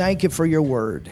thank 0.00 0.22
you 0.22 0.30
for 0.30 0.46
your 0.46 0.62
word. 0.62 1.10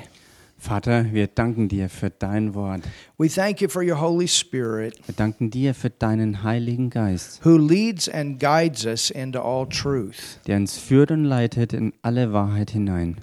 Vater, 0.56 1.12
wir 1.12 1.26
danken 1.26 1.68
dir 1.68 1.90
für 1.90 2.08
dein 2.10 2.54
Wort. 2.54 2.80
We 3.18 3.28
thank 3.28 3.60
you 3.60 3.68
for 3.68 3.82
your 3.82 4.00
Holy 4.00 4.26
Spirit 4.26 4.98
Wir 5.06 5.14
danken 5.14 5.50
dir 5.50 5.74
für 5.74 5.90
deinen 5.90 6.42
Heiligen 6.42 6.88
Geist, 6.88 7.44
who 7.44 7.58
leads 7.58 8.08
and 8.08 8.40
guides 8.40 8.86
us 8.86 9.10
into 9.10 9.40
all 9.40 9.68
truth. 9.68 10.40
der 10.46 10.56
uns 10.56 10.78
führt 10.78 11.10
und 11.10 11.24
leitet 11.24 11.74
in 11.74 11.92
alle 12.00 12.32
Wahrheit 12.32 12.70
hinein. 12.70 13.16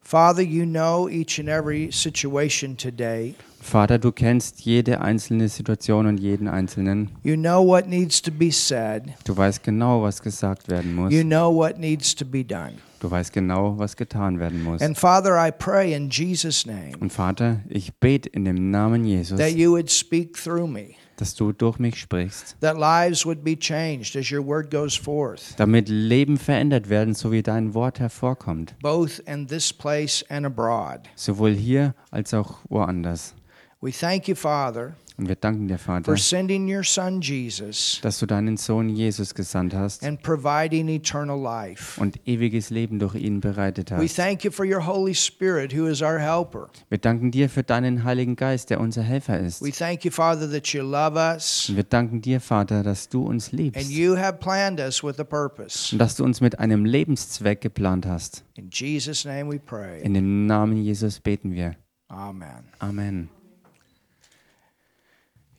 Father, 0.00 0.42
you 0.42 0.64
know 0.64 1.06
each 1.08 1.38
and 1.38 1.48
every 1.48 1.92
situation 1.92 2.76
today. 2.76 3.34
Vater, 3.60 3.98
du 3.98 4.10
kennst 4.10 4.62
jede 4.62 5.00
einzelne 5.02 5.48
Situation 5.48 6.06
und 6.06 6.18
jeden 6.18 6.48
Einzelnen. 6.48 7.10
You 7.22 7.36
know 7.36 7.62
what 7.64 7.88
needs 7.88 8.20
to 8.22 8.30
be 8.30 8.50
said. 8.50 9.04
Du 9.24 9.36
weißt 9.36 9.62
genau, 9.62 10.02
was 10.02 10.22
gesagt 10.22 10.68
werden 10.68 10.94
muss. 10.94 11.12
You 11.12 11.24
know 11.24 11.54
what 11.54 11.78
needs 11.78 12.14
to 12.14 12.24
be 12.24 12.42
done. 12.42 12.72
Du 13.04 13.10
weißt 13.10 13.34
genau, 13.34 13.76
was 13.78 13.96
getan 13.96 14.38
werden 14.38 14.62
muss. 14.64 14.80
And 14.80 14.96
Father, 14.96 15.36
I 15.36 15.50
pray 15.50 15.92
in 15.92 16.08
Jesus' 16.08 16.64
name 16.64 16.92
Und 17.00 17.12
Vater, 17.12 17.60
ich 17.68 17.92
bete 17.96 18.30
in 18.30 18.46
dem 18.46 18.70
Namen 18.70 19.04
Jesus, 19.04 19.38
that 19.38 19.50
you 19.52 19.72
would 19.72 19.90
speak 19.90 20.38
through 20.42 20.66
me, 20.66 20.94
dass 21.18 21.34
du 21.34 21.52
durch 21.52 21.78
mich 21.78 22.00
sprichst, 22.00 22.56
that 22.62 22.78
lives 22.78 23.26
would 23.26 23.44
be 23.44 23.58
changed 23.58 24.16
as 24.16 24.32
your 24.32 24.42
word 24.42 24.70
goes 24.70 24.96
forth, 24.96 25.52
damit 25.58 25.90
Leben 25.90 26.38
verändert 26.38 26.88
werden, 26.88 27.12
so 27.12 27.30
wie 27.30 27.42
dein 27.42 27.74
Wort 27.74 28.00
hervorkommt, 28.00 28.74
both 28.80 29.18
in 29.26 29.46
this 29.46 29.70
place 29.70 30.24
and 30.30 30.46
abroad. 30.46 31.00
sowohl 31.14 31.52
hier 31.52 31.94
als 32.10 32.32
auch 32.32 32.60
woanders. 32.70 33.34
We 33.82 33.92
thank 33.92 34.28
you, 34.28 34.34
Father, 34.34 34.94
Und 35.16 35.28
wir 35.28 35.36
danken 35.36 35.68
dir, 35.68 35.78
Vater, 35.78 36.04
for 36.06 36.16
sending 36.16 36.66
your 36.68 36.82
Son 36.82 37.20
Jesus 37.20 38.00
dass 38.02 38.18
du 38.18 38.26
deinen 38.26 38.56
Sohn 38.56 38.88
Jesus 38.88 39.32
gesandt 39.34 39.72
hast 39.72 40.02
and 40.04 40.20
providing 40.22 40.88
eternal 40.88 41.40
life. 41.40 42.00
und 42.00 42.18
ewiges 42.26 42.70
Leben 42.70 42.98
durch 42.98 43.14
ihn 43.14 43.40
bereitet 43.40 43.92
We 43.92 43.96
hast. 44.04 44.16
thank 44.16 44.42
you 44.42 44.50
for 44.50 44.66
your 44.66 44.84
Holy 44.84 45.14
Spirit, 45.14 45.72
who 45.72 45.86
is 45.86 46.02
our 46.02 46.18
helper. 46.18 46.68
Wir 46.88 46.98
danken 46.98 47.30
dir 47.30 47.48
für 47.48 47.62
deinen 47.62 48.02
Heiligen 48.02 48.34
Geist, 48.34 48.70
der 48.70 48.80
unser 48.80 49.02
Helfer 49.02 49.38
ist. 49.38 49.62
We 49.62 49.70
thank 49.70 50.04
you, 50.04 50.10
Father, 50.10 50.50
that 50.50 50.66
you 50.68 50.82
love 50.82 51.16
us 51.16 51.68
Und 51.68 51.76
wir 51.76 51.84
danken 51.84 52.20
dir, 52.20 52.40
Vater, 52.40 52.82
dass 52.82 53.08
du 53.08 53.24
uns 53.24 53.50
and 53.52 53.60
liebst 53.60 53.90
you 53.90 54.16
have 54.16 54.38
planned 54.38 54.80
us 54.80 55.04
with 55.04 55.20
a 55.20 55.24
purpose. 55.24 55.92
und 55.94 55.98
dass 56.00 56.16
du 56.16 56.24
uns 56.24 56.40
mit 56.40 56.58
einem 56.58 56.84
Lebenszweck 56.84 57.60
geplant 57.60 58.04
hast. 58.04 58.44
In 58.56 58.68
Jesus' 58.72 59.24
name 59.24 59.48
we 59.52 59.60
pray. 59.60 60.02
In 60.02 60.14
dem 60.14 60.46
Namen 60.46 60.76
Jesus 60.82 61.20
beten 61.20 61.52
wir. 61.52 61.76
Amen. 62.08 62.64
Amen. 62.80 63.28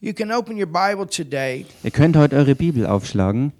You 0.02 0.14
can 0.14 0.32
open 0.32 0.58
your 0.58 0.68
Bible 0.68 1.08
today 1.08 1.66
Ihr 1.84 1.92
könnt 1.92 2.16
heute 2.18 2.36
eure 2.36 2.56
Bibel 2.56 2.86
aufschlagen 2.86 3.54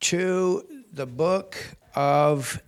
to 0.00 0.62
the 0.94 1.04
book 1.06 1.56
of 1.94 2.58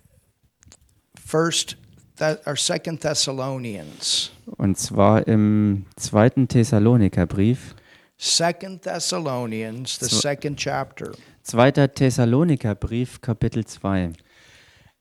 First 1.25 1.77
Th- 2.19 2.39
or 2.47 2.57
Second 2.57 3.01
Thessalonians. 3.01 4.31
und 4.59 4.77
zwar 4.79 5.27
im 5.27 5.87
zweiten 5.97 6.47
Thessalonikerbrief. 6.49 7.75
Second 8.19 8.83
Thessalonians, 8.83 9.99
the 9.99 10.07
second 10.09 10.57
chapter. 10.59 11.13
Zweiter 11.43 11.93
Thessalonikerbrief, 11.93 13.21
Kapitel 13.21 13.65
2. 13.65 14.13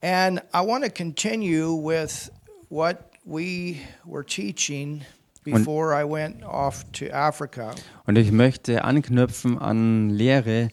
And 0.02 0.42
I 0.54 0.62
want 0.66 0.84
to 0.86 0.90
continue 0.90 1.72
with 1.74 2.32
what 2.70 3.12
we 3.26 3.82
were 4.06 4.24
teaching 4.26 5.02
before 5.44 5.94
I 5.94 6.04
went 6.04 6.44
off 6.44 6.84
to 6.94 7.12
Africa. 7.12 7.72
Und 8.06 8.18
ich 8.18 8.32
möchte 8.32 8.84
anknüpfen 8.84 9.58
an 9.58 10.10
Lehre, 10.10 10.70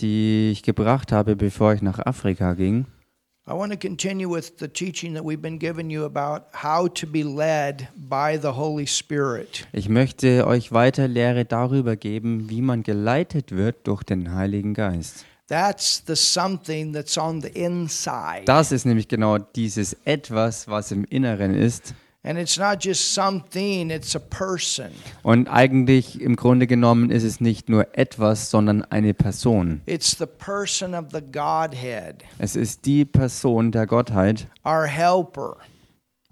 die 0.00 0.50
ich 0.50 0.62
gebracht 0.62 1.12
habe, 1.12 1.36
bevor 1.36 1.74
ich 1.74 1.82
nach 1.82 1.98
Afrika 1.98 2.54
ging. 2.54 2.86
I 3.44 3.54
want 3.54 3.72
to 3.72 3.76
continue 3.76 4.28
with 4.28 4.52
the 4.60 4.68
teaching 4.68 5.14
that 5.14 5.24
we've 5.24 5.42
been 5.42 5.58
giving 5.58 5.90
you 5.90 6.04
about 6.04 6.44
how 6.52 6.88
to 6.88 7.08
be 7.08 7.24
led 7.24 7.88
by 7.96 8.38
the 8.40 8.52
Holy 8.56 8.86
Spirit. 8.86 9.66
Ich 9.72 9.88
möchte 9.88 10.46
euch 10.46 10.70
weiter 10.70 11.08
Lehre 11.08 11.44
darüber 11.44 11.96
geben, 11.96 12.48
wie 12.48 12.62
man 12.62 12.84
geleitet 12.84 13.50
wird 13.50 13.88
durch 13.88 14.04
den 14.04 14.32
Heiligen 14.32 14.74
Geist. 14.74 15.24
That's 15.48 16.04
the 16.06 16.14
something 16.14 16.92
that's 16.92 17.18
on 17.18 17.42
the 17.42 17.48
inside. 17.48 18.44
Das 18.44 18.70
ist 18.70 18.86
nämlich 18.86 19.08
genau 19.08 19.38
dieses 19.38 19.94
Etwas, 20.04 20.68
was 20.68 20.92
im 20.92 21.04
Inneren 21.04 21.52
ist. 21.54 21.94
And 22.24 22.38
it's 22.38 22.56
not 22.56 22.78
just 22.80 23.14
something, 23.14 23.90
it's 23.90 24.14
a 24.14 24.20
person. 24.20 24.90
Und 25.24 25.48
eigentlich 25.48 26.20
im 26.20 26.36
Grunde 26.36 26.68
genommen 26.68 27.10
ist 27.10 27.24
es 27.24 27.40
nicht 27.40 27.68
nur 27.68 27.98
etwas, 27.98 28.48
sondern 28.48 28.84
eine 28.84 29.12
Person. 29.12 29.80
It's 29.86 30.16
the 30.16 30.26
person 30.26 30.94
of 30.94 31.06
the 31.12 31.20
Godhead, 31.20 32.22
Es 32.38 32.54
ist 32.54 32.86
die 32.86 33.04
Person 33.04 33.72
der 33.72 33.88
Gottheit, 33.88 34.46
our 34.64 34.86
helper. 34.86 35.56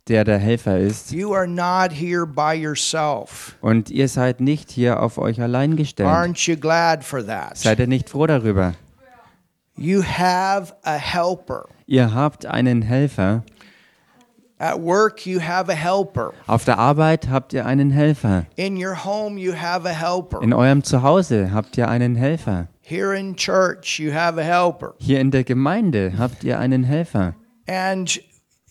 der 0.07 0.23
der 0.23 0.39
Helfer 0.39 0.79
ist. 0.79 1.11
You 1.11 1.35
are 1.35 1.49
not 1.49 1.91
here 1.93 2.25
by 2.25 2.53
yourself. 2.55 3.57
Und 3.61 3.91
ihr 3.91 4.07
seid 4.07 4.41
nicht 4.41 4.71
hier 4.71 5.03
auf 5.03 5.19
euch 5.19 5.41
allein 5.41 5.75
gestellt. 5.75 6.09
Aren't 6.09 6.49
you 6.49 6.57
glad 6.57 7.03
for 7.03 7.27
that? 7.27 7.57
Seid 7.57 7.81
ihr 7.81 7.89
nicht 7.89 8.09
froh 8.11 8.29
darüber? 8.29 8.75
You 9.77 10.05
have 10.05 10.73
a 10.85 10.95
helper. 10.95 11.67
Ihr 11.87 12.15
habt 12.15 12.47
einen 12.47 12.83
Helfer. 12.83 13.43
At 14.61 14.81
work, 14.81 15.25
you 15.25 15.41
have 15.41 15.71
a 15.71 15.75
helper. 15.75 16.35
Auf 16.47 16.67
der 16.67 16.79
Arbeit 16.79 17.31
habt 17.31 17.55
ihr 17.55 17.65
einen 17.65 17.91
Helfer. 17.91 18.45
In 18.57 18.77
your 18.77 18.95
home, 18.95 19.39
you 19.39 19.55
have 19.55 19.87
a 19.89 19.93
helper. 19.95 20.43
In 20.43 20.53
eurem 20.53 20.85
Zuhause 20.85 21.51
habt 21.51 21.79
ihr 21.79 21.89
einen 21.89 22.15
Helfer. 22.15 22.69
Here 22.83 23.15
in 23.15 23.37
church, 23.37 23.99
you 23.99 24.13
have 24.13 24.39
a 24.39 24.45
helper. 24.45 24.97
Hier 24.99 25.19
in 25.19 25.31
der 25.31 25.45
Gemeinde 25.45 26.13
habt 26.19 26.45
ihr 26.45 26.59
einen 26.59 26.85
Helfer. 26.85 27.35
And 27.67 28.21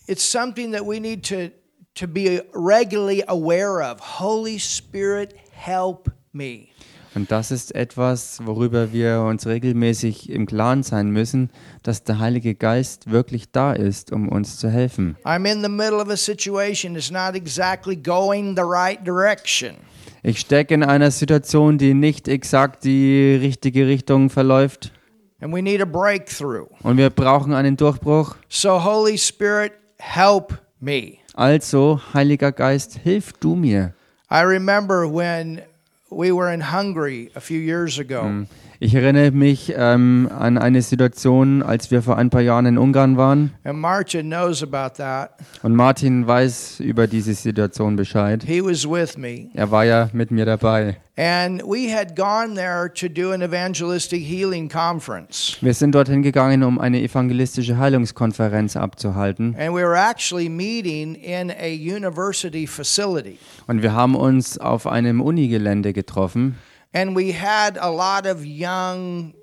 it's 0.06 0.22
something 0.22 0.70
that 0.70 0.86
we 0.86 1.00
need 1.00 1.24
to, 1.24 1.50
to 1.96 2.06
be 2.06 2.40
regularly 2.54 3.24
aware 3.26 3.82
of. 3.82 3.98
Holy 3.98 4.58
Spirit, 4.60 5.34
help 5.50 6.08
me. 6.32 6.70
Und 7.14 7.32
das 7.32 7.50
ist 7.50 7.74
etwas, 7.74 8.38
worüber 8.44 8.92
wir 8.92 9.22
uns 9.22 9.46
regelmäßig 9.46 10.30
im 10.30 10.46
Klaren 10.46 10.84
sein 10.84 11.10
müssen, 11.10 11.50
dass 11.82 12.04
der 12.04 12.20
Heilige 12.20 12.54
Geist 12.54 13.10
wirklich 13.10 13.50
da 13.50 13.72
ist, 13.72 14.12
um 14.12 14.28
uns 14.28 14.58
zu 14.58 14.70
helfen. 14.70 15.16
I'm 15.24 15.50
in 15.50 15.62
the 15.62 15.68
middle 15.68 15.96
of 15.96 16.08
a 16.08 16.16
situation 16.16 16.94
that's 16.94 17.10
not 17.10 17.34
exactly 17.34 17.96
going 17.96 18.54
the 18.54 18.62
right 18.62 19.04
direction. 19.04 19.74
Ich 20.22 20.38
stecke 20.40 20.74
in 20.74 20.84
einer 20.84 21.10
Situation, 21.10 21.78
die 21.78 21.94
nicht 21.94 22.28
exakt 22.28 22.84
die 22.84 23.38
richtige 23.40 23.86
Richtung 23.86 24.30
verläuft. 24.30 24.92
And 25.40 25.52
we 25.52 25.62
need 25.62 25.80
a 25.80 25.86
breakthrough. 25.86 26.68
Und 26.82 26.98
wir 26.98 27.10
brauchen 27.10 27.54
einen 27.54 27.76
Durchbruch. 27.76 28.36
So, 28.48 28.84
Holy 28.84 29.16
Spirit, 29.16 29.72
help 29.98 30.60
me. 30.78 31.14
Also, 31.34 32.00
Heiliger 32.12 32.52
Geist, 32.52 32.98
hilf 33.02 33.32
du 33.40 33.56
mir. 33.56 33.94
I 34.30 34.42
remember 34.42 35.12
when 35.12 35.62
we 36.10 36.32
were 36.32 36.52
in 36.52 36.60
Hungary 36.60 37.30
a 37.34 37.40
few 37.40 37.58
years 37.58 37.98
ago. 37.98 38.22
Mm. 38.24 38.46
Ich 38.82 38.94
erinnere 38.94 39.30
mich 39.30 39.74
ähm, 39.76 40.30
an 40.34 40.56
eine 40.56 40.80
Situation, 40.80 41.62
als 41.62 41.90
wir 41.90 42.00
vor 42.00 42.16
ein 42.16 42.30
paar 42.30 42.40
Jahren 42.40 42.64
in 42.64 42.78
Ungarn 42.78 43.18
waren. 43.18 43.52
And 43.62 43.78
Martin 43.78 44.30
knows 44.30 44.62
about 44.62 44.94
that. 44.96 45.32
Und 45.62 45.76
Martin 45.76 46.26
weiß 46.26 46.80
über 46.80 47.06
diese 47.06 47.34
Situation 47.34 47.96
Bescheid. 47.96 48.42
Er 48.48 49.70
war 49.70 49.84
ja 49.84 50.08
mit 50.14 50.30
mir 50.30 50.46
dabei. 50.46 50.96
And 51.18 51.62
we 51.62 51.94
had 51.94 52.16
gone 52.16 52.54
there 52.54 52.90
to 52.94 53.06
do 53.06 53.32
an 53.32 53.42
evangelistic 53.42 54.22
healing 54.22 54.70
conference. 54.70 55.58
Wir 55.60 55.74
sind 55.74 55.94
dorthin 55.94 56.22
gegangen, 56.22 56.62
um 56.62 56.78
eine 56.78 57.02
evangelistische 57.02 57.76
Heilungskonferenz 57.76 58.76
abzuhalten. 58.76 59.54
And 59.58 59.74
we 59.74 59.82
were 59.82 59.98
actually 59.98 60.48
meeting 60.48 61.16
in 61.16 61.50
a 61.50 61.68
university 61.68 62.66
facility. 62.66 63.36
Und 63.66 63.82
wir 63.82 63.92
haben 63.92 64.14
uns 64.14 64.56
auf 64.56 64.86
einem 64.86 65.20
Unigelände 65.20 65.92
getroffen. 65.92 66.56
And 66.92 67.14
we 67.14 67.32
had 67.32 67.78
a 67.78 67.88
lot 67.88 68.26
of 68.26 68.44
young, 68.44 69.34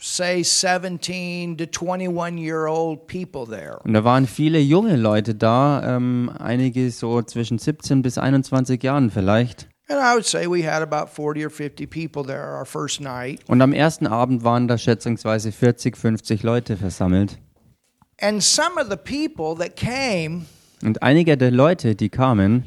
say 0.00 0.42
17 0.42 1.56
to 1.58 1.66
21 1.66 2.38
year 2.38 2.66
old 2.66 3.06
people 3.06 3.46
there. 3.46 3.78
Und 3.84 3.94
da 3.94 4.02
waren 4.04 4.26
viele 4.26 4.58
junge 4.58 4.96
Leute 4.96 5.34
da, 5.34 5.96
ähm, 5.96 6.30
einige 6.38 6.90
so 6.90 7.22
zwischen 7.22 7.58
17 7.58 8.02
bis 8.02 8.18
21 8.18 8.82
Jahren 8.82 9.10
vielleicht. 9.10 9.68
And 9.90 9.98
I 10.00 10.14
would 10.14 10.26
say 10.26 10.46
we 10.46 10.62
had 10.62 10.82
about 10.82 11.08
40 11.08 11.44
or 11.46 11.50
50 11.50 11.86
people 11.86 12.22
there 12.22 12.54
our 12.54 12.66
first 12.66 13.00
night. 13.00 13.40
Und 13.48 13.62
am 13.62 13.72
ersten 13.72 14.06
Abend 14.06 14.44
waren 14.44 14.68
da 14.68 14.76
schätzungsweise 14.76 15.50
40, 15.50 15.96
50 15.96 16.42
Leute 16.42 16.76
versammelt. 16.76 17.38
And 18.20 18.42
some 18.42 18.76
of 18.76 18.90
the 18.90 18.96
people 18.96 19.54
that 19.56 19.76
came, 19.76 20.46
Und 20.82 21.02
einige 21.02 21.36
der 21.36 21.50
Leute, 21.50 21.96
die 21.96 22.08
kamen, 22.08 22.64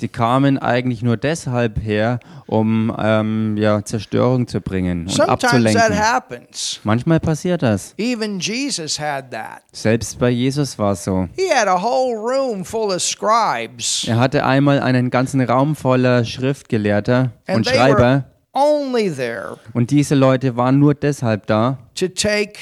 die 0.00 0.08
kamen 0.08 0.58
eigentlich 0.58 1.02
nur 1.02 1.16
deshalb 1.16 1.80
her, 1.82 2.20
um 2.46 2.94
ähm, 2.98 3.56
ja, 3.56 3.84
Zerstörung 3.84 4.48
zu 4.48 4.60
bringen 4.60 5.02
und 5.02 5.10
Sometimes 5.10 5.40
that 5.40 5.44
abzulenken. 5.44 5.98
happens. 5.98 6.80
Manchmal 6.82 7.20
passiert 7.20 7.62
das. 7.62 7.94
Even 7.96 8.40
Jesus 8.40 8.98
had 8.98 9.30
that. 9.30 9.62
Selbst 9.72 10.18
bei 10.18 10.30
Jesus 10.30 10.78
war 10.78 10.92
es 10.92 11.04
so. 11.04 11.28
He 11.36 11.48
had 11.54 11.68
a 11.68 11.80
whole 11.80 12.16
room 12.16 12.64
full 12.64 12.90
of 12.92 13.00
scribes. 13.00 14.04
Er 14.08 14.18
hatte 14.18 14.44
einmal 14.44 14.80
einen 14.80 15.10
ganzen 15.10 15.40
Raum 15.40 15.76
voller 15.76 16.24
Schriftgelehrter 16.24 17.30
und 17.46 17.66
Schreiber 17.68 18.24
und 19.72 19.90
diese 19.90 20.14
Leute 20.14 20.56
waren 20.56 20.78
nur 20.78 20.94
deshalb 20.94 21.46
da, 21.46 21.78
to 21.94 22.08
take 22.08 22.58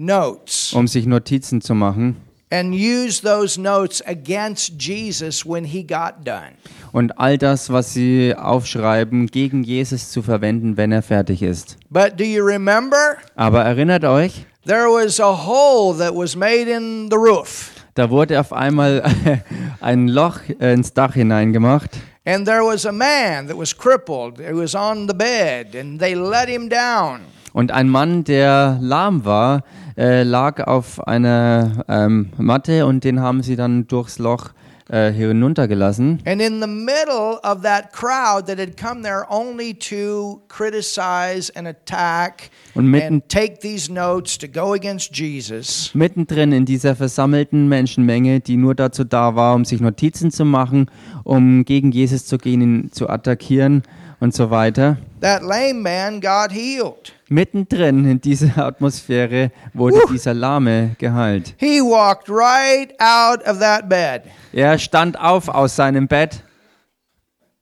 notes 0.00 0.72
um 0.72 0.86
sich 0.88 1.06
Notizen 1.06 1.60
zu 1.60 1.74
machen 1.74 2.16
and 2.50 2.74
use 2.74 3.20
those 3.22 3.60
notes 3.60 4.02
against 4.06 4.72
Jesus 4.80 5.44
when 5.46 5.64
he 5.64 5.82
got 5.84 6.24
done. 6.24 6.52
und 6.92 7.16
all 7.18 7.38
das, 7.38 7.70
was 7.70 7.92
sie 7.92 8.34
aufschreiben, 8.34 9.26
gegen 9.28 9.62
Jesus 9.62 10.10
zu 10.10 10.22
verwenden, 10.22 10.76
wenn 10.76 10.90
er 10.90 11.02
fertig 11.02 11.42
ist. 11.42 11.76
But 11.90 12.18
do 12.18 12.24
you 12.24 12.42
remember? 12.44 13.16
Aber 13.36 13.62
erinnert 13.62 14.04
euch, 14.04 14.46
There 14.66 14.88
was 14.88 15.20
a 15.20 15.46
hole 15.46 15.96
that 15.98 16.14
was 16.14 16.34
made 16.34 16.68
in 16.68 17.08
the 17.10 17.16
roof, 17.16 17.70
da 17.94 18.10
wurde 18.10 18.40
auf 18.40 18.52
einmal 18.52 19.02
ein 19.80 20.08
Loch 20.08 20.40
ins 20.58 20.92
Dach 20.92 21.14
hineingemacht 21.14 21.98
and 22.26 22.46
there 22.46 22.62
was 22.64 22.84
a 22.86 22.92
man 22.92 23.46
that 23.48 23.56
was 23.56 23.76
crippled. 23.76 24.38
He 24.38 24.52
was 24.52 24.74
on 24.74 25.06
the 25.08 25.14
bed, 25.14 25.74
and 25.74 25.98
they 26.00 26.14
let 26.14 26.48
him 26.48 26.68
down. 26.68 27.20
und 27.52 27.70
ein 27.72 27.88
Mann, 27.88 28.24
der 28.24 28.78
lahm 28.80 29.24
war, 29.24 29.62
äh, 30.00 30.22
lag 30.22 30.66
auf 30.66 31.06
einer 31.06 31.84
ähm, 31.88 32.30
Matte 32.38 32.86
und 32.86 33.04
den 33.04 33.20
haben 33.20 33.42
sie 33.42 33.54
dann 33.54 33.86
durchs 33.86 34.18
Loch 34.18 34.50
äh, 34.88 35.12
hinuntergelassen. 35.12 36.20
And 36.24 36.40
in 36.42 36.60
the 36.60 36.66
middle 36.66 37.38
of 37.44 37.62
that 37.62 37.92
crowd 37.92 38.46
that 38.46 38.58
had 38.58 38.76
come 38.76 39.02
there 39.02 39.24
only 39.28 39.74
to 39.74 40.40
criticize 40.48 41.52
and 41.54 41.68
attack 41.68 42.50
Und 42.74 42.86
mitten- 42.86 43.14
and 43.14 43.28
take 43.28 43.58
these 43.60 43.92
notes 43.92 44.38
to 44.38 44.48
go 44.48 44.72
against 44.72 45.14
Jesus, 45.16 45.90
Mittendrin 45.94 46.52
in 46.52 46.64
dieser 46.64 46.96
versammelten 46.96 47.68
Menschenmenge, 47.68 48.40
die 48.40 48.56
nur 48.56 48.74
dazu 48.74 49.04
da 49.04 49.36
war, 49.36 49.54
um 49.54 49.64
sich 49.64 49.80
Notizen 49.80 50.30
zu 50.30 50.44
machen, 50.44 50.86
um 51.24 51.64
gegen 51.64 51.92
Jesus 51.92 52.26
zu 52.26 52.38
gehen, 52.38 52.60
ihn 52.60 52.90
zu 52.90 53.08
attackieren 53.08 53.82
und 54.20 54.34
so 54.34 54.50
weiter. 54.50 54.96
that 55.20 55.42
lame 55.42 55.74
man 55.82 56.20
got 56.20 56.52
healed. 56.52 57.12
Mittendrin 57.28 58.04
in 58.10 58.20
dieser 58.20 58.56
Atmosphäre 58.66 59.50
wurde 59.72 60.00
dieser 60.10 60.34
Lahme 60.34 60.96
geheilt. 60.98 61.54
He 61.58 61.80
walked 61.80 62.28
right 62.28 62.92
out 63.00 63.46
of 63.46 63.58
that 63.60 63.88
bed. 63.88 64.22
Er 64.52 64.78
stand 64.78 65.18
auf 65.18 65.48
aus 65.48 65.76
seinem 65.76 66.06
Bett 66.08 66.42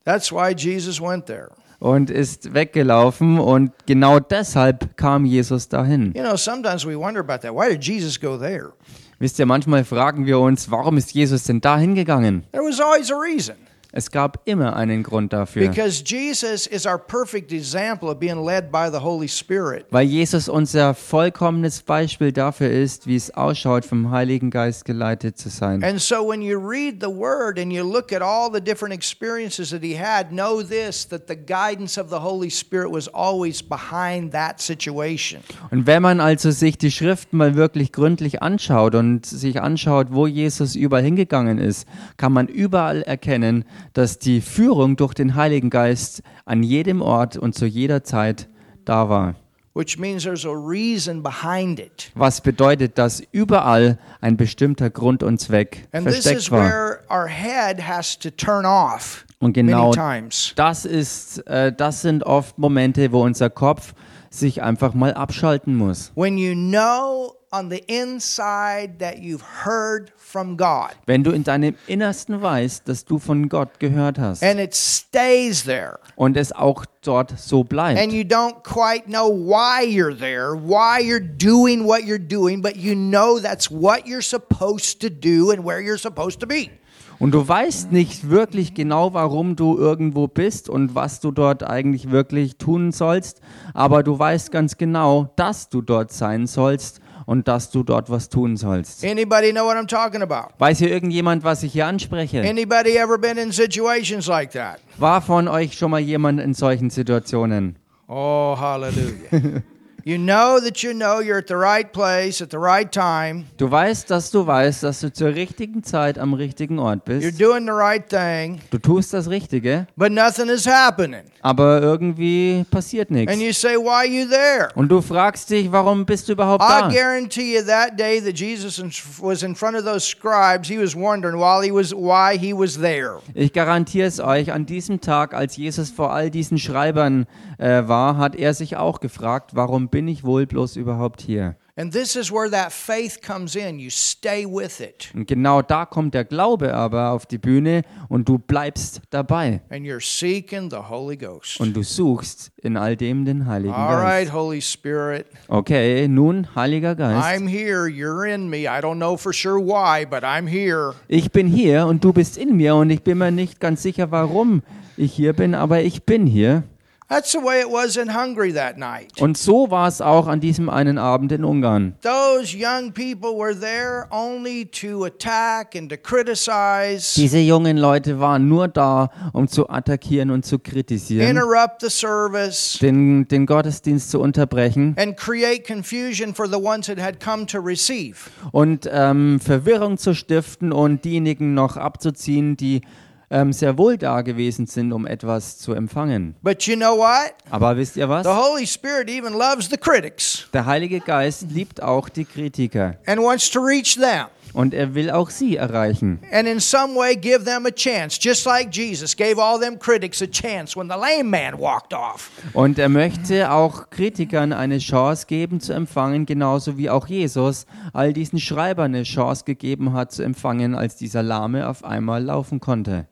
That's 0.04 0.32
why 0.32 0.54
Jesus 0.56 1.00
went 1.00 1.26
there. 1.26 1.50
und 1.80 2.10
ist 2.10 2.54
weggelaufen 2.54 3.38
und 3.38 3.72
genau 3.86 4.18
deshalb 4.20 4.96
kam 4.96 5.24
Jesus 5.26 5.68
dahin. 5.68 6.12
You 6.16 6.22
know, 6.22 6.36
sometimes 6.36 6.84
we 6.86 6.98
wonder 6.98 7.20
about 7.20 7.42
that. 7.46 7.54
Why 7.54 7.68
did 7.68 7.84
Jesus 7.84 8.18
go 8.18 8.36
there? 8.38 8.72
Wisst 9.20 9.38
ihr, 9.38 9.46
manchmal 9.46 9.84
fragen 9.84 10.26
wir 10.26 10.38
uns, 10.38 10.70
warum 10.70 10.96
ist 10.96 11.12
Jesus 11.12 11.44
denn 11.44 11.60
dahin 11.60 11.94
gegangen? 11.94 12.44
There 12.52 12.64
was 12.64 12.80
always 12.80 13.10
a 13.12 13.16
reason. 13.16 13.56
Es 13.90 14.10
gab 14.10 14.42
immer 14.44 14.76
einen 14.76 15.02
Grund 15.02 15.32
dafür. 15.32 15.66
Because 15.66 16.02
Jesus 16.04 16.66
is 16.66 16.84
our 16.84 16.98
perfect 16.98 17.52
example 17.52 18.10
of 18.10 18.18
being 18.18 18.44
led 18.44 18.70
by 18.70 18.90
the 18.92 18.98
Holy 19.02 19.28
Spirit. 19.28 19.86
Weil 19.90 20.06
Jesus 20.06 20.46
unser 20.46 20.92
vollkommenes 20.92 21.80
Beispiel 21.80 22.30
dafür 22.30 22.70
ist, 22.70 23.06
wie 23.06 23.16
es 23.16 23.30
ausschaut, 23.34 23.86
vom 23.86 24.10
Heiligen 24.10 24.50
Geist 24.50 24.84
geleitet 24.84 25.38
zu 25.38 25.48
sein. 25.48 25.82
And 25.82 25.98
so 25.98 26.16
when 26.16 26.42
you 26.42 26.58
read 26.58 27.00
the 27.00 27.08
word 27.08 27.58
and 27.58 27.72
you 27.72 27.82
look 27.82 28.12
at 28.12 28.20
all 28.20 28.50
the 28.52 28.60
different 28.60 28.94
experiences 28.94 29.70
that 29.70 29.82
he 29.82 29.98
had, 29.98 30.32
know 30.32 30.62
this 30.62 31.08
that 31.08 31.26
the 31.26 31.36
guidance 31.36 31.98
of 31.98 32.10
the 32.10 32.20
Holy 32.20 32.50
Spirit 32.50 32.92
was 32.92 33.08
always 33.14 33.62
behind 33.62 34.32
that 34.32 34.60
situation. 34.60 35.40
Und 35.70 35.86
wenn 35.86 36.02
man 36.02 36.20
also 36.20 36.50
sich 36.50 36.76
die 36.76 36.90
Schriften 36.90 37.38
mal 37.38 37.54
wirklich 37.54 37.92
gründlich 37.92 38.42
anschaut 38.42 38.94
und 38.94 39.24
sich 39.24 39.62
anschaut, 39.62 40.08
wo 40.10 40.26
Jesus 40.26 40.76
überall 40.76 41.02
hingegangen 41.02 41.56
ist, 41.56 41.88
kann 42.18 42.34
man 42.34 42.48
überall 42.48 43.00
erkennen, 43.00 43.64
dass 43.92 44.18
die 44.18 44.40
Führung 44.40 44.96
durch 44.96 45.14
den 45.14 45.34
Heiligen 45.34 45.70
Geist 45.70 46.22
an 46.44 46.62
jedem 46.62 47.02
Ort 47.02 47.36
und 47.36 47.54
zu 47.54 47.66
jeder 47.66 48.04
Zeit 48.04 48.48
da 48.84 49.08
war. 49.08 49.34
Which 49.74 49.96
means 49.98 50.24
there's 50.24 50.44
a 50.44 50.50
reason 50.50 51.22
behind 51.22 51.78
it. 51.78 52.10
Was 52.16 52.40
bedeutet, 52.40 52.98
dass 52.98 53.22
überall 53.30 53.98
ein 54.20 54.36
bestimmter 54.36 54.90
Grund 54.90 55.22
und 55.22 55.38
Zweck 55.40 55.86
And 55.92 56.04
this 56.04 56.14
versteckt 56.16 56.38
is 56.40 56.50
war. 56.50 56.64
where 56.64 56.98
our 57.10 57.28
head 57.28 57.86
has 57.86 58.18
to 58.18 58.30
turn 58.30 58.66
off 58.66 59.24
Und 59.38 59.56
many 59.56 59.68
genau 59.68 59.92
times. 59.92 60.52
das 60.56 60.84
ist, 60.84 61.46
äh, 61.46 61.72
das 61.72 62.02
sind 62.02 62.24
oft 62.24 62.58
Momente, 62.58 63.12
wo 63.12 63.22
unser 63.22 63.50
Kopf 63.50 63.94
sich 64.30 64.62
einfach 64.62 64.94
mal 64.94 65.14
abschalten 65.14 65.76
muss. 65.76 66.10
When 66.16 66.38
you 66.38 66.54
know 66.54 67.34
on 67.50 67.70
the 67.70 67.82
inside 67.86 68.98
that 68.98 69.18
you've 69.18 69.44
heard 69.64 70.12
from 70.16 70.56
God 70.56 70.90
Wenn 71.06 71.24
du 71.24 71.30
in 71.30 71.44
deinem 71.44 71.74
Innersten 71.86 72.40
weißt, 72.40 72.88
dass 72.88 73.04
du 73.04 73.18
von 73.18 73.48
Gott 73.48 73.80
gehört 73.80 74.18
hast 74.18 74.42
and 74.42 74.60
it 74.60 74.74
stays 74.74 75.64
there. 75.64 75.98
und 76.16 76.36
es 76.36 76.52
auch 76.52 76.84
dort 77.02 77.38
so 77.38 77.60
and 77.60 77.68
bleibt 77.68 78.12
you 78.12 78.22
don't 78.22 78.62
quite 78.62 79.06
know 79.06 79.28
why 79.28 79.82
you're 79.84 80.14
there, 80.16 80.54
why 80.54 81.00
you're 81.00 81.20
doing 81.20 81.86
what 81.86 82.02
you're 82.02 82.18
doing, 82.18 82.60
but 82.60 82.76
you 82.76 82.94
know 82.94 83.38
that's 83.38 83.70
what 83.70 84.06
you're 84.06 84.22
supposed 84.22 85.00
to 85.00 85.08
do 85.08 85.50
and 85.50 85.64
where 85.64 85.80
you're 85.80 85.98
supposed 85.98 86.40
to 86.40 86.46
be. 86.46 86.70
und 87.18 87.32
du 87.32 87.46
weißt 87.46 87.90
nicht 87.90 88.30
wirklich 88.30 88.74
genau, 88.74 89.12
warum 89.14 89.56
du 89.56 89.76
irgendwo 89.76 90.28
bist 90.28 90.68
und 90.68 90.94
was 90.94 91.20
du 91.20 91.32
dort 91.32 91.62
eigentlich 91.62 92.10
wirklich 92.10 92.56
tun 92.56 92.92
sollst, 92.92 93.40
aber 93.74 94.02
du 94.02 94.18
weißt 94.18 94.52
ganz 94.52 94.76
genau, 94.76 95.32
dass 95.36 95.68
du 95.68 95.82
dort 95.82 96.12
sein 96.12 96.46
sollst 96.46 97.00
und 97.28 97.46
dass 97.46 97.70
du 97.70 97.82
dort 97.82 98.08
was 98.08 98.30
tun 98.30 98.56
sollst. 98.56 99.04
Anybody 99.04 99.52
know 99.52 99.66
what 99.66 99.76
I'm 99.76 99.86
talking 99.86 100.22
about? 100.22 100.54
Weiß 100.58 100.78
hier 100.78 100.90
irgendjemand, 100.90 101.44
was 101.44 101.62
ich 101.62 101.74
hier 101.74 101.86
anspreche? 101.86 102.40
Anybody 102.40 102.96
ever 102.96 103.18
been 103.18 103.36
in 103.36 103.52
situations 103.52 104.26
like 104.26 104.52
that? 104.52 104.78
War 104.96 105.20
von 105.20 105.46
euch 105.46 105.76
schon 105.76 105.90
mal 105.90 106.00
jemand 106.00 106.40
in 106.40 106.54
solchen 106.54 106.88
Situationen? 106.88 107.76
Oh, 108.08 108.56
hallelujah. 108.58 109.62
you 110.08 110.16
know 110.16 110.58
that 110.58 110.82
you 110.82 110.92
know 110.94 111.20
you're 111.20 111.36
at 111.38 111.48
the 111.48 111.54
right 111.56 111.92
place 111.92 112.40
at 112.40 112.50
the 112.50 112.56
right 112.58 112.90
time. 112.90 113.44
Du 113.58 113.70
weißt, 113.70 114.10
dass 114.10 114.30
du 114.30 114.46
weißt, 114.46 114.82
dass 114.82 115.00
du 115.00 115.12
zur 115.12 115.34
richtigen 115.34 115.82
Zeit 115.84 116.18
am 116.18 116.32
richtigen 116.32 116.78
Ort 116.78 117.00
You're 117.06 117.20
bist. 117.20 117.38
doing 117.40 117.66
the 117.66 117.72
right 117.72 118.08
thing, 118.08 118.60
Du 118.70 118.78
tust 118.78 119.12
das 119.12 119.28
Richtige, 119.28 119.86
but 119.96 120.10
nothing 120.10 120.48
is 120.48 120.66
happening. 120.66 121.24
aber 121.42 121.82
irgendwie 121.82 122.64
passiert 122.70 123.10
And 123.10 123.18
nichts. 123.18 123.36
you 123.40 123.52
say, 123.52 123.76
Why 123.76 123.88
are 123.90 124.06
you 124.06 124.26
there? 124.28 124.68
Und 124.76 124.88
du 124.88 125.02
fragst 125.02 125.50
dich, 125.50 125.70
warum 125.70 126.06
bist 126.06 126.28
du 126.28 126.32
überhaupt 126.32 126.64
I 126.64 126.80
da? 126.82 126.88
guarantee 126.88 127.56
you 127.58 127.62
that 127.64 127.98
day 127.98 128.20
that 128.22 128.38
Jesus 128.38 128.80
was 129.20 129.42
in 129.42 129.54
front 129.54 129.76
of 129.76 129.84
those 129.84 130.00
scribes, 130.06 130.68
he 130.68 130.78
was 130.80 130.94
wondering 130.96 131.36
while 131.38 131.62
he 131.62 131.70
was 131.70 131.92
why 131.92 132.38
he 132.38 132.54
was 132.54 132.78
there. 132.80 133.18
Ich 133.34 133.52
garantiere 133.52 134.06
es 134.06 134.20
euch, 134.20 134.52
an 134.52 134.64
diesem 134.64 135.00
Tag, 135.02 135.34
als 135.34 135.56
Jesus 135.56 135.90
vor 135.90 136.12
all 136.12 136.30
diesen 136.30 136.56
Schreibern 136.58 137.26
äh, 137.58 137.82
war, 137.88 138.16
hat 138.16 138.36
er 138.36 138.54
sich 138.54 138.76
auch 138.76 139.00
gefragt, 139.00 139.50
warum 139.54 139.88
bin 139.88 139.97
ich 140.06 140.22
wohl 140.22 140.46
bloß 140.46 140.76
überhaupt 140.76 141.20
hier? 141.22 141.56
And 141.80 141.92
this 141.92 142.16
is 142.16 142.32
where 142.32 142.50
that 142.50 142.72
faith 142.72 143.20
comes 143.24 143.54
in. 143.54 143.78
You 143.78 143.88
stay 143.88 144.44
with 144.44 144.80
it 144.80 145.12
Und 145.14 145.28
genau 145.28 145.62
da 145.62 145.86
kommt 145.86 146.12
der 146.12 146.24
Glaube 146.24 146.74
aber 146.74 147.12
auf 147.12 147.24
die 147.24 147.38
Bühne 147.38 147.82
und 148.08 148.28
du 148.28 148.36
bleibst 148.38 149.00
dabei 149.10 149.60
and 149.70 149.86
you're 149.86 150.00
seeking 150.04 150.70
the 150.70 150.88
Holy 150.90 151.16
Ghost. 151.16 151.60
und 151.60 151.76
du 151.76 151.84
suchst 151.84 152.50
in 152.56 152.76
all 152.76 152.96
dem 152.96 153.24
den 153.24 153.46
Heiligen 153.46 153.72
All 153.74 153.94
right, 153.94 154.24
Geist. 154.24 154.32
Holy 154.32 154.60
Spirit, 154.60 155.26
Okay, 155.46 156.08
nun, 156.08 156.48
Heiliger 156.56 156.96
Geist, 156.96 157.24
I'm 157.24 157.46
here. 157.48 157.86
You're 157.86 158.26
in 158.26 158.50
me. 158.50 158.62
I 158.66 158.80
don't 158.80 158.96
know 158.98 159.16
for 159.16 159.32
sure 159.32 159.60
why, 159.60 160.04
but 160.04 160.24
I'm 160.24 160.48
here. 160.48 160.94
ich 161.06 161.30
bin 161.30 161.46
hier 161.46 161.86
und 161.86 162.02
du 162.02 162.12
bist 162.12 162.36
in 162.38 162.56
mir 162.56 162.74
und 162.74 162.90
ich 162.90 163.02
bin 163.04 163.18
mir 163.18 163.30
nicht 163.30 163.60
ganz 163.60 163.82
sicher, 163.84 164.10
warum 164.10 164.62
ich 164.96 165.12
hier 165.12 165.32
bin, 165.32 165.54
aber 165.54 165.80
ich 165.82 166.02
bin 166.02 166.26
hier. 166.26 166.64
That's 167.10 167.32
the 167.32 167.38
way 167.38 167.60
it 167.62 167.68
was 167.72 167.96
in 167.96 168.14
Hungary 168.14 168.52
that 168.52 168.76
night. 168.76 169.18
Und 169.18 169.38
so 169.38 169.70
war 169.70 169.88
es 169.88 170.02
auch 170.02 170.26
an 170.26 170.40
diesem 170.40 170.68
einen 170.68 170.98
Abend 170.98 171.32
in 171.32 171.42
Ungarn. 171.42 171.94
Those 172.02 172.54
young 172.54 172.92
people 172.92 173.30
were 173.34 173.58
there 173.58 174.06
only 174.10 174.66
to 174.66 175.04
attack 175.06 175.74
and 175.74 175.90
to 175.90 175.96
criticize, 175.96 177.14
Diese 177.16 177.38
jungen 177.38 177.78
Leute 177.78 178.20
waren 178.20 178.46
nur 178.48 178.68
da, 178.68 179.08
um 179.32 179.48
zu 179.48 179.70
attackieren 179.70 180.30
und 180.30 180.44
zu 180.44 180.58
kritisieren, 180.58 181.30
interrupt 181.30 181.80
the 181.80 181.88
service. 181.88 182.78
den, 182.82 183.26
den 183.28 183.46
Gottesdienst 183.46 184.10
zu 184.10 184.20
unterbrechen 184.20 184.94
and 184.98 185.16
create 185.16 185.66
confusion 185.66 186.34
for 186.34 186.46
the 186.46 186.56
ones 186.62 186.88
that 186.88 187.00
had 187.00 187.20
come 187.24 187.46
to 187.46 187.58
receive. 187.58 188.16
und 188.52 188.86
ähm, 188.92 189.40
Verwirrung 189.40 189.96
zu 189.96 190.14
stiften 190.14 190.72
und 190.72 191.06
diejenigen 191.06 191.54
noch 191.54 191.78
abzuziehen, 191.78 192.58
die 192.58 192.82
ähm, 193.30 193.52
sehr 193.52 193.76
wohl 193.78 193.96
da 193.98 194.22
gewesen 194.22 194.66
sind, 194.66 194.92
um 194.92 195.06
etwas 195.06 195.58
zu 195.58 195.72
empfangen. 195.72 196.34
But 196.42 196.62
you 196.64 196.76
know 196.76 196.96
what? 196.96 197.34
Aber 197.50 197.76
wisst 197.76 197.96
ihr 197.96 198.08
was? 198.08 198.24
The 198.26 198.32
Holy 198.32 198.66
Spirit 198.66 199.08
even 199.10 199.32
loves 199.34 199.68
the 199.70 199.76
critics 199.76 200.48
Der 200.52 200.66
Heilige 200.66 201.00
Geist 201.00 201.46
liebt 201.50 201.82
auch 201.82 202.08
die 202.08 202.24
Kritiker 202.24 202.94
and 203.06 203.20
wants 203.20 203.50
to 203.50 203.60
reach 203.60 203.96
them 203.96 204.26
und 204.54 204.72
er 204.72 204.94
will 204.94 205.10
auch 205.10 205.28
sie 205.28 205.56
erreichen. 205.56 206.20
and 206.32 206.48
in 206.48 206.58
some 206.58 206.94
way 206.94 207.14
give 207.14 207.44
them 207.44 207.66
a 207.66 207.70
chance, 207.70 208.18
just 208.20 208.46
like 208.46 208.70
Jesus 208.74 209.14
gave 209.14 209.38
all 209.38 209.60
them 209.60 209.78
critics 209.78 210.22
a 210.22 210.26
chance 210.26 210.74
when 210.74 210.88
the 210.88 210.96
lame 210.96 211.24
man 211.24 211.58
walked 211.60 211.92
off. 211.92 212.30
Und 212.54 212.78
er 212.78 212.88
möchte 212.88 213.50
auch 213.52 213.90
Kritikern 213.90 214.54
eine 214.54 214.78
Chance 214.78 215.26
geben 215.26 215.60
zu 215.60 215.74
empfangen, 215.74 216.24
genauso 216.24 216.78
wie 216.78 216.88
auch 216.88 217.06
Jesus 217.06 217.66
all 217.92 218.14
diesen 218.14 218.40
Schreibern 218.40 218.94
eine 218.94 219.02
Chance 219.02 219.44
gegeben 219.44 219.92
hat 219.92 220.12
zu 220.12 220.22
empfangen, 220.22 220.74
als 220.74 220.96
dieser 220.96 221.22
Lahme 221.22 221.68
auf 221.68 221.84
einmal 221.84 222.24
laufen 222.24 222.58
konnte. 222.60 223.06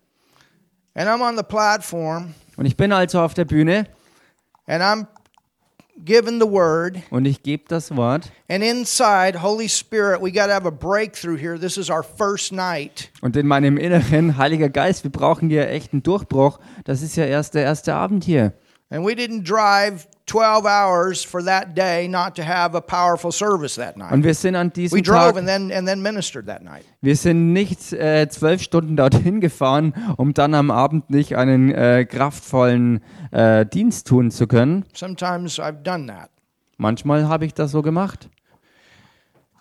And 0.96 1.08
I'm 1.08 1.20
on 1.20 1.36
the 1.36 1.42
platform 1.42 2.34
Und 2.56 2.66
ich 2.66 2.76
bin 2.76 2.90
also 2.92 3.20
auf 3.20 3.34
der 3.34 3.44
Bühne 3.44 3.86
and 4.66 4.82
I'm 4.82 5.06
given 6.04 6.40
the 6.40 6.46
word, 6.50 6.98
und 7.10 7.24
ich 7.26 7.42
gebe 7.42 7.64
das 7.68 7.94
Wort. 7.96 8.30
and 8.48 8.62
inside, 8.62 9.42
Holy 9.42 9.68
Spirit, 9.68 10.20
we 10.22 10.30
got 10.32 10.46
to 10.46 10.52
have 10.52 10.66
a 10.66 10.70
breakthrough 10.70 11.36
here. 11.38 11.58
This 11.58 11.76
is 11.78 11.88
our 11.90 12.02
first 12.02 12.52
night. 12.52 13.10
Und 13.22 13.36
in 13.36 13.46
meinem 13.46 13.76
Inneren, 13.78 14.36
Heiliger 14.36 14.68
Geist, 14.68 15.04
wir 15.04 15.10
brauchen 15.12 15.48
hier 15.48 15.68
echt 15.70 15.92
einen 15.92 16.02
Durchbruch. 16.02 16.58
Das 16.84 17.02
ist 17.02 17.16
ja 17.16 17.24
erst 17.24 17.54
der 17.54 17.62
erste 17.62 17.94
Abend 17.94 18.24
hier. 18.24 18.52
And 18.90 19.06
we 19.06 19.12
didn't 19.12 19.44
drive 19.44 20.06
12 20.26 20.66
hours 20.66 21.24
for 21.24 21.44
that 21.44 21.76
day 21.76 22.08
not 22.08 22.34
to 22.34 22.42
have 22.42 22.76
a 22.76 22.80
powerful 22.80 23.30
service 23.30 23.76
that 23.76 23.96
night. 23.96 24.12
Und 24.12 24.24
wir 24.24 24.34
sind 24.34 24.56
an 24.56 24.68
We 24.68 24.72
diesem 24.72 25.02
drove 25.02 25.34
Tag, 25.34 25.36
and 25.38 25.46
then 25.46 25.70
and 25.70 25.86
then 25.86 26.02
ministered 26.02 26.46
that 26.46 26.62
night. 26.62 26.84
wir 27.00 27.16
sind 27.16 27.52
nicht 27.52 27.92
äh, 27.92 28.28
zwölf 28.28 28.60
Stunden 28.60 28.96
dorthin 28.96 29.40
gefahren, 29.40 29.94
um 30.16 30.34
dann 30.34 30.54
am 30.54 30.72
Abend 30.72 31.10
nicht 31.10 31.36
einen 31.36 31.72
äh, 31.72 32.04
kraftvollen 32.04 33.02
äh, 33.30 33.64
Dienst 33.66 34.08
tun 34.08 34.32
zu 34.32 34.48
können. 34.48 34.84
Sometimes 34.92 35.60
I've 35.60 35.82
done 35.82 36.06
that. 36.08 36.30
Manchmal 36.76 37.28
habe 37.28 37.46
ich 37.46 37.54
das 37.54 37.70
so 37.70 37.82
gemacht. 37.82 38.28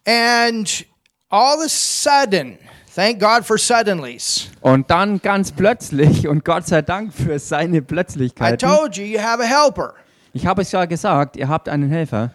And 0.07 0.85
all 1.29 1.57
of 1.57 1.65
a 1.65 1.69
sudden, 1.69 2.57
thank 2.93 3.19
God 3.19 3.45
for 3.45 3.57
suddenlies. 3.57 4.49
Und 4.61 4.89
dann 4.89 5.21
ganz 5.21 5.51
plötzlich, 5.51 6.27
und 6.27 6.43
Gott 6.43 6.65
sei 6.67 6.81
Dank 6.81 7.13
für 7.13 7.37
seine 7.37 7.77
I 7.77 7.81
Plötzlichkeiten, 7.81 8.67
told 8.67 8.97
you 8.97 9.05
you 9.05 9.19
have 9.19 9.41
a 9.41 9.45
helper. 9.45 9.93
Ich 10.35 10.45
habe 10.45 10.63
es 10.63 10.71
ja 10.73 10.83
gesagt, 10.83 11.37
ihr 11.37 11.47
habt 11.47 11.69
einen 11.69 11.89
Helfer. 11.89 12.31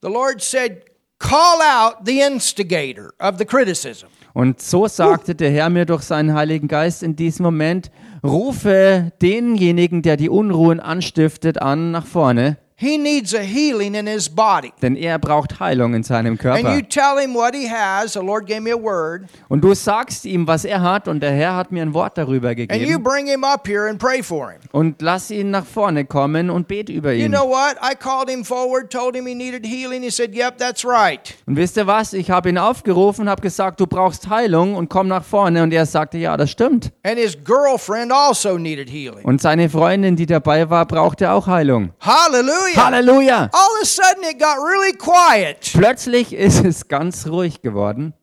The 0.00 0.08
Lord 0.08 0.40
said, 0.40 0.82
call 1.18 1.60
out 1.60 1.96
the 2.06 2.20
instigator 2.20 3.12
of 3.18 3.36
the 3.38 3.44
criticism. 3.44 4.06
Und 4.32 4.62
so 4.62 4.88
sagte 4.88 5.34
der 5.34 5.50
Herr 5.50 5.68
mir 5.68 5.84
durch 5.84 6.02
seinen 6.04 6.34
Heiligen 6.34 6.68
Geist 6.68 7.02
in 7.02 7.16
diesem 7.16 7.44
Moment, 7.44 7.90
rufe 8.24 9.12
denjenigen, 9.20 10.00
der 10.00 10.16
die 10.16 10.30
Unruhen 10.30 10.80
anstiftet, 10.80 11.60
an 11.60 11.90
nach 11.90 12.06
vorne, 12.06 12.56
He 12.76 12.98
needs 12.98 13.32
a 13.34 13.38
healing 13.38 13.94
in 13.94 14.08
his 14.08 14.28
body. 14.28 14.72
denn 14.82 14.96
er 14.96 15.20
braucht 15.20 15.60
Heilung 15.60 15.94
in 15.94 16.02
seinem 16.02 16.32
And 16.32 16.40
Körper. 16.40 16.74
you 16.74 16.82
tell 16.82 17.18
him 17.20 17.32
what 17.34 17.54
he 17.54 17.68
has. 17.70 18.14
The 18.14 18.18
Lord 18.18 18.46
gave 18.48 18.60
me 18.62 18.72
a 18.72 18.76
word. 18.76 19.26
Und 19.48 19.62
du 19.62 19.74
sagst 19.74 20.24
ihm, 20.24 20.48
was 20.48 20.64
er 20.64 20.82
hat, 20.82 21.06
und 21.06 21.20
der 21.20 21.30
Herr 21.30 21.54
hat 21.54 21.70
mir 21.70 21.82
ein 21.82 21.94
Wort 21.94 22.18
darüber 22.18 22.48
And 22.48 22.58
you 22.58 22.66
gegeben. 22.66 23.02
bring 23.04 23.26
him 23.28 23.44
up 23.44 23.68
here 23.68 23.88
and 23.88 24.00
pray 24.00 24.24
for 24.24 24.50
him. 24.50 24.58
Und 24.72 25.00
lass 25.02 25.30
ihn 25.30 25.52
nach 25.52 25.64
vorne 25.64 26.04
kommen 26.04 26.50
und 26.50 26.66
bet 26.66 26.88
über 26.88 27.12
You 27.12 27.26
ihn. 27.26 27.32
know 27.32 27.48
what? 27.48 27.76
I 27.80 27.94
called 27.94 28.28
him 28.28 28.44
forward, 28.44 28.90
told 28.90 29.14
him 29.14 29.24
he 29.26 29.36
needed 29.36 29.64
healing. 29.64 30.02
He 30.02 30.10
said, 30.10 30.34
Yep, 30.34 30.58
that's 30.58 30.84
right. 30.84 31.32
Und 31.46 31.56
wisst 31.56 31.76
ihr 31.76 31.86
was? 31.86 32.12
Ich 32.12 32.32
habe 32.32 32.48
ihn 32.48 32.58
aufgerufen, 32.58 33.28
habe 33.28 33.40
gesagt, 33.40 33.78
du 33.78 33.86
brauchst 33.86 34.28
Heilung 34.28 34.74
und 34.74 34.88
komm 34.88 35.06
nach 35.06 35.22
vorne. 35.22 35.62
Und 35.62 35.72
er 35.72 35.86
sagte, 35.86 36.18
ja, 36.18 36.36
das 36.36 36.50
stimmt. 36.50 36.90
And 37.04 37.18
his 37.18 37.36
girlfriend 37.44 38.10
also 38.12 38.58
needed 38.58 38.90
healing. 38.90 39.24
Und 39.24 39.40
seine 39.40 39.68
Freundin, 39.70 40.16
die 40.16 40.26
dabei 40.26 40.68
war, 40.68 40.84
brauchte 40.86 41.30
auch 41.30 41.46
Heilung. 41.46 41.90
Hallelujah. 42.00 42.63
Halleluja! 42.72 43.50
All 43.52 43.76
of 43.76 43.82
a 43.82 43.84
sudden 43.84 44.24
it 44.24 44.38
got 44.38 44.56
really 44.56 44.96
quiet. 44.96 45.70
Plötzlich 45.74 46.32
ist 46.32 46.64
es 46.64 46.88
ganz 46.88 47.26
ruhig 47.26 47.62
geworden. 47.62 48.14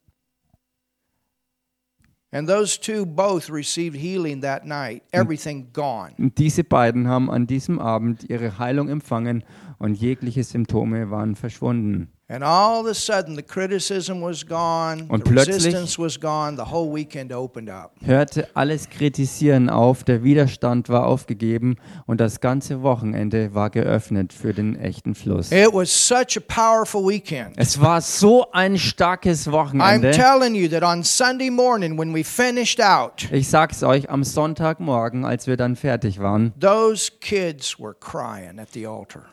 And 2.33 2.47
those 2.47 2.79
two 2.79 3.05
both 3.05 3.49
received 3.49 3.97
healing 3.97 4.41
that 4.41 4.65
night. 4.65 5.03
Everything 5.11 5.73
gone. 5.73 6.13
Und 6.17 6.37
diese 6.37 6.63
beiden 6.63 7.07
haben 7.07 7.29
an 7.29 7.45
diesem 7.45 7.77
Abend 7.79 8.29
ihre 8.29 8.57
Heilung 8.57 8.87
empfangen 8.87 9.43
und 9.79 9.95
jegliche 9.95 10.43
Symptome 10.43 11.11
waren 11.11 11.35
verschwunden. 11.35 12.09
And 12.33 12.45
all 12.45 12.79
of 12.79 12.87
a 12.87 12.93
sudden 12.93 13.35
the 13.35 13.41
criticism 13.43 14.21
was 14.21 14.45
gone, 14.47 15.03
Und 15.09 15.25
the 15.27 15.31
plötzlich- 15.33 15.55
resistance 15.65 15.99
was 16.01 16.17
gone, 16.17 16.55
the 16.55 16.71
whole 16.71 16.95
weekend 16.95 17.33
opened 17.33 17.69
up. 17.69 17.91
Hörte 18.05 18.47
alles 18.53 18.89
Kritisieren 18.89 19.69
auf, 19.69 20.05
der 20.05 20.23
Widerstand 20.23 20.87
war 20.87 21.07
aufgegeben 21.07 21.75
und 22.05 22.21
das 22.21 22.39
ganze 22.39 22.83
Wochenende 22.83 23.53
war 23.53 23.69
geöffnet 23.69 24.31
für 24.31 24.53
den 24.53 24.77
echten 24.79 25.13
Fluss. 25.13 25.51
It 25.51 25.73
was 25.73 25.89
such 26.07 26.37
a 26.37 26.41
powerful 26.47 27.05
weekend. 27.05 27.53
Es 27.57 27.81
war 27.81 27.99
so 27.99 28.49
ein 28.53 28.77
starkes 28.77 29.47
I'm 29.47 29.51
Wochenende. 29.51 30.11
telling 30.11 30.55
you 30.55 30.69
that 30.69 30.83
on 30.83 31.03
Sunday 31.03 31.49
morning 31.49 31.99
when 31.99 32.15
we 32.15 32.23
finished 32.23 32.79
out, 32.79 33.27
Ich 33.33 33.49
sag's 33.49 33.83
euch, 33.83 34.09
am 34.09 34.23
Sonntagmorgen, 34.23 35.25
als 35.25 35.47
wir 35.47 35.57
dann 35.57 35.75
fertig 35.75 36.19
waren, 36.21 36.53
those 36.57 37.11
kids 37.19 37.77
were 37.77 37.93
crying 37.99 38.57
at 38.57 38.69
the 38.71 38.87
altar. 38.87 39.23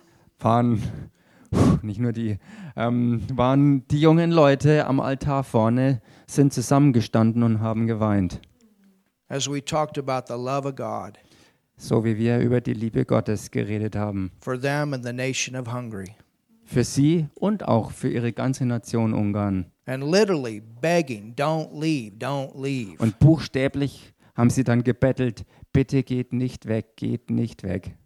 waren 0.40 0.82
nicht 1.82 1.98
nur 2.00 2.12
die, 2.12 2.38
ähm, 2.78 3.22
waren 3.34 3.86
die 3.88 4.00
jungen 4.00 4.30
Leute 4.30 4.86
am 4.86 5.00
Altar 5.00 5.42
vorne, 5.44 6.00
sind 6.26 6.52
zusammengestanden 6.52 7.42
und 7.42 7.60
haben 7.60 7.86
geweint. 7.86 8.40
as 9.28 9.46
we 9.50 9.62
talked 9.62 9.98
about 9.98 10.32
the 10.32 10.38
love 10.40 10.66
of 10.66 10.74
God 10.76 11.18
So 11.76 12.04
wie 12.04 12.16
wir 12.16 12.38
über 12.40 12.60
die 12.60 12.72
Liebe 12.72 13.04
Gottes 13.04 13.50
geredet 13.50 13.94
haben. 13.96 14.30
for 14.40 14.58
them 14.60 14.94
and 14.94 15.04
the 15.04 15.12
nation 15.12 15.54
of 15.56 15.72
Hungary. 15.72 16.14
Für 16.64 16.84
sie 16.84 17.26
und 17.34 17.66
auch 17.66 17.90
für 17.92 18.08
ihre 18.10 18.32
ganze 18.32 18.64
Nation 18.66 19.12
Ungarn. 19.14 19.66
And 19.86 20.02
literally 20.04 20.60
begging, 20.80 21.34
don't 21.34 21.68
leave, 21.78 22.16
don't 22.18 22.50
leave. 22.60 22.96
Und 23.02 23.18
buchstäblich 23.18 24.12
haben 24.34 24.50
sie 24.50 24.64
dann 24.64 24.84
gebettelt, 24.84 25.44
bitte 25.72 26.02
geht 26.02 26.32
nicht 26.32 26.66
weg, 26.66 26.96
geht 26.96 27.30
nicht 27.30 27.62
weg. 27.62 27.96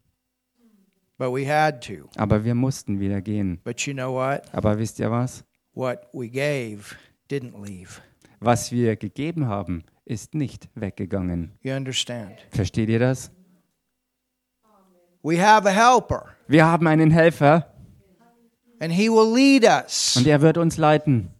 But 1.22 1.32
we 1.32 1.46
had 1.46 1.80
to. 1.82 2.08
Aber 2.16 2.44
wir 2.44 2.56
mussten 2.56 2.98
wieder 2.98 3.20
gehen. 3.20 3.60
But 3.62 3.80
you 3.82 3.94
know 3.94 4.12
what? 4.12 4.42
Aber 4.52 4.76
wisst 4.76 4.98
ihr 4.98 5.08
was? 5.08 5.44
What 5.72 6.08
we 6.12 6.28
gave 6.28 6.96
didn't 7.30 7.64
leave. 7.64 8.00
Was 8.40 8.72
wir 8.72 8.96
gegeben 8.96 9.46
haben, 9.46 9.84
ist 10.04 10.34
nicht 10.34 10.68
weggegangen. 10.74 11.52
You 11.62 11.74
understand? 11.74 12.44
Versteht 12.50 12.88
ihr 12.88 12.98
das? 12.98 13.30
We 15.22 15.40
have 15.40 15.68
a 15.68 15.70
helper, 15.70 16.34
Wir 16.48 16.66
haben 16.66 16.88
einen 16.88 17.12
Helfer 17.12 17.72
and 18.80 18.92
he 18.92 19.08
will 19.08 19.32
lead 19.32 19.62
us 19.62 20.16
und 20.16 20.26
er 20.26 20.40
wird 20.40 20.58
uns 20.58 20.76
leiten. 20.76 21.30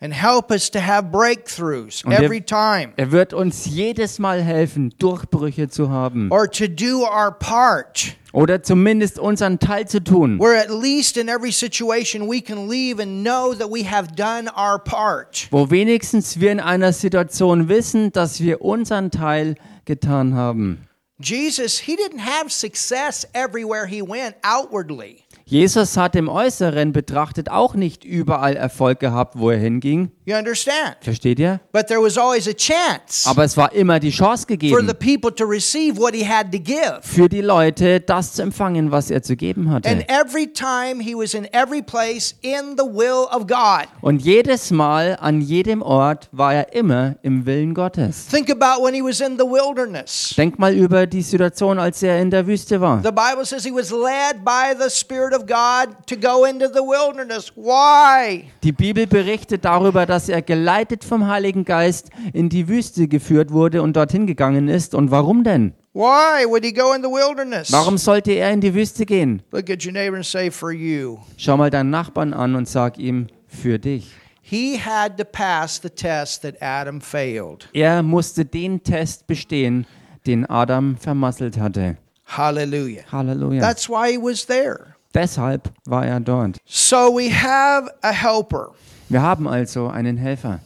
And 0.00 0.12
help 0.12 0.50
us 0.50 0.70
to 0.70 0.78
have 0.80 1.10
breakthroughs 1.10 2.04
er- 2.04 2.22
every 2.22 2.40
time 2.40 2.92
Er 2.96 3.12
wird 3.12 3.32
uns 3.32 3.66
jedes 3.66 4.18
Mal 4.18 4.42
helfen, 4.42 4.94
Durchbrüche 4.98 5.68
zu 5.68 5.90
haben. 5.90 6.30
or 6.30 6.50
to 6.50 6.66
do 6.68 7.02
our 7.04 7.30
part. 7.32 8.16
Oder 8.32 8.62
zumindest 8.62 9.18
unseren 9.18 9.58
Teil 9.58 9.88
zu 9.88 10.04
tun. 10.04 10.38
Where 10.38 10.58
at 10.60 10.68
least 10.70 11.16
in 11.16 11.28
every 11.28 11.52
situation 11.52 12.28
we 12.28 12.42
can 12.42 12.68
leave 12.68 13.00
and 13.00 13.24
know 13.24 13.54
that 13.54 13.70
we 13.70 13.82
have 13.90 14.14
done 14.14 14.50
our 14.54 14.78
part. 14.78 15.48
Wo 15.50 15.70
wenigstens 15.70 16.38
wir 16.38 16.52
in 16.52 16.60
einer 16.60 16.92
Situation 16.92 17.68
wissen, 17.70 18.12
dass 18.12 18.40
wir 18.40 18.60
unseren 18.60 19.10
Teil 19.10 19.54
getan 19.86 20.34
haben. 20.34 20.82
Jesus, 21.18 21.78
he 21.78 21.96
didn't 21.96 22.20
have 22.20 22.50
success 22.50 23.26
everywhere 23.32 23.86
he 23.86 24.02
went 24.02 24.34
outwardly. 24.42 25.24
Jesus 25.56 25.96
hat 25.96 26.16
im 26.16 26.28
Äußeren 26.28 26.92
betrachtet 26.92 27.52
auch 27.52 27.74
nicht 27.76 28.04
überall 28.04 28.56
Erfolg 28.56 28.98
gehabt, 28.98 29.38
wo 29.38 29.50
er 29.50 29.58
hinging. 29.58 30.10
You 30.24 30.34
understand? 30.36 30.96
Versteht 31.02 31.38
ihr? 31.38 31.60
But 31.70 31.86
there 31.86 32.02
was 32.02 32.18
always 32.18 32.48
a 32.48 32.52
chance 32.52 33.30
Aber 33.30 33.44
es 33.44 33.56
war 33.56 33.72
immer 33.72 34.00
die 34.00 34.10
Chance 34.10 34.44
for 34.48 34.56
the 34.80 34.86
gegeben, 34.88 34.88
people 34.98 35.32
to 35.32 35.44
receive 35.44 35.98
what 35.98 36.16
he 36.16 36.26
had 36.28 36.50
to 36.50 36.58
give. 36.58 36.98
für 37.02 37.28
die 37.28 37.42
Leute 37.42 38.00
das 38.00 38.32
zu 38.32 38.42
empfangen, 38.42 38.90
was 38.90 39.08
er 39.12 39.22
zu 39.22 39.36
geben 39.36 39.68
And 39.68 39.86
hatte. 39.86 40.04
every 40.08 40.52
time 40.52 41.00
he 41.00 41.14
was 41.14 41.32
in 41.32 41.44
every 41.52 41.80
place 41.80 42.34
in 42.40 42.74
the 42.76 42.82
will 42.82 43.28
of 43.32 43.46
God. 43.46 43.86
Und 44.00 44.22
jedes 44.22 44.72
Mal, 44.72 45.16
an 45.20 45.40
jedem 45.40 45.80
Ort, 45.80 46.28
war 46.32 46.54
er 46.54 46.72
immer 46.74 47.14
im 47.22 47.46
Willen 47.46 47.72
Gottes. 47.72 48.26
Think 48.26 48.50
about 48.50 48.84
when 48.84 48.94
he 48.94 49.00
was 49.00 49.20
in 49.20 49.38
the 49.38 49.44
wilderness. 49.44 50.34
Denk 50.36 50.58
mal 50.58 50.74
über 50.74 51.06
die 51.06 51.22
Situation, 51.22 51.78
als 51.78 52.02
er 52.02 52.20
in 52.20 52.32
der 52.32 52.44
Wüste 52.48 52.80
war. 52.80 53.00
The 53.04 53.12
Bible 53.12 53.44
says 53.44 53.62
he 53.62 53.72
was 53.72 53.92
led 53.92 54.44
by 54.44 54.74
the 54.76 54.90
Spirit 54.90 55.35
of 55.36 55.46
God 55.46 56.06
to 56.06 56.16
go 56.16 56.44
into 56.44 56.68
the 56.68 56.80
wilderness. 56.80 57.52
Why? 57.54 58.44
Die 58.62 58.72
Bibel 58.72 59.06
berichtet 59.06 59.64
darüber, 59.64 60.06
dass 60.06 60.28
er 60.28 60.42
geleitet 60.42 61.04
vom 61.04 61.26
Heiligen 61.28 61.64
Geist 61.64 62.10
in 62.32 62.48
die 62.48 62.68
Wüste 62.68 63.08
geführt 63.08 63.52
wurde 63.52 63.82
und 63.82 63.96
dorthin 63.96 64.26
gegangen 64.26 64.68
ist. 64.68 64.94
Und 64.94 65.10
warum 65.10 65.44
denn? 65.44 65.74
Why 65.92 66.44
would 66.46 66.64
he 66.64 66.72
go 66.72 66.92
in 66.92 67.02
the 67.02 67.08
wilderness? 67.08 67.72
Warum 67.72 67.98
sollte 67.98 68.32
er 68.32 68.50
in 68.50 68.60
die 68.60 68.74
Wüste 68.74 69.06
gehen? 69.06 69.42
Look 69.52 69.70
at 69.70 69.84
your 69.84 69.92
neighbor 69.92 70.16
and 70.16 70.26
say, 70.26 70.50
For 70.50 70.72
you. 70.72 71.18
Schau 71.36 71.56
mal 71.56 71.70
deinen 71.70 71.90
Nachbarn 71.90 72.34
an 72.34 72.54
und 72.54 72.68
sag 72.68 72.98
ihm, 72.98 73.28
für 73.46 73.78
dich. 73.78 74.12
He 74.42 74.78
had 74.78 75.16
to 75.18 75.24
pass 75.24 75.80
the 75.82 75.90
test 75.90 76.42
that 76.42 76.60
Adam 76.60 77.00
failed. 77.00 77.68
Er 77.72 78.02
musste 78.02 78.44
den 78.44 78.82
Test 78.82 79.26
bestehen, 79.26 79.86
den 80.26 80.48
Adam 80.48 80.96
vermasselt 80.96 81.58
hatte. 81.58 81.96
Hallelujah. 82.26 83.04
Halleluja. 83.10 83.60
That's 83.60 83.88
why 83.88 84.12
he 84.12 84.18
was 84.18 84.46
there. 84.46 84.95
Deshalb 85.16 85.72
war 85.86 86.04
er 86.06 86.20
dort. 86.20 86.58
So 86.66 87.10
we 87.16 87.30
have 87.32 87.90
a 88.02 88.10
helper, 88.12 88.72
Wir 89.08 89.22
haben 89.22 89.48
also 89.48 89.88
einen 89.88 90.18
Helfer. 90.18 90.60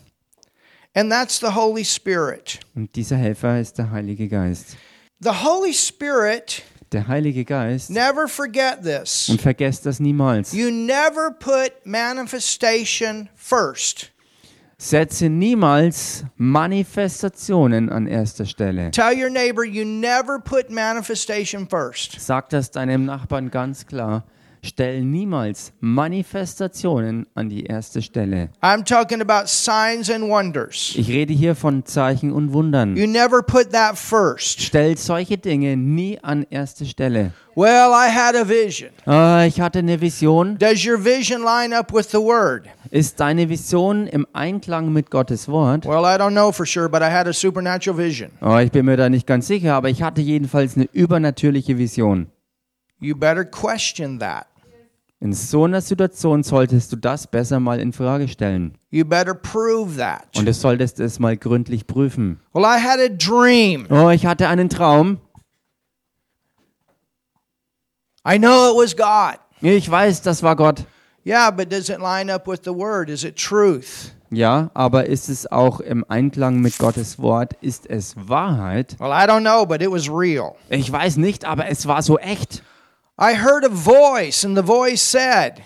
and 0.94 1.10
that's 1.10 1.38
the 1.38 1.54
Holy 1.54 1.84
Spirit. 1.84 2.58
Und 2.74 2.94
dieser 2.96 3.16
Helfer 3.16 3.60
ist 3.60 3.78
der 3.78 3.92
Heilige 3.92 4.26
Geist. 4.28 4.76
The 5.20 5.30
Holy 5.44 5.72
Spirit, 5.72 6.62
Der 6.90 7.06
Heilige 7.06 7.44
Geist, 7.44 7.90
never 7.90 8.26
forget 8.26 8.82
this. 8.82 9.28
und 9.28 9.40
vergesst 9.40 9.86
das 9.86 10.00
niemals, 10.00 10.52
You 10.52 10.70
never 10.72 11.30
put 11.38 11.70
manifestation 11.84 13.28
first. 13.36 14.10
Setze 14.78 15.28
niemals 15.28 16.24
Manifestationen 16.36 17.88
an 17.90 18.06
erster 18.08 18.46
Stelle. 18.46 18.90
Tell 18.90 19.12
your 19.16 19.30
neighbor 19.30 19.62
you 19.62 19.84
never 19.84 20.40
put 20.40 20.70
manifestation 20.70 21.68
first. 21.68 22.18
Sag 22.18 22.48
das 22.48 22.70
deinem 22.72 23.04
Nachbarn 23.04 23.50
ganz 23.52 23.86
klar. 23.86 24.24
Stell 24.62 25.02
niemals 25.02 25.72
Manifestationen 25.80 27.26
an 27.34 27.48
die 27.48 27.64
erste 27.64 28.02
Stelle. 28.02 28.50
I'm 28.60 28.84
talking 28.84 29.22
about 29.22 29.48
signs 29.48 30.10
and 30.10 30.28
wonders. 30.28 30.94
Ich 30.96 31.08
rede 31.08 31.32
hier 31.32 31.54
von 31.54 31.86
Zeichen 31.86 32.30
und 32.30 32.52
Wundern. 32.52 32.94
You 32.96 33.06
never 33.06 33.42
put 33.42 33.72
that 33.72 33.96
first. 33.96 34.60
Stell 34.60 34.98
solche 34.98 35.38
Dinge 35.38 35.76
nie 35.76 36.18
an 36.22 36.46
erste 36.50 36.84
Stelle. 36.84 37.32
Well, 37.56 37.90
I 37.92 38.08
had 38.10 38.36
a 38.36 38.48
vision. 38.48 38.90
Ah, 39.06 39.44
ich 39.44 39.60
hatte 39.60 39.80
eine 39.80 40.00
Vision. 40.00 40.56
Does 40.58 40.86
your 40.86 41.02
vision 41.02 41.42
line 41.42 41.76
up 41.76 41.92
with 41.92 42.10
the 42.10 42.18
word? 42.18 42.68
Ist 42.90 43.18
deine 43.18 43.48
Vision 43.48 44.06
im 44.06 44.26
Einklang 44.32 44.92
mit 44.92 45.10
Gottes 45.10 45.48
Wort? 45.48 45.84
Well, 45.86 46.04
I 46.04 46.18
don't 46.18 46.32
know 46.32 46.52
for 46.52 46.66
sure, 46.66 46.88
but 46.88 47.02
I 47.02 47.10
had 47.10 47.26
a 47.26 47.32
supernatural 47.32 47.96
vision. 47.96 48.30
Oh, 48.40 48.58
ich 48.58 48.70
bin 48.70 48.84
mir 48.86 48.96
da 48.96 49.08
nicht 49.08 49.26
ganz 49.26 49.46
sicher, 49.46 49.74
aber 49.74 49.88
ich 49.88 50.02
hatte 50.02 50.20
jedenfalls 50.20 50.76
eine 50.76 50.88
übernatürliche 50.92 51.78
Vision. 51.78 52.28
You 53.00 53.16
better 53.16 53.44
question 53.44 54.18
that. 54.20 54.46
In 55.22 55.34
so 55.34 55.64
einer 55.64 55.82
Situation 55.82 56.42
solltest 56.42 56.92
du 56.92 56.96
das 56.96 57.26
besser 57.26 57.60
mal 57.60 57.78
in 57.78 57.92
Frage 57.92 58.26
stellen. 58.26 58.78
You 58.88 59.04
better 59.04 59.34
prove 59.34 59.98
that. 59.98 60.24
Und 60.34 60.46
du 60.46 60.54
solltest 60.54 60.98
es 60.98 61.18
mal 61.18 61.36
gründlich 61.36 61.86
prüfen. 61.86 62.40
Well, 62.54 62.64
I 62.64 62.82
had 62.82 62.98
a 62.98 63.08
dream. 63.08 63.86
Oh, 63.90 64.08
ich 64.08 64.24
hatte 64.24 64.48
einen 64.48 64.70
Traum. 64.70 65.18
I 68.26 68.38
know 68.38 68.70
it 68.70 68.76
was 68.82 68.96
God. 68.96 69.38
Ich 69.60 69.90
weiß, 69.90 70.22
das 70.22 70.42
war 70.42 70.56
Gott. 70.56 70.84
Yeah, 71.26 71.50
but 71.50 71.70
does 71.70 71.90
it 71.90 71.98
line 72.00 72.32
up 72.32 72.48
with 72.48 72.60
the 72.64 72.74
word? 72.74 73.10
Is 73.10 73.22
it 73.22 73.36
truth? 73.36 74.12
Ja, 74.30 74.70
aber 74.72 75.04
ist 75.04 75.28
es 75.28 75.50
auch 75.50 75.80
im 75.80 76.02
Einklang 76.08 76.60
mit 76.60 76.78
Gottes 76.78 77.18
Wort? 77.18 77.54
Ist 77.60 77.90
es 77.90 78.14
Wahrheit? 78.16 78.96
Well, 78.98 79.10
I 79.10 79.26
don't 79.28 79.42
know, 79.42 79.66
but 79.66 79.82
it 79.82 79.90
was 79.90 80.08
real. 80.08 80.54
Ich 80.70 80.90
weiß 80.90 81.18
nicht, 81.18 81.44
aber 81.44 81.68
es 81.68 81.86
war 81.86 82.02
so 82.02 82.18
echt. 82.18 82.62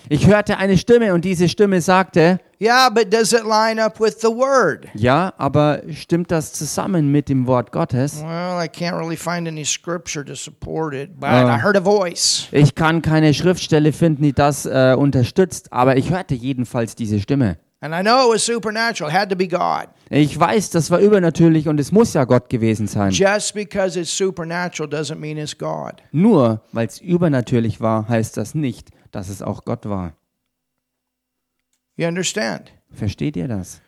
Ich 0.08 0.26
hörte 0.26 0.56
eine 0.58 0.76
Stimme 0.76 1.14
und 1.14 1.24
diese 1.24 1.48
Stimme 1.48 1.80
sagte, 1.80 2.40
Yeah, 2.60 2.88
but 2.88 3.12
does 3.12 3.32
it 3.32 3.44
line 3.44 3.80
up 3.80 4.00
with 4.00 4.16
the 4.22 4.28
word? 4.28 4.86
ja, 4.94 5.32
aber 5.38 5.82
stimmt 5.92 6.30
das 6.30 6.52
zusammen 6.52 7.12
mit 7.12 7.28
dem 7.28 7.46
Wort 7.46 7.70
Gottes? 7.72 8.22
Well, 8.22 8.64
I 8.64 8.68
can't 8.68 8.96
really 8.98 9.16
find 9.16 9.46
any 9.46 9.64
scripture 9.64 10.24
to 10.24 10.34
support 10.34 10.94
it, 10.94 11.20
but 11.20 11.28
Oh. 11.30 11.46
I 11.48 11.60
heard 11.62 11.76
a 11.76 11.80
voice. 11.80 12.48
Ich 12.52 12.74
kann 12.74 13.02
keine 13.02 13.34
Schriftstelle 13.34 13.92
finden, 13.92 14.22
die 14.22 14.32
das 14.32 14.66
äh, 14.66 14.94
unterstützt, 14.98 15.72
aber 15.72 15.96
ich 15.96 16.10
hörte 16.10 16.34
jedenfalls 16.34 16.94
diese 16.96 17.20
Stimme. 17.20 17.58
And 17.80 17.94
I 17.94 18.00
know 18.00 18.28
it 18.28 18.34
was 18.34 18.46
supernatural. 18.46 19.10
It 19.12 19.16
had 19.16 19.28
to 19.30 19.36
be 19.36 19.46
God. 19.46 19.88
Ich 20.16 20.38
weiß, 20.38 20.70
das 20.70 20.92
war 20.92 21.00
übernatürlich 21.00 21.66
und 21.66 21.80
es 21.80 21.90
muss 21.90 22.14
ja 22.14 22.24
Gott 22.24 22.48
gewesen 22.48 22.86
sein. 22.86 23.10
Just 23.10 23.52
because 23.52 23.98
it's 23.98 24.16
supernatural 24.16 24.88
doesn't 24.88 25.16
mean 25.16 25.36
it's 25.36 25.58
God. 25.58 25.94
Nur 26.12 26.62
weil 26.70 26.86
es 26.86 27.00
übernatürlich 27.00 27.80
war, 27.80 28.08
heißt 28.08 28.36
das 28.36 28.54
nicht, 28.54 28.90
dass 29.10 29.28
es 29.28 29.42
auch 29.42 29.64
Gott 29.64 29.86
war. 29.86 30.16
You 31.96 32.06
understand? 32.06 32.70
Versteht 32.92 33.36
ihr 33.36 33.48
das? 33.48 33.80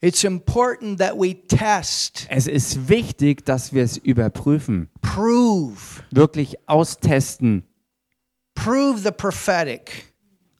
It's 0.00 0.24
important 0.24 0.98
that 0.98 1.14
we 1.14 1.46
test, 1.46 2.26
Es 2.28 2.48
ist 2.48 2.88
wichtig, 2.88 3.44
dass 3.44 3.72
wir 3.72 3.84
es 3.84 3.96
überprüfen, 3.96 4.90
prove, 5.00 6.02
wirklich 6.10 6.56
austesten, 6.68 7.62
prove 8.56 8.98
the 8.98 9.12
prophetic. 9.12 10.07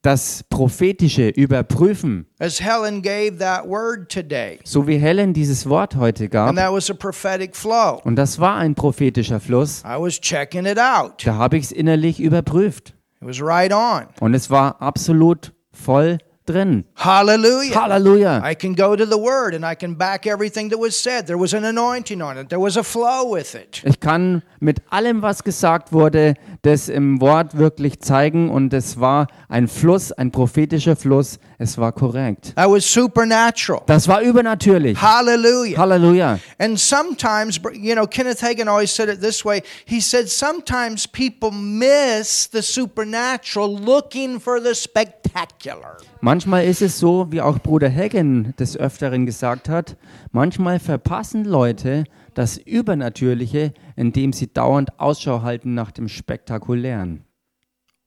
Das 0.02 0.44
Prophetische 0.48 1.28
überprüfen, 1.28 2.26
As 2.38 2.60
Helen 2.60 3.02
gave 3.02 3.38
that 3.38 3.66
word 3.68 4.10
today, 4.12 4.58
so 4.64 4.86
wie 4.86 4.96
Helen 4.98 5.32
dieses 5.34 5.68
Wort 5.68 5.96
heute 5.96 6.28
gab. 6.28 6.48
and 6.48 6.58
that 6.58 6.72
was 6.72 6.90
a 6.90 6.94
prophetic 6.94 7.56
flow. 7.56 8.00
Und 8.04 8.16
das 8.16 8.38
war 8.38 8.56
ein 8.56 8.74
prophetischer 8.74 9.40
Fluss. 9.40 9.82
I 9.84 9.98
was 10.00 10.20
checking 10.20 10.66
it 10.66 10.78
out. 10.78 11.26
Da 11.26 11.34
habe 11.34 11.56
ich 11.56 11.64
es 11.64 11.72
innerlich 11.72 12.20
überprüft. 12.20 12.94
It 13.20 13.26
was 13.28 13.42
right 13.42 13.72
on. 13.72 14.06
Und 14.20 14.34
es 14.34 14.50
war 14.50 14.80
absolut 14.80 15.52
voll 15.72 16.18
drin. 16.48 16.84
Hallelujah. 16.94 17.74
Halleluja. 17.74 18.42
I 18.42 18.54
can 18.54 18.74
go 18.74 18.96
to 18.96 19.04
the 19.04 19.18
word 19.18 19.54
and 19.54 19.64
I 19.64 19.74
can 19.74 19.94
back 19.94 20.26
everything 20.26 20.70
that 20.70 20.78
was 20.78 20.96
said. 20.96 21.26
There 21.26 21.38
was 21.38 21.54
an 21.54 21.64
anointing 21.64 22.22
on 22.22 22.38
it, 22.38 22.48
there 22.48 22.60
was 22.60 22.76
a 22.76 22.82
flow 22.82 23.34
with 23.34 23.54
it. 23.54 23.82
Ich 23.84 24.00
kann 24.00 24.42
mit 24.60 24.80
allem, 24.90 25.22
was 25.22 25.44
gesagt 25.44 25.92
wurde, 25.92 26.34
das 26.62 26.88
im 26.88 27.20
Wort 27.20 27.56
wirklich 27.56 28.00
zeigen. 28.00 28.50
Und 28.50 28.72
es 28.72 28.98
war 28.98 29.28
ein 29.48 29.68
Fluss, 29.68 30.12
ein 30.12 30.30
prophetischer 30.30 30.96
Fluss. 30.96 31.38
Es 31.58 31.76
war 31.76 31.92
korrekt. 31.92 32.54
That 32.54 32.70
was 32.70 32.84
supernatural. 32.84 33.82
Das 33.86 34.06
war 34.06 34.20
übernatürlich. 34.22 35.00
Hallelujah. 35.00 35.78
Halleluja. 35.78 36.38
And 36.58 36.78
sometimes, 36.78 37.60
you 37.72 37.94
know, 37.94 38.06
Kenneth 38.06 38.40
Hagin 38.42 38.68
always 38.68 38.94
said 38.94 39.08
it 39.08 39.20
this 39.20 39.44
way. 39.44 39.62
He 39.84 40.00
said, 40.00 40.28
sometimes 40.28 41.06
people 41.06 41.50
miss 41.50 42.48
the 42.50 42.62
supernatural 42.62 43.76
looking 43.76 44.38
for 44.38 44.60
the 44.60 44.74
spectacular. 44.74 45.98
Manchmal 46.20 46.64
ist 46.64 46.82
es 46.82 46.98
so, 46.98 47.30
wie 47.30 47.40
auch 47.40 47.60
Bruder 47.60 47.88
Hagen 47.88 48.52
des 48.58 48.76
Öfteren 48.76 49.24
gesagt 49.24 49.68
hat, 49.68 49.96
manchmal 50.32 50.80
verpassen 50.80 51.44
Leute 51.44 52.04
das 52.34 52.56
Übernatürliche, 52.56 53.72
indem 53.94 54.32
sie 54.32 54.52
dauernd 54.52 54.98
Ausschau 54.98 55.42
halten 55.42 55.74
nach 55.74 55.92
dem 55.92 56.08
Spektakulären. 56.08 57.24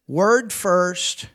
Word 0.07 0.51
first, 0.51 1.29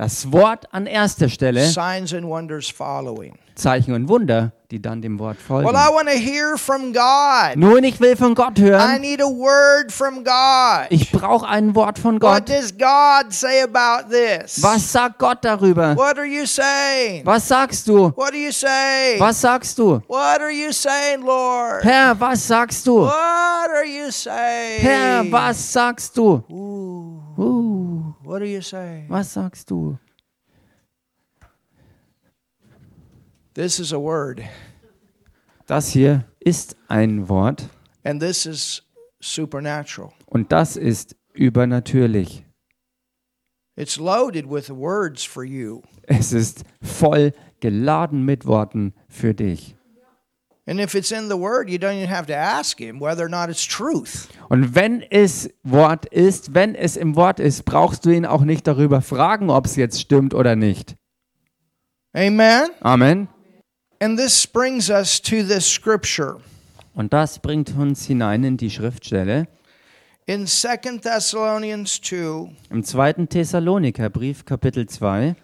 Das 0.00 0.32
Wort 0.32 0.64
an 0.72 0.86
erster 0.86 1.28
Stelle, 1.28 1.66
signs 1.66 2.14
and 2.14 2.26
wonders 2.26 2.70
following. 2.70 3.34
Zeichen 3.54 3.92
und 3.92 4.08
Wunder, 4.08 4.52
die 4.70 4.80
dann 4.80 5.02
dem 5.02 5.18
Wort 5.18 5.36
folgen. 5.36 5.68
Well, 5.68 5.74
I 5.76 5.92
want 5.92 6.08
to 6.08 6.14
hear 6.16 6.56
from 6.56 6.94
God. 6.94 7.56
Nun, 7.56 7.84
ich 7.84 8.00
will 8.00 8.16
von 8.16 8.34
Gott 8.34 8.58
I 8.58 8.62
hören. 8.62 9.00
need 9.02 9.20
a 9.20 9.26
word 9.26 9.92
from 9.92 10.24
God. 10.24 10.86
Ich 10.88 11.12
brauche 11.12 11.46
ein 11.46 11.74
Wort 11.74 11.98
von 11.98 12.14
What 12.14 12.46
Gott. 12.46 12.48
does 12.48 12.72
God 12.72 13.30
say 13.30 13.60
about 13.60 14.08
this? 14.08 14.62
Was 14.62 14.90
sagt 14.90 15.18
Gott 15.18 15.44
darüber? 15.44 15.94
What 15.94 16.16
are 16.16 16.24
you 16.24 16.46
saying? 16.46 17.26
Was 17.26 17.46
sagst 17.46 17.86
du? 17.86 18.10
What 18.16 18.30
are 18.32 18.38
you 18.38 18.52
saying? 18.52 19.20
Was 19.20 19.38
sagst 19.38 19.78
du? 19.78 20.00
What 20.08 20.40
are 20.40 20.50
you 20.50 20.72
saying, 20.72 21.20
Lord? 21.26 21.84
Herr, 21.84 22.18
was 22.18 22.46
sagst 22.46 22.86
du? 22.86 23.02
What 23.02 23.12
are 23.68 23.84
you 23.84 24.10
saying? 24.10 24.80
Herr, 24.80 25.24
was 25.30 25.58
sagst 25.58 26.16
du? 26.16 26.42
Ooh, 26.50 27.20
Uh, 27.36 27.42
what 27.42 27.46
are 27.46 27.46
you 27.46 28.16
saying? 28.16 28.19
Was 29.08 29.32
sagst 29.32 29.70
du? 29.70 29.98
This 33.54 33.80
is 33.80 33.92
a 33.92 33.98
word, 33.98 34.40
Das 35.66 35.88
hier 35.90 36.24
ist 36.40 36.76
ein 36.88 37.28
Wort 37.28 37.68
and 38.04 38.20
this 38.20 38.46
is 38.46 38.82
supernatural. 39.20 40.12
und 40.26 40.52
das 40.52 40.76
ist 40.76 41.16
übernatürlich. 41.34 42.44
It's 43.76 43.96
loaded 43.98 44.48
with 44.48 44.70
words 44.70 45.24
for 45.24 45.42
you. 45.42 45.82
Es 46.04 46.32
ist 46.32 46.64
voll 46.82 47.32
geladen 47.60 48.24
mit 48.24 48.46
Worten 48.46 48.94
für 49.08 49.34
dich. 49.34 49.76
Und 54.48 54.74
wenn 54.74 55.02
es 55.02 55.50
Wort 55.64 56.06
ist, 56.06 56.54
wenn 56.54 56.74
es 56.76 56.96
im 56.96 57.16
Wort 57.16 57.40
ist, 57.40 57.64
brauchst 57.64 58.04
du 58.04 58.10
ihn 58.10 58.24
auch 58.24 58.42
nicht 58.42 58.68
darüber 58.68 59.02
fragen, 59.02 59.50
ob 59.50 59.66
es 59.66 59.74
jetzt 59.74 60.00
stimmt 60.00 60.32
oder 60.32 60.54
nicht. 60.54 60.94
Amen? 62.12 62.70
Amen. 62.80 63.28
And 64.00 64.16
this 64.16 64.46
brings 64.46 64.88
us 64.90 65.20
to 65.20 65.42
this 65.42 65.68
scripture 65.68 66.36
Und 66.94 67.12
das 67.12 67.40
bringt 67.40 67.76
uns 67.76 68.06
hinein 68.06 68.44
in 68.44 68.56
die 68.56 68.70
Schriftstelle 68.70 69.48
in 70.26 70.46
2 70.46 70.76
Thessalonians 71.02 72.00
2. 72.00 72.54
im 72.70 72.84
zweiten 72.84 73.28
Thessalonikerbrief 73.28 74.44
Kapitel 74.44 74.88
2 74.88 75.34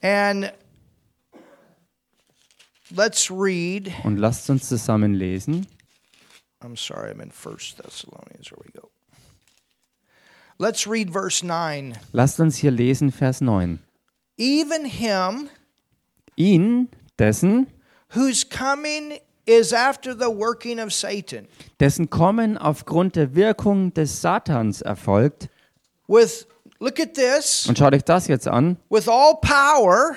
And 0.00 0.52
let's 2.94 3.30
read. 3.30 3.92
und 4.04 4.16
lasst 4.18 4.48
uns 4.50 4.68
zusammen 4.68 5.14
lesen. 5.14 5.66
I'm 6.60 6.76
sorry, 6.76 7.10
I'm 7.12 7.20
in 7.20 7.30
1 7.30 7.56
Thessalonians. 7.82 8.48
Here 8.48 8.58
we 8.64 8.70
go. 8.72 8.90
Let's 10.58 10.88
read 10.88 11.10
verse 11.12 11.44
9. 11.46 11.96
Lasst 12.12 12.40
uns 12.40 12.56
hier 12.56 12.72
lesen 12.72 13.12
Vers 13.12 13.40
9. 13.40 13.78
Even 14.36 14.84
him 14.84 15.48
Ihn, 16.36 16.88
dessen, 17.18 17.66
whose 18.10 18.44
coming 18.44 19.18
is 19.46 19.72
after 19.72 20.14
the 20.14 20.28
working 20.28 20.78
of 20.80 20.92
Satan, 20.92 21.46
dessen 21.80 22.10
Kommen 22.10 22.56
aufgrund 22.58 23.14
der 23.16 23.34
Wirkung 23.36 23.92
des 23.94 24.20
Satans 24.20 24.80
erfolgt. 24.82 25.48
with, 26.08 26.46
look 26.80 26.98
at 27.00 27.14
this, 27.14 27.66
Und 27.68 27.78
schaut 27.78 27.94
euch 27.94 28.04
das 28.04 28.26
jetzt 28.26 28.48
an. 28.48 28.76
with 28.90 29.08
all 29.08 29.36
power 29.40 30.16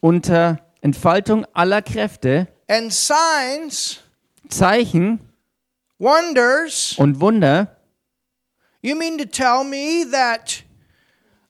Unter 0.00 0.58
Entfaltung 0.80 1.44
aller 1.52 1.82
Kräfte, 1.82 2.48
and 2.68 2.92
signs, 2.92 4.00
Zeichen 4.48 5.20
wonders. 5.98 6.94
und 6.98 7.20
Wunder. 7.20 7.76
You 8.80 8.94
mean 8.94 9.18
to 9.18 9.24
tell 9.24 9.64
me 9.64 10.04
that 10.12 10.62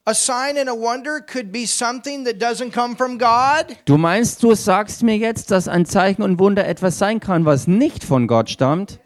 a 0.05 0.13
sign 0.15 0.57
and 0.57 0.67
a 0.67 0.73
wonder 0.73 1.21
could 1.21 1.51
be 1.51 1.67
something 1.67 2.25
that 2.25 2.41
doesn't 2.41 2.71
come 2.71 2.95
from 2.95 3.19
God? 3.19 3.77
Du 3.85 3.97
meinst, 3.97 4.41
du 4.41 4.55
sagst 4.55 5.03
mir 5.03 5.15
jetzt, 5.17 5.51
dass 5.51 5.67
ein 5.67 5.85
Zeichen 5.85 6.23
und 6.23 6.39
Wunder 6.39 6.67
etwas 6.67 6.97
sein 6.97 7.19
kann, 7.19 7.45
was 7.45 7.67
nicht 7.67 8.03
von 8.03 8.25
Gott 8.27 8.49
stammt? 8.49 8.99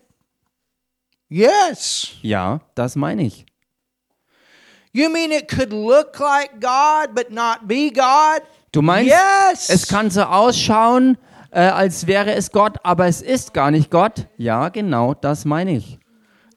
Yes. 1.27 2.11
Ja, 2.21 2.61
das 2.75 2.95
meine 2.95 3.23
ich. 3.23 3.45
You 4.93 5.09
mean 5.09 5.31
it 5.31 5.49
could 5.49 5.73
look 5.73 6.17
like 6.19 6.61
God 6.61 7.15
but 7.15 7.31
not 7.31 7.67
be 7.67 7.89
God? 7.91 8.43
Du 8.73 8.81
meinst, 8.81 9.11
Yes. 9.51 9.69
es 9.69 9.87
kann 9.87 10.09
so 10.09 10.23
ausschauen, 10.23 11.15
äh, 11.51 11.59
als 11.59 12.07
wäre 12.07 12.33
es 12.33 12.51
Gott, 12.51 12.77
aber 12.83 13.05
es 13.05 13.21
ist 13.21 13.53
gar 13.53 13.69
nicht 13.69 13.91
Gott? 13.91 14.25
Ja, 14.35 14.69
genau, 14.69 15.13
das 15.13 15.45
meine 15.45 15.77
ich. 15.77 15.99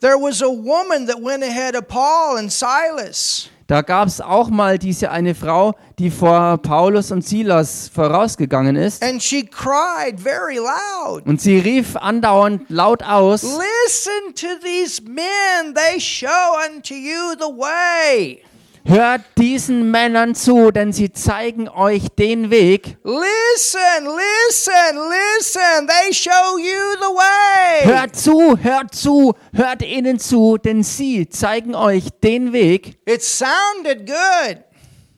There 0.00 0.14
was 0.14 0.42
a 0.42 0.46
woman 0.46 1.07
that 1.07 1.16
went 1.22 1.44
ahead 1.44 1.76
of 1.76 1.87
Paul 1.87 2.38
and 2.38 2.50
Silas. 2.50 3.50
Da 3.66 3.83
gab 3.83 4.09
es 4.09 4.20
auch 4.22 4.48
mal 4.48 4.79
diese 4.79 5.11
eine 5.11 5.35
Frau, 5.35 5.74
die 5.98 6.11
vor 6.11 6.57
Paulus 6.59 7.11
und 7.11 7.22
Silas 7.26 7.90
vorausgegangen 7.92 8.76
ist. 8.76 9.02
And 9.02 9.22
she 9.22 9.44
cried 9.44 10.18
very 10.18 10.57
loud. 10.57 11.26
Und 11.26 11.42
sie 11.42 11.59
rief 11.59 11.96
andauernd 11.96 12.62
laut 12.70 13.02
aus, 13.02 13.42
Listen 13.42 14.35
to 14.35 14.46
these 14.62 15.02
men, 15.02 15.74
they 15.74 16.00
show 16.00 16.29
unto 16.72 16.94
you 16.94 17.35
the 17.38 17.52
way. 17.55 18.42
Hört 18.87 19.22
diesen 19.38 19.90
Männern 19.90 20.35
zu, 20.35 20.70
denn 20.70 20.92
sie 20.92 21.12
zeigen 21.12 21.68
euch 21.68 22.09
den 22.18 22.51
Weg. 22.51 22.99
Listen, 23.05 24.07
listen, 24.07 24.99
listen, 25.11 25.87
they 25.88 26.12
show 26.14 26.59
you 26.59 26.96
the 27.01 27.14
way. 27.14 27.85
Hört 27.85 28.16
zu, 28.16 28.57
hört 28.59 28.94
zu, 28.94 29.35
hört 29.53 29.83
ihnen 29.83 30.18
zu, 30.18 30.57
denn 30.59 30.83
sie 30.83 31.29
zeigen 31.29 31.75
euch 31.75 32.05
den 32.22 32.53
Weg. 32.53 32.99
It 33.07 33.22
sounded 33.22 34.07
good, 34.07 34.59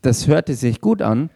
Das 0.02 0.26
hörte 0.26 0.54
sich 0.54 0.80
gut 0.80 1.02
an. 1.02 1.30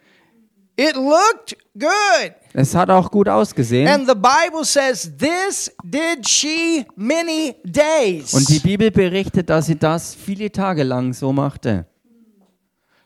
it 0.77 0.95
looked 0.97 1.57
good. 1.79 2.33
Es 2.55 2.75
hat 2.75 2.91
auch 2.91 3.11
gut 3.11 3.29
ausgesehen. 3.29 3.89
And 3.89 4.07
the 4.09 4.15
Bible 4.15 4.65
says, 4.65 5.11
This 5.19 5.71
did 5.85 6.29
she 6.29 6.85
many 6.97 7.55
days. 7.65 8.35
Und 8.35 8.49
die 8.49 8.59
Bibel 8.59 8.91
berichtet, 8.91 9.49
dass 9.49 9.67
sie 9.67 9.79
das 9.79 10.15
viele 10.15 10.51
Tage 10.53 10.83
lang 10.83 11.13
so 11.13 11.33
machte. 11.33 11.87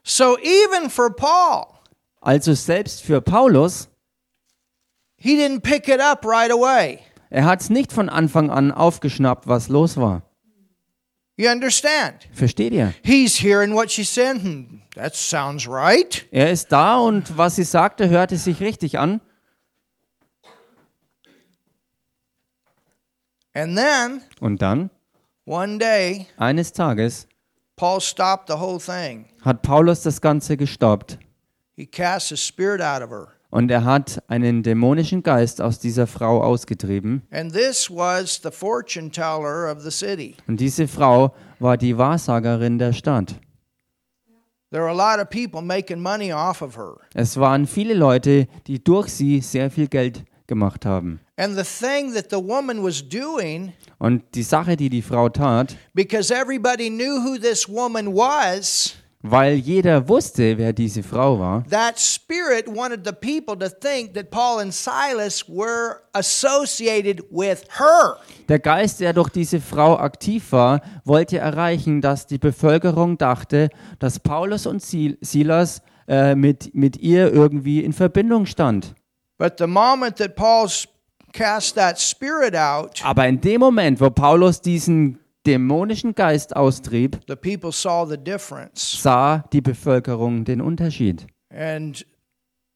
So 0.08 0.38
even 0.38 0.88
for 0.88 1.10
Paul, 1.10 1.66
Also 2.20 2.54
selbst 2.54 3.02
für 3.02 3.20
Paulus, 3.20 3.88
he 5.16 5.34
didn't 5.36 5.62
pick 5.62 5.88
it 5.88 6.00
up 6.00 6.24
right 6.24 6.50
away. 6.52 7.00
er 7.30 7.44
hat 7.44 7.60
es 7.60 7.70
nicht 7.70 7.92
von 7.92 8.08
Anfang 8.08 8.50
an 8.50 8.70
aufgeschnappt, 8.70 9.48
was 9.48 9.68
los 9.68 9.96
war. 9.96 10.22
You 11.36 11.50
understand? 11.50 12.28
Versteht 12.32 12.72
ihr? 12.72 12.94
He's 13.02 13.36
hearing 13.42 13.74
what 13.74 13.90
she 13.90 14.04
said. 14.04 14.40
Hmm, 14.42 14.80
that 14.94 15.14
sounds 15.16 15.66
right. 15.68 16.24
Er 16.30 16.50
ist 16.52 16.70
da 16.70 16.98
und 16.98 17.36
was 17.36 17.56
sie 17.56 17.64
sagte, 17.64 18.08
hörte 18.08 18.36
sich 18.36 18.60
richtig 18.60 18.98
an. 19.00 19.20
And 23.54 23.76
then 23.76 24.22
Und 24.40 24.62
dann, 24.62 24.90
one 25.46 25.78
day, 25.78 26.26
eines 26.36 26.72
Tages, 26.72 27.26
Paul 27.76 28.00
stopped 28.00 28.48
the 28.48 28.54
whole 28.54 28.78
thing. 28.80 29.26
hat 29.44 29.62
Paulus 29.62 30.02
das 30.02 30.20
Ganze 30.20 30.56
gestoppt. 30.56 31.18
He 31.76 31.86
cast 31.86 32.30
the 32.30 32.36
spirit 32.36 32.80
out 32.80 33.02
of 33.02 33.10
her. 33.10 33.28
Und 33.50 33.70
er 33.70 33.84
hat 33.84 34.22
einen 34.28 34.62
dämonischen 34.62 35.22
Geist 35.22 35.60
aus 35.60 35.78
dieser 35.78 36.06
Frau 36.06 36.42
ausgetrieben. 36.42 37.22
And 37.30 37.52
this 37.52 37.90
was 37.90 38.40
the 38.42 38.50
fortune 38.50 39.10
teller 39.10 39.70
of 39.70 39.82
the 39.82 39.90
city. 39.90 40.36
Und 40.48 40.58
diese 40.58 40.88
Frau 40.88 41.34
war 41.58 41.76
die 41.76 41.96
Wahrsagerin 41.96 42.78
der 42.78 42.92
Stadt. 42.92 43.34
There 44.70 44.82
were 44.82 44.90
a 44.90 44.94
lot 44.94 45.22
of 45.22 45.30
people 45.30 45.62
making 45.62 46.00
money 46.00 46.32
off 46.32 46.60
of 46.60 46.76
her. 46.76 46.96
Es 47.14 47.38
waren 47.38 47.66
viele 47.66 47.94
Leute, 47.94 48.48
die 48.66 48.82
durch 48.82 49.08
sie 49.08 49.40
sehr 49.40 49.70
viel 49.70 49.86
Geld 49.88 50.24
gemacht 50.46 50.84
haben. 50.84 51.20
And 51.38 51.56
the 51.56 51.64
thing 51.64 52.14
that 52.14 52.26
the 52.30 52.36
woman 52.38 52.82
was 52.82 53.06
doing, 53.06 53.72
Und 53.98 54.22
die 54.34 54.42
Sache, 54.42 54.76
die 54.76 54.88
die 54.88 55.02
Frau 55.02 55.28
tat, 55.28 55.76
because 55.94 56.32
everybody 56.34 56.88
knew 56.90 57.20
who 57.22 57.36
this 57.38 57.68
woman 57.68 58.14
was, 58.14 58.94
weil 59.22 59.54
jeder 59.56 60.08
wusste, 60.08 60.56
wer 60.56 60.72
diese 60.72 61.02
Frau 61.02 61.38
war, 61.38 61.64
that 61.68 61.98
spirit 61.98 62.66
wanted 62.68 63.04
the 63.04 63.12
people 63.12 63.56
to 63.58 63.68
think 63.68 64.14
that 64.14 64.30
Paul 64.30 64.60
and 64.60 64.72
Silas 64.72 65.44
were 65.48 66.00
associated 66.14 67.22
with 67.30 67.64
her. 67.78 68.16
der 68.48 68.58
Geist, 68.58 69.00
der 69.00 69.12
durch 69.12 69.30
diese 69.30 69.60
Frau 69.60 69.96
aktiv 69.98 70.52
war, 70.52 70.80
wollte 71.04 71.38
erreichen, 71.38 72.00
dass 72.00 72.26
die 72.26 72.38
Bevölkerung 72.38 73.18
dachte, 73.18 73.68
dass 73.98 74.20
Paulus 74.20 74.66
und 74.66 74.80
Sil 74.80 75.18
Silas 75.20 75.82
äh, 76.08 76.34
mit, 76.34 76.74
mit 76.74 76.96
ihr 76.98 77.32
irgendwie 77.32 77.82
in 77.84 77.92
Verbindung 77.92 78.46
stand. 78.46 78.94
But 79.38 79.54
the 79.58 79.66
moment 79.66 80.16
that 80.16 80.36
Paul 80.36 80.66
s- 80.66 80.86
cast 81.36 81.74
that 81.76 81.98
spirit 82.00 82.54
out, 82.54 83.02
Aber 83.04 83.26
in 83.28 83.40
dem 83.40 83.60
Moment, 83.60 84.00
wo 84.00 84.10
Paulus 84.10 84.60
diesen 84.60 85.18
dämonischen 85.46 86.14
Geist 86.14 86.56
austrieb, 86.56 87.20
the 87.28 87.36
people 87.36 87.70
saw 87.72 88.04
the 88.08 88.16
difference. 88.18 89.00
sah 89.02 89.44
die 89.52 89.60
Bevölkerung 89.60 90.44
den 90.44 90.60
Unterschied. 90.60 91.26
And 91.50 92.04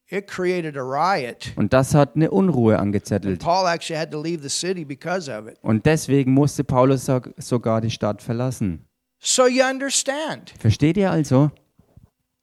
it 0.09 0.27
created 0.29 0.77
a 0.77 0.83
riot. 0.83 1.53
Und 1.57 1.73
das 1.73 1.95
hat 1.95 2.15
eine 2.17 2.31
Unruhe 2.31 2.79
angezettelt. 2.79 3.41
Paul 3.43 3.67
actually 3.67 3.99
had 4.01 4.11
to 4.13 4.21
leave 4.23 4.43
the 4.43 4.49
city 4.49 4.85
because 4.85 5.31
of 5.31 5.49
it. 5.49 5.57
Und 5.63 5.87
deswegen 5.87 6.33
musste 6.33 6.63
Paulus 6.65 7.07
so- 7.07 7.21
sogar 7.39 7.81
die 7.81 7.91
Stadt 7.91 8.23
verlassen. 8.23 8.87
So 9.23 9.47
you 9.47 9.65
understand. 9.65 10.55
Versteht 10.59 10.97
ihr 10.97 11.11
also? 11.11 11.51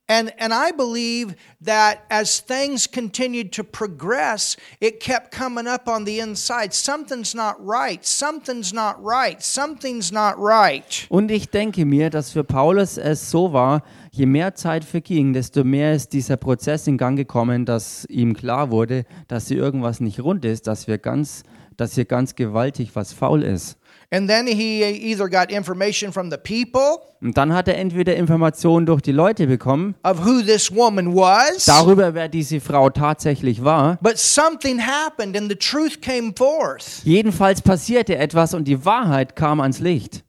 And 0.10 0.32
and 0.40 0.54
I 0.54 0.72
believe 0.72 1.36
that 1.60 2.06
as 2.10 2.40
things 2.40 2.88
continued 2.88 3.52
to 3.54 3.64
progress, 3.64 4.56
it 4.80 5.02
kept 5.02 5.32
coming 5.32 5.68
up 5.68 5.90
on 5.90 6.06
the 6.06 6.20
inside. 6.22 6.74
Something's 6.74 7.36
not 7.36 7.56
right. 7.60 8.06
Something's 8.06 8.72
not 8.72 9.04
right. 9.04 9.44
Something's 9.44 10.12
not 10.12 10.36
right. 10.38 11.06
Und 11.10 11.30
ich 11.30 11.50
denke 11.50 11.86
mir, 11.86 12.10
dass 12.10 12.32
für 12.32 12.46
Paulus 12.46 12.98
es 12.98 13.30
so 13.30 13.52
war, 13.52 13.84
je 14.12 14.26
mehr 14.26 14.56
Zeit 14.56 14.86
verging, 14.86 15.34
desto 15.34 15.66
mehr 15.66 15.94
ist 15.94 16.14
dieser 16.14 16.38
Prozess 16.38 16.88
in 16.88 16.98
Gang 16.98 17.18
gekommen, 17.18 17.66
dass 17.66 18.06
ihm 18.06 18.34
klar 18.34 18.72
wurde, 18.72 19.06
dass 19.28 19.50
hier 19.50 19.58
irgendwas 19.58 20.00
nicht 20.00 20.22
rund 20.22 20.46
ist, 20.46 20.68
dass 20.68 20.88
wir 20.88 21.00
ganz, 21.00 21.44
dass 21.76 21.96
hier 21.96 22.06
ganz 22.06 22.36
gewaltig 22.36 22.92
was 22.96 23.12
faul 23.12 23.44
ist. 23.44 23.77
And 24.10 24.30
then 24.30 24.48
he 24.48 24.84
either 24.84 25.28
got 25.30 25.52
information 25.52 26.14
from 26.14 26.32
the 26.32 26.38
people 26.38 27.02
Und 27.22 27.36
dann 27.38 27.52
hat 27.54 27.68
er 27.68 27.78
entweder 27.78 28.16
Informationen 28.16 28.86
durch 28.86 29.02
die 29.02 29.12
Leute 29.12 29.48
bekommen, 29.48 29.96
of 30.04 30.26
who 30.26 30.42
this 30.42 30.74
woman 30.74 31.14
was, 31.14 31.66
darüber, 31.66 32.14
wer 32.14 32.30
diese 32.30 32.62
Frau 32.62 32.90
tatsächlich 32.90 33.64
war. 33.66 33.98
but 34.02 34.18
something 34.18 34.80
happened 34.80 35.36
and 35.36 35.50
the 35.50 35.58
truth 35.58 36.00
came 36.00 36.32
forth. 36.38 37.02
Jedenfalls 37.04 37.62
passierte 37.62 38.18
etwas 38.18 38.54
und 38.54 38.66
die 38.66 38.86
Wahrheit 38.86 39.36
kam 39.36 39.60
ans 39.60 39.80
Licht. 39.80 40.24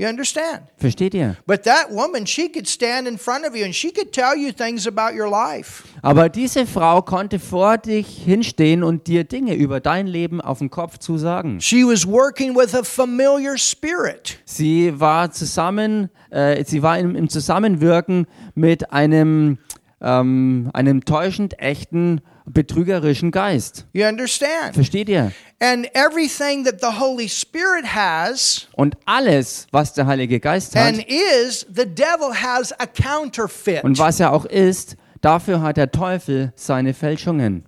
You 0.00 0.06
understand? 0.06 0.60
Versteht 0.76 1.12
ihr? 1.12 1.36
But 1.44 1.64
that 1.64 1.90
woman, 1.90 2.24
she 2.24 2.48
could 2.48 2.68
stand 2.68 3.08
in 3.08 3.18
front 3.18 3.44
of 3.44 3.56
you 3.56 3.64
and 3.64 3.74
she 3.74 3.90
could 3.90 4.12
tell 4.12 4.36
you 4.36 4.52
things 4.52 4.86
about 4.86 5.18
your 5.18 5.28
life. 5.28 5.82
Aber 6.02 6.28
diese 6.28 6.66
Frau 6.66 7.02
konnte 7.02 7.40
vor 7.40 7.78
dich 7.78 8.06
hinstehen 8.06 8.84
und 8.84 9.08
dir 9.08 9.24
Dinge 9.24 9.56
über 9.56 9.80
dein 9.80 10.06
Leben 10.06 10.40
auf 10.40 10.60
den 10.60 10.70
Kopf 10.70 10.98
zu 10.98 11.18
sagen. 11.18 11.60
She 11.60 11.82
was 11.84 12.06
working 12.06 12.54
with 12.54 12.76
a 12.76 12.84
familiar 12.84 13.58
spirit. 13.58 14.38
Sie 14.44 15.00
war 15.00 15.32
zusammen, 15.32 16.10
äh, 16.30 16.62
sie 16.64 16.84
war 16.84 16.96
im, 17.00 17.16
im 17.16 17.28
Zusammenwirken 17.28 18.28
mit 18.54 18.92
einem, 18.92 19.58
ähm, 20.00 20.70
einem 20.74 21.04
täuschend 21.06 21.58
echten, 21.58 22.20
betrügerischen 22.52 23.30
Geist. 23.30 23.86
You 23.92 24.04
understand? 24.06 24.74
Versteht 24.74 25.08
ihr? 25.08 25.32
And 25.60 25.88
everything 25.94 26.64
that 26.64 26.80
the 26.80 26.98
Holy 27.00 27.28
Spirit 27.28 27.84
has 27.94 28.68
Und 28.76 28.96
alles, 29.06 29.66
was 29.72 29.92
der 29.94 30.06
Heilige 30.06 30.38
Geist 30.40 30.76
and 30.76 30.98
hat 30.98 31.06
is, 31.08 31.66
the 31.74 31.84
devil 31.86 32.32
has 32.32 32.72
a 32.78 32.86
counterfeit. 32.86 33.82
und 33.84 33.98
was 33.98 34.20
er 34.20 34.32
auch 34.32 34.44
ist, 34.44 34.96
dafür 35.20 35.60
hat 35.62 35.76
der 35.76 35.90
Teufel 35.90 36.52
seine 36.54 36.94
Fälschungen. 36.94 37.64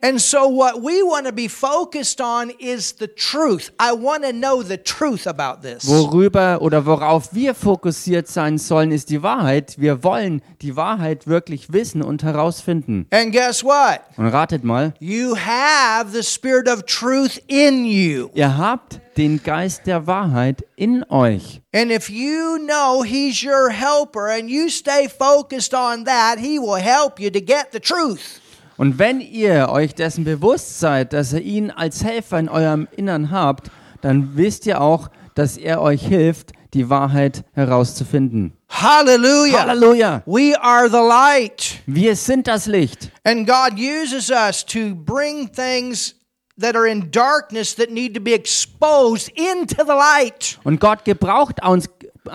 And 0.00 0.20
so, 0.20 0.46
what 0.48 0.80
we 0.82 1.02
want 1.02 1.26
to 1.26 1.32
be 1.32 1.48
focused 1.48 2.20
on 2.20 2.50
is 2.60 2.94
the 2.98 3.08
truth. 3.08 3.72
I 3.80 3.92
want 3.92 4.22
to 4.24 4.32
know 4.32 4.62
the 4.62 4.76
truth 4.78 5.26
about 5.26 5.62
this. 5.62 5.88
Worüber 5.88 6.60
oder 6.60 6.86
worauf 6.86 7.34
wir 7.34 7.54
fokussiert 7.54 8.28
sein 8.28 8.58
sollen, 8.58 8.92
ist 8.92 9.10
die 9.10 9.22
Wahrheit. 9.22 9.74
Wir 9.78 10.04
wollen 10.04 10.40
die 10.62 10.76
Wahrheit 10.76 11.26
wirklich 11.26 11.72
wissen 11.72 12.02
und 12.02 12.22
herausfinden. 12.22 13.06
And 13.10 13.32
guess 13.32 13.64
what? 13.64 14.00
Und 14.16 14.28
ratet 14.28 14.62
mal, 14.62 14.94
You 15.00 15.34
have 15.36 16.10
the 16.12 16.22
spirit 16.22 16.68
of 16.68 16.84
truth 16.84 17.40
in 17.48 17.84
you. 17.84 18.28
ihr 18.34 18.56
habt 18.56 19.00
den 19.16 19.42
Geist 19.42 19.86
der 19.86 20.06
Wahrheit 20.06 20.64
in 20.76 21.04
euch. 21.10 21.60
And 21.74 21.90
if 21.90 22.08
you 22.08 22.58
know 22.64 23.02
He's 23.02 23.42
your 23.42 23.70
helper 23.70 24.28
and 24.28 24.48
you 24.48 24.68
stay 24.68 25.08
focused 25.08 25.74
on 25.74 26.04
that, 26.04 26.38
He 26.38 26.60
will 26.60 26.80
help 26.80 27.18
you 27.18 27.30
to 27.30 27.40
get 27.40 27.72
the 27.72 27.80
truth. 27.80 28.40
Und 28.78 28.98
wenn 29.00 29.20
ihr 29.20 29.68
euch 29.70 29.94
dessen 29.94 30.24
bewusst 30.24 30.78
seid, 30.78 31.12
dass 31.12 31.32
ihr 31.32 31.42
ihn 31.42 31.70
als 31.72 32.04
Helfer 32.04 32.38
in 32.38 32.48
eurem 32.48 32.86
Innern 32.96 33.32
habt, 33.32 33.70
dann 34.00 34.36
wisst 34.36 34.66
ihr 34.66 34.80
auch, 34.80 35.08
dass 35.34 35.56
er 35.56 35.82
euch 35.82 36.06
hilft, 36.06 36.52
die 36.74 36.88
Wahrheit 36.88 37.44
herauszufinden. 37.52 38.52
Hallelujah. 38.68 39.66
Halleluja! 39.66 40.22
We 40.26 40.54
are 40.60 40.88
the 40.88 40.96
light. 40.96 41.80
Wir 41.86 42.14
sind 42.14 42.46
das 42.46 42.66
Licht. 42.66 43.10
And 43.24 43.46
God 43.48 43.72
uses 43.78 44.30
us 44.30 44.64
to 44.66 44.94
bring 44.94 45.50
things 45.50 46.14
that 46.58 46.76
are 46.76 46.86
in 46.86 47.10
darkness 47.10 47.74
that 47.76 47.90
need 47.90 48.14
to 48.14 48.20
be 48.20 48.32
exposed 48.32 49.30
into 49.30 49.82
the 49.84 49.94
light. 49.94 50.58
Und 50.64 50.80
Gott 50.80 51.04
gebraucht 51.04 51.64
uns, 51.66 51.88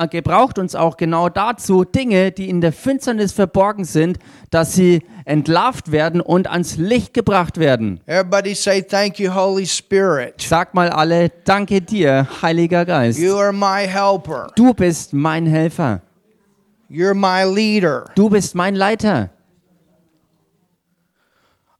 gebraucht 0.09 0.59
uns 0.59 0.75
auch 0.75 0.97
genau 0.97 1.29
dazu, 1.29 1.83
Dinge, 1.83 2.31
die 2.31 2.49
in 2.49 2.61
der 2.61 2.71
Finsternis 2.71 3.31
verborgen 3.31 3.85
sind, 3.85 4.19
dass 4.49 4.73
sie 4.73 5.01
entlarvt 5.25 5.91
werden 5.91 6.21
und 6.21 6.47
ans 6.47 6.77
Licht 6.77 7.13
gebracht 7.13 7.57
werden. 7.57 8.01
Everybody 8.05 8.53
say, 8.53 8.81
Thank 8.81 9.19
you, 9.19 9.33
Holy 9.33 9.65
Spirit. 9.65 10.41
Sag 10.41 10.73
mal 10.73 10.89
alle, 10.89 11.29
danke 11.45 11.81
dir, 11.81 12.27
Heiliger 12.41 12.85
Geist. 12.85 13.19
You 13.19 13.37
are 13.37 13.53
my 13.53 13.87
helper. 13.87 14.51
Du 14.55 14.73
bist 14.73 15.13
mein 15.13 15.45
Helfer. 15.45 16.01
You're 16.89 17.13
my 17.15 17.43
leader. 17.43 18.05
Du 18.15 18.29
bist 18.29 18.53
mein 18.53 18.75
Leiter. 18.75 19.29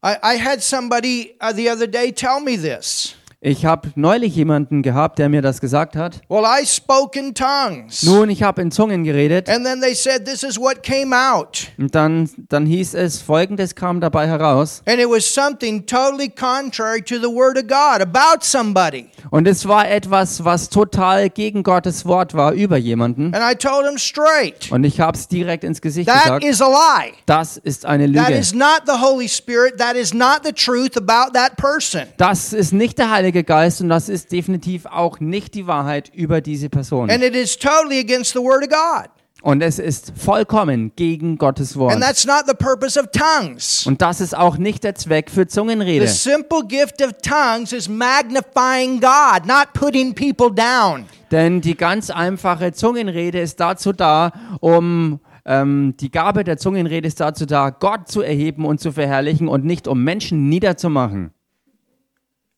I, 0.04 0.18
I 0.22 0.36
had 0.36 0.62
somebody 0.62 1.36
uh, 1.40 1.54
the 1.54 1.70
other 1.70 1.88
day 1.88 2.12
tell 2.12 2.40
me 2.42 2.58
this. 2.58 3.16
Ich 3.46 3.66
habe 3.66 3.90
neulich 3.96 4.38
jemanden 4.38 4.84
gehabt, 4.84 5.20
der 5.20 5.28
mir 5.28 5.42
das 5.42 5.60
gesagt 5.60 5.98
hat. 5.98 6.22
Well, 6.30 6.46
I 6.46 6.66
spoke 6.66 7.20
in 7.20 7.34
tongues. 7.36 8.02
Nun, 8.04 8.30
ich 8.30 8.42
habe 8.42 8.62
in 8.62 8.72
Zungen 8.72 9.04
geredet. 9.04 9.50
And 9.50 9.66
then 9.66 9.82
they 9.82 9.94
said, 9.94 10.24
This 10.24 10.44
is 10.44 10.58
what 10.58 10.82
came 10.82 11.14
out. 11.14 11.68
Und 11.78 11.94
dann, 11.94 12.30
dann 12.48 12.66
hieß 12.66 12.94
es, 12.94 13.22
folgendes 13.22 13.76
kam 13.76 14.00
dabei 14.00 14.28
heraus. 14.28 14.82
And 14.86 14.98
it 14.98 15.10
was 15.10 15.26
something 15.26 15.86
totally 15.86 16.30
contrary 16.30 17.02
to 17.02 17.16
the 17.18 17.28
Word 17.28 17.58
of 17.58 17.68
God 17.68 18.02
about 18.02 18.44
somebody. 18.46 19.08
Und 19.30 19.46
es 19.46 19.68
war 19.68 19.90
etwas, 19.90 20.46
was 20.46 20.70
total 20.70 21.30
gegen 21.30 21.64
Gottes 21.64 22.06
Wort 22.06 22.34
war 22.36 22.54
über 22.54 22.78
jemanden. 22.78 23.34
And 23.36 23.44
I 23.44 23.54
told 23.56 23.86
him 23.86 23.98
straight, 23.98 24.72
Und 24.72 24.86
ich 24.86 25.02
habe 25.02 25.18
es 25.18 25.28
direkt 25.28 25.66
ins 25.66 25.82
Gesicht 25.82 26.08
That 26.08 26.40
gesagt. 26.40 26.46
is 26.46 26.62
a 26.62 26.68
lie. 26.68 27.12
Das 27.26 27.58
ist 27.58 27.86
eine 27.86 28.10
That 28.14 28.30
Lüge. 28.30 28.40
is 28.40 28.54
not 28.54 28.84
the 28.86 29.02
Holy 29.02 29.28
Spirit. 29.28 29.78
That 29.80 29.98
is 29.98 30.14
not 30.14 30.44
the 30.46 30.54
truth 30.54 30.96
about 30.96 31.34
that 31.34 31.58
person. 31.58 32.04
Das 32.16 32.54
ist 32.54 32.72
nicht 32.72 32.98
der 32.98 33.10
Heilige 33.12 33.33
Geist 33.42 33.82
und 33.82 33.90
das 33.90 34.10
ist 34.10 34.32
definitiv 34.32 34.86
auch 34.86 35.20
nicht 35.20 35.56
die 35.56 35.66
Wahrheit 35.66 36.12
über 36.14 36.42
diese 36.42 36.70
Person. 36.70 37.10
And 37.10 37.24
it 37.24 37.36
is 37.36 37.58
totally 37.58 38.00
against 38.00 38.34
the 38.34 38.40
Word 38.40 38.62
of 38.62 38.70
God. 38.70 39.10
Und 39.44 39.62
es 39.62 39.78
ist 39.78 40.14
vollkommen 40.16 40.94
gegen 40.96 41.38
Gottes 41.38 41.76
Wort. 41.76 41.94
And 41.94 42.02
that's 42.02 42.26
not 42.26 42.44
the 42.48 42.54
purpose 42.54 42.98
of 42.98 43.08
tongues. 43.12 43.86
Und 43.86 44.02
das 44.02 44.22
ist 44.22 44.38
auch 44.38 44.58
nicht 44.58 44.86
der 44.86 44.96
Zweck 44.96 45.30
für 45.30 45.48
Zungenrede. 45.48 46.08
The 46.08 46.14
simple 46.14 46.66
gift 46.66 47.02
of 47.02 47.12
tongues 47.22 47.74
is 47.74 47.90
magnifying 47.90 49.02
God, 49.02 49.46
not 49.46 49.74
putting 49.74 50.14
people 50.14 50.50
down. 50.50 51.08
Denn 51.32 51.60
die 51.60 51.76
ganz 51.76 52.10
einfache 52.10 52.72
Zungenrede 52.72 53.42
ist 53.42 53.60
dazu 53.60 53.92
da, 53.92 54.32
um 54.62 55.20
ähm, 55.46 55.96
die 56.00 56.10
Gabe 56.10 56.46
der 56.46 56.58
Zungenrede 56.58 57.08
ist 57.08 57.20
dazu 57.20 57.46
da, 57.46 57.70
Gott 57.70 58.08
zu 58.08 58.22
erheben 58.22 58.66
und 58.66 58.80
zu 58.80 58.94
verherrlichen 58.94 59.50
und 59.50 59.66
nicht 59.66 59.90
um 59.90 60.04
Menschen 60.06 60.48
niederzumachen. 60.48 61.32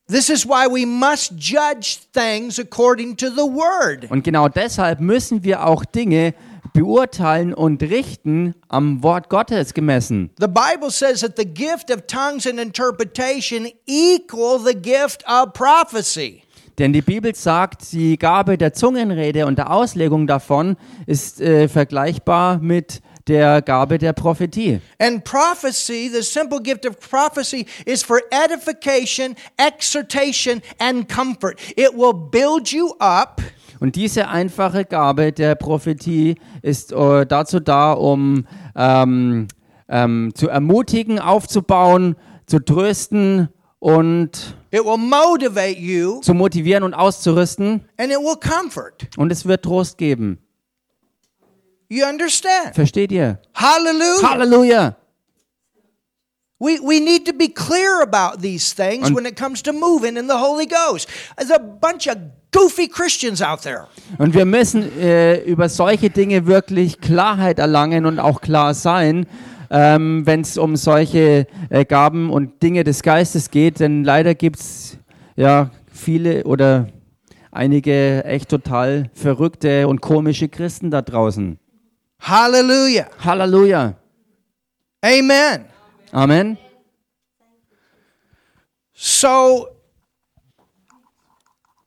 This 0.08 0.30
is 0.30 0.46
why 0.46 0.68
we 0.68 0.86
must 0.86 1.34
judge 1.36 1.98
things 2.14 2.60
according 2.60 3.18
to 3.18 3.30
the 3.32 3.42
Word. 3.42 4.06
Und 4.12 4.24
genau 4.24 4.48
deshalb 4.48 5.00
müssen 5.00 5.44
wir 5.44 5.66
auch 5.66 5.84
Dinge 5.84 6.36
beurteilen 6.74 7.56
und 7.56 7.82
richten 7.82 8.54
am 8.68 9.02
Wort 9.02 9.30
Gottes 9.30 9.74
gemessen. 9.74 10.30
The 10.38 10.48
Bible 10.48 10.92
says 10.92 11.22
that 11.22 11.38
the 11.38 11.46
gift 11.46 11.90
of 11.90 12.06
tongues 12.06 12.46
and 12.46 12.60
interpretation 12.60 13.68
equal 13.88 14.60
the 14.60 14.76
gift 14.76 15.24
of 15.28 15.54
prophecy. 15.54 16.44
Denn 16.78 16.94
die 16.94 17.02
Bibel 17.02 17.34
sagt, 17.34 17.92
die 17.92 18.20
Gabe 18.20 18.60
der 18.60 18.74
Zungenrede 18.74 19.48
und 19.48 19.58
der 19.58 19.72
Auslegung 19.72 20.28
davon 20.28 20.76
ist 21.08 21.42
äh, 21.42 21.68
vergleichbar 21.68 22.60
mit 22.60 23.02
der 23.28 23.62
Gabe 23.62 23.98
der 23.98 24.14
Prophetie. 24.14 24.82
And 25.00 25.24
prophecy, 25.24 26.10
the 26.14 26.22
simple 26.22 26.62
gift 26.62 26.86
of 26.86 27.00
prophecy, 27.00 27.66
is 27.86 28.04
for 28.04 28.22
edification, 28.32 29.36
exhortation, 29.58 30.62
and 30.80 31.08
comfort. 31.10 31.60
It 31.76 31.94
will 31.94 32.14
build 32.14 32.70
you 32.72 32.94
up. 33.00 33.42
Und 33.80 33.96
diese 33.96 34.28
einfache 34.30 34.86
Gabe 34.86 35.32
der 35.34 35.56
Prophetie 35.56 36.36
ist 36.62 36.92
äh, 36.94 37.26
dazu 37.26 37.60
da, 37.60 37.94
um 37.94 38.46
ähm, 38.76 39.48
ähm, 39.90 40.32
zu 40.34 40.48
ermutigen, 40.48 41.20
aufzubauen, 41.20 42.16
zu 42.46 42.60
trösten 42.60 43.50
und 43.80 44.56
It 44.72 44.84
will 44.84 44.98
motivate 44.98 45.78
you 45.78 46.22
zu 46.22 46.34
motivieren 46.34 46.84
und 46.84 46.94
auszurüsten. 46.94 47.86
and 47.98 48.12
it 48.12 48.18
will 48.18 48.36
comfort. 48.38 49.08
Und 49.18 49.32
es 49.32 49.46
wird 49.46 49.64
Trost 49.64 49.98
geben. 49.98 50.40
You 51.90 52.06
understand? 52.06 52.74
Versteht 52.74 53.12
ihr? 53.12 53.40
Hallelujah. 53.54 54.30
Halleluja! 54.30 54.96
We, 56.58 56.80
we 56.82 57.00
need 57.00 57.26
to 57.26 57.34
be 57.34 57.50
clear 57.50 58.02
about 58.02 58.42
these 58.42 58.74
things 58.74 59.08
Und- 59.10 59.16
when 59.16 59.26
it 59.26 59.36
comes 59.36 59.62
to 59.64 59.74
moving 59.74 60.16
in 60.16 60.28
the 60.28 60.36
Holy 60.38 60.66
Ghost. 60.66 61.08
There's 61.38 61.52
a 61.52 61.60
bunch 61.60 62.08
of 62.08 62.16
goofy 62.52 62.88
Christians 62.88 63.42
out 63.42 63.62
there. 63.62 63.88
Und 64.18 64.34
wir 64.34 64.46
müssen 64.46 64.84
äh, 65.00 65.42
über 65.44 65.68
solche 65.68 66.10
Dinge 66.10 66.48
wirklich 66.48 67.02
Klarheit 67.02 67.60
erlangen 67.60 68.06
und 68.06 68.20
auch 68.20 68.40
klar 68.40 68.74
sein, 68.74 69.26
ähm, 69.70 70.26
wenn 70.26 70.42
es 70.42 70.58
um 70.58 70.78
solche 70.78 71.46
äh, 71.70 71.84
Gaben 71.84 72.30
und 72.30 72.64
Dinge 72.64 72.86
des 72.86 73.04
Geistes 73.04 73.52
geht. 73.52 73.82
Denn 73.82 74.06
leider 74.06 74.34
gibt 74.34 74.60
es 74.60 74.98
ja 75.36 75.72
viele 75.92 76.46
oder 76.46 76.88
einige 77.52 78.24
echt 78.24 78.48
total 78.50 79.10
verrückte 79.14 79.90
und 79.90 80.00
komische 80.00 80.48
Christen 80.48 80.90
da 80.90 81.02
draußen. 81.02 81.60
Hallelujah. 82.20 83.10
Halleluja. 83.24 83.96
Amen. 85.04 85.66
Amen. 86.12 86.58
So 88.94 89.68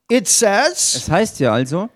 it 0.09 0.27
says, 0.27 0.95
Es 0.95 1.09
heißt 1.09 1.39
ja 1.39 1.53
also, 1.53 1.89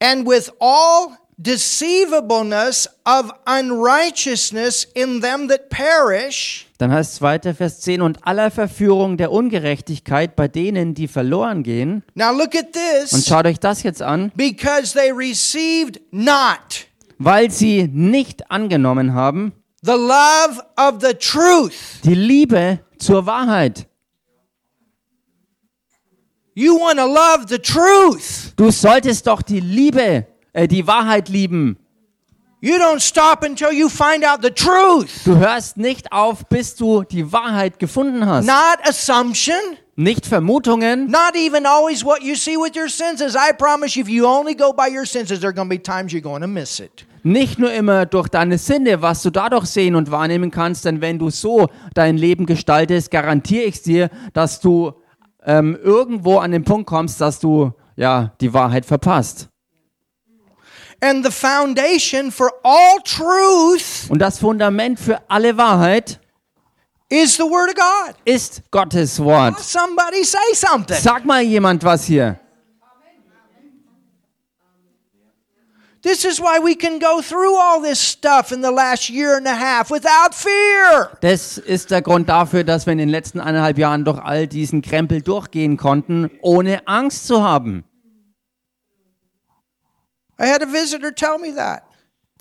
and 0.00 0.26
with 0.26 0.50
all 0.60 1.16
deceivableness 1.38 2.88
of 3.04 3.30
unrighteousness 3.46 4.84
in 4.94 5.20
them 5.20 5.48
that 5.48 5.68
perish, 5.68 6.66
dann 6.78 6.90
heißt 6.92 7.14
es 7.14 7.22
weiter, 7.22 7.54
Vers 7.54 7.80
10, 7.82 8.00
und 8.00 8.26
aller 8.26 8.50
Verführung 8.50 9.16
der 9.18 9.30
Ungerechtigkeit 9.32 10.34
bei 10.34 10.48
denen, 10.48 10.94
die 10.94 11.08
verloren 11.08 11.62
gehen. 11.62 12.02
now 12.14 12.32
look 12.32 12.54
at 12.54 12.66
Und 12.66 12.72
this, 13.10 13.26
schaut 13.26 13.46
euch 13.46 13.60
das 13.60 13.82
jetzt 13.82 14.00
an. 14.02 14.32
because 14.34 14.94
they 14.94 15.12
received 15.12 16.00
not 16.10 16.86
weil 17.18 17.50
sie 17.50 17.88
nicht 17.92 18.50
angenommen 18.50 19.14
haben, 19.14 19.52
the 19.82 19.92
love 19.92 20.62
of 20.76 21.00
the 21.00 21.14
truth. 21.14 22.00
die 22.04 22.14
Liebe 22.14 22.80
zur 22.98 23.26
Wahrheit. 23.26 23.86
You 26.54 26.78
want 26.78 26.98
to 26.98 27.06
love 27.06 27.46
the 27.48 27.58
truth. 27.58 28.54
Du 28.56 28.70
solltest 28.70 29.26
doch 29.26 29.42
die 29.42 29.60
Liebe, 29.60 30.26
äh, 30.54 30.66
die 30.66 30.86
Wahrheit 30.86 31.28
lieben. 31.28 31.76
You 32.62 32.76
don't 32.76 33.00
stop 33.00 33.44
until 33.44 33.70
you 33.70 33.90
find 33.90 34.24
out 34.24 34.40
the 34.42 34.50
truth. 34.50 35.10
Du 35.26 35.36
hörst 35.36 35.76
nicht 35.76 36.10
auf, 36.10 36.46
bis 36.48 36.74
du 36.74 37.02
die 37.04 37.30
Wahrheit 37.30 37.78
gefunden 37.78 38.24
hast. 38.24 38.46
Not 38.46 38.78
assumption, 38.88 39.54
Nicht 39.96 40.26
Vermutungen, 40.26 41.10
not 41.10 41.34
even 41.34 41.64
always 41.66 42.04
what 42.04 42.22
you 42.22 42.34
see 42.34 42.56
with 42.56 42.76
your 42.76 42.88
senses. 42.88 43.34
I 43.34 43.52
promise 43.52 43.96
you, 43.96 44.02
if 44.02 44.10
you 44.10 44.26
only 44.26 44.54
go 44.54 44.72
by 44.72 44.88
your 44.88 45.06
senses, 45.06 45.40
there 45.40 45.48
are 45.48 45.54
going 45.54 45.68
to 45.68 45.74
be 45.74 45.78
times 45.78 46.12
you're 46.12 46.20
going 46.20 46.42
to 46.42 46.48
miss 46.48 46.80
it. 46.80 47.06
nicht 47.26 47.58
nur 47.58 47.72
immer 47.72 48.06
durch 48.06 48.28
deine 48.28 48.56
Sinne, 48.56 49.02
was 49.02 49.22
du 49.22 49.30
dadurch 49.30 49.66
sehen 49.66 49.96
und 49.96 50.10
wahrnehmen 50.12 50.52
kannst, 50.52 50.84
denn 50.84 51.00
wenn 51.00 51.18
du 51.18 51.30
so 51.30 51.68
dein 51.92 52.16
Leben 52.16 52.46
gestaltest, 52.46 53.10
garantiere 53.10 53.64
ich 53.64 53.82
dir, 53.82 54.10
dass 54.32 54.60
du 54.60 54.92
ähm, 55.44 55.76
irgendwo 55.82 56.38
an 56.38 56.52
den 56.52 56.62
Punkt 56.62 56.86
kommst, 56.86 57.20
dass 57.20 57.40
du 57.40 57.72
ja 57.96 58.32
die 58.40 58.54
Wahrheit 58.54 58.86
verpasst. 58.86 59.48
And 61.00 61.24
the 61.24 61.32
foundation 61.32 62.30
for 62.30 62.50
all 62.62 62.98
truth 63.04 64.08
Und 64.08 64.20
das 64.20 64.38
Fundament 64.38 64.98
für 64.98 65.20
alle 65.28 65.56
Wahrheit 65.58 66.20
is 67.08 67.36
the 67.36 67.44
Word 67.44 67.70
of 67.70 67.76
God. 67.76 68.14
ist 68.24 68.62
Gottes 68.70 69.18
Wort. 69.18 69.58
Somebody 69.60 70.24
say 70.24 70.54
something. 70.54 70.96
Sag 70.96 71.24
mal 71.24 71.42
jemand 71.42 71.82
was 71.84 72.04
hier. 72.04 72.38
This 76.02 76.24
is 76.24 76.38
why 76.40 76.60
we 76.60 76.76
can 76.76 77.00
go 77.00 77.20
through 77.20 77.56
all 77.56 77.80
this 77.80 77.98
stuff 77.98 78.52
in 78.52 78.60
the 78.60 78.70
last 78.70 79.10
year 79.10 79.36
and 79.36 79.46
a 79.48 79.56
half 79.56 79.90
without 79.90 80.34
fear. 80.36 81.10
Das 81.20 81.58
ist 81.58 81.90
der 81.90 82.00
Grund 82.00 82.28
dafür, 82.28 82.62
dass 82.62 82.86
wir 82.86 82.92
in 82.92 82.98
den 82.98 83.08
letzten 83.08 83.40
eineinhalb 83.40 83.76
Jahren 83.76 84.04
durch 84.04 84.20
all 84.20 84.46
diesen 84.46 84.82
Krempel 84.82 85.20
durchgehen 85.20 85.76
konnten, 85.76 86.30
ohne 86.42 86.86
Angst 86.86 87.26
zu 87.26 87.42
haben. 87.42 87.82
I 90.38 90.46
had 90.46 90.62
a 90.62 90.66
visitor 90.66 91.12
tell 91.12 91.38
me 91.38 91.52
that. 91.56 91.82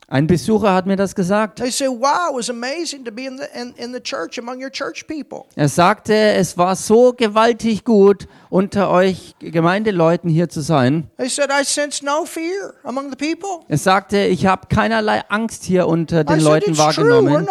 Ein 0.08 0.28
Besucher 0.28 0.74
hat 0.74 0.86
mir 0.86 0.96
das 0.96 1.16
gesagt. 1.16 1.60
They 1.60 1.72
say, 1.72 1.88
wow, 1.88 2.30
it 2.30 2.36
was 2.38 2.50
amazing 2.50 3.04
to 3.06 3.12
be 3.12 3.26
in 3.26 3.38
the, 3.38 3.46
in, 3.60 3.74
in 3.78 3.94
the 3.94 4.00
church 4.00 4.38
among 4.38 4.62
your 4.62 4.72
church 4.72 5.08
people. 5.08 5.46
Er 5.56 5.68
sagte, 5.68 6.14
es 6.14 6.58
war 6.58 6.76
so 6.76 7.14
gewaltig 7.14 7.84
gut, 7.84 8.28
unter 8.56 8.90
euch 8.90 9.36
Gemeindeleuten 9.40 10.30
hier 10.30 10.48
zu 10.48 10.62
sein. 10.62 11.10
They 11.18 11.28
said, 11.28 11.50
I 11.50 11.66
sense 11.66 12.06
no 12.06 12.24
fear 12.24 12.74
among 12.84 13.10
the 13.10 13.16
people. 13.18 13.66
Er 13.68 13.78
sagte, 13.78 14.20
ich 14.20 14.46
habe 14.46 14.68
keinerlei 14.70 15.24
Angst 15.28 15.66
hier 15.66 15.88
unter 15.88 16.24
den 16.24 16.40
Leuten 16.40 16.78
wahrgenommen. 16.78 17.48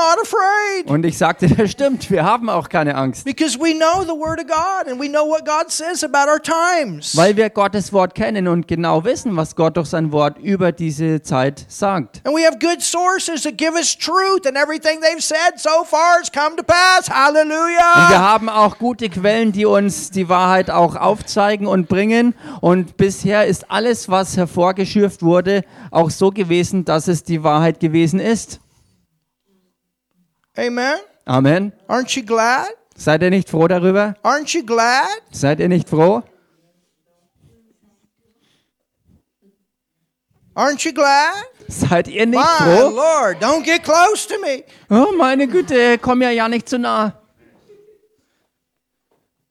Und 0.87 1.05
ich 1.05 1.19
sagte, 1.19 1.47
das 1.57 1.71
stimmt, 1.71 2.11
wir 2.11 2.25
haben 2.25 2.49
auch 2.49 2.71
keine 2.71 2.95
Angst, 2.95 3.25
Because 3.25 3.59
we 3.59 3.75
know 3.75 4.03
the 4.03 4.19
Word 4.19 4.41
of 4.41 4.47
God 4.47 4.91
and 4.91 4.99
we 4.99 5.09
know 5.09 5.29
what 5.29 5.45
God 5.45 5.71
says 5.71 6.03
about 6.03 6.31
our 6.31 6.41
times. 6.41 7.15
weil 7.17 7.37
wir 7.37 7.51
Gottes 7.51 7.93
Wort 7.93 8.15
kennen 8.15 8.49
und 8.49 8.67
genau 8.67 9.05
wissen, 9.05 9.37
was 9.37 9.57
Gott 9.57 9.77
durch 9.77 9.89
sein 9.89 10.11
Wort 10.11 10.39
über 10.39 10.73
diese 10.73 11.21
Zeit 11.21 11.67
sagt. 11.69 12.23
And 12.25 12.35
we 12.35 12.44
have 12.45 12.59
good 12.59 12.83
sources 12.83 13.43
that 13.43 13.57
give 13.57 13.75
us 13.75 13.97
truth, 13.97 14.47
and 14.47 14.57
everything 14.57 15.01
they've 15.01 15.23
said 15.23 15.59
so 15.59 15.85
far 15.85 16.19
has 16.19 16.31
come 16.31 16.57
to 16.57 16.63
pass. 16.63 17.09
Und 17.09 17.15
wir 17.15 17.15
Hallelujah. 17.15 18.19
haben 18.19 18.49
auch 18.49 18.79
gute 18.79 19.09
Quellen, 19.09 19.53
die 19.53 19.67
uns 19.67 20.11
die 20.11 20.29
Wahrheit 20.29 20.71
auch 20.71 20.97
aufzeigen 20.97 21.67
und 21.67 21.89
bringen. 21.89 22.35
Und 22.61 22.97
bisher 22.97 23.47
ist 23.47 23.71
alles, 23.71 24.09
was 24.09 24.37
hervorgeschürft 24.37 25.23
wurde, 25.23 25.65
auch 25.91 26.11
so 26.11 26.31
gewesen, 26.31 26.85
dass 26.85 27.09
es 27.09 27.25
die 27.25 27.43
Wahrheit 27.43 27.81
gewesen 27.81 28.21
ist. 28.21 28.61
Amen. 30.57 30.97
Amen. 31.25 31.73
Aren't 31.89 32.17
you 32.17 32.25
glad? 32.25 32.69
Seid 32.97 33.23
ihr 33.23 33.31
nicht 33.31 33.49
froh 33.49 33.67
darüber? 33.67 34.15
Aren't 34.23 34.57
you 34.57 34.65
glad? 34.65 35.09
Seid 35.33 35.59
ihr 35.59 35.69
nicht 35.69 35.89
froh? 35.89 36.23
Aren't 40.55 40.85
you 40.85 40.93
glad? 40.93 41.33
Seid 41.69 42.07
ihr 42.09 42.27
nicht 42.27 42.39
My 42.39 42.45
froh? 42.79 42.91
Lord, 42.91 43.43
don't 43.43 43.65
get 43.65 43.83
close 43.83 44.27
to 44.29 44.35
me. 44.41 44.63
Oh, 44.91 45.13
meine 45.17 45.49
Güte, 45.49 45.99
komm 45.99 46.23
ja 46.23 46.31
ja 46.31 46.49
nicht 46.49 46.69
zu 46.69 46.79
nah. 46.79 47.13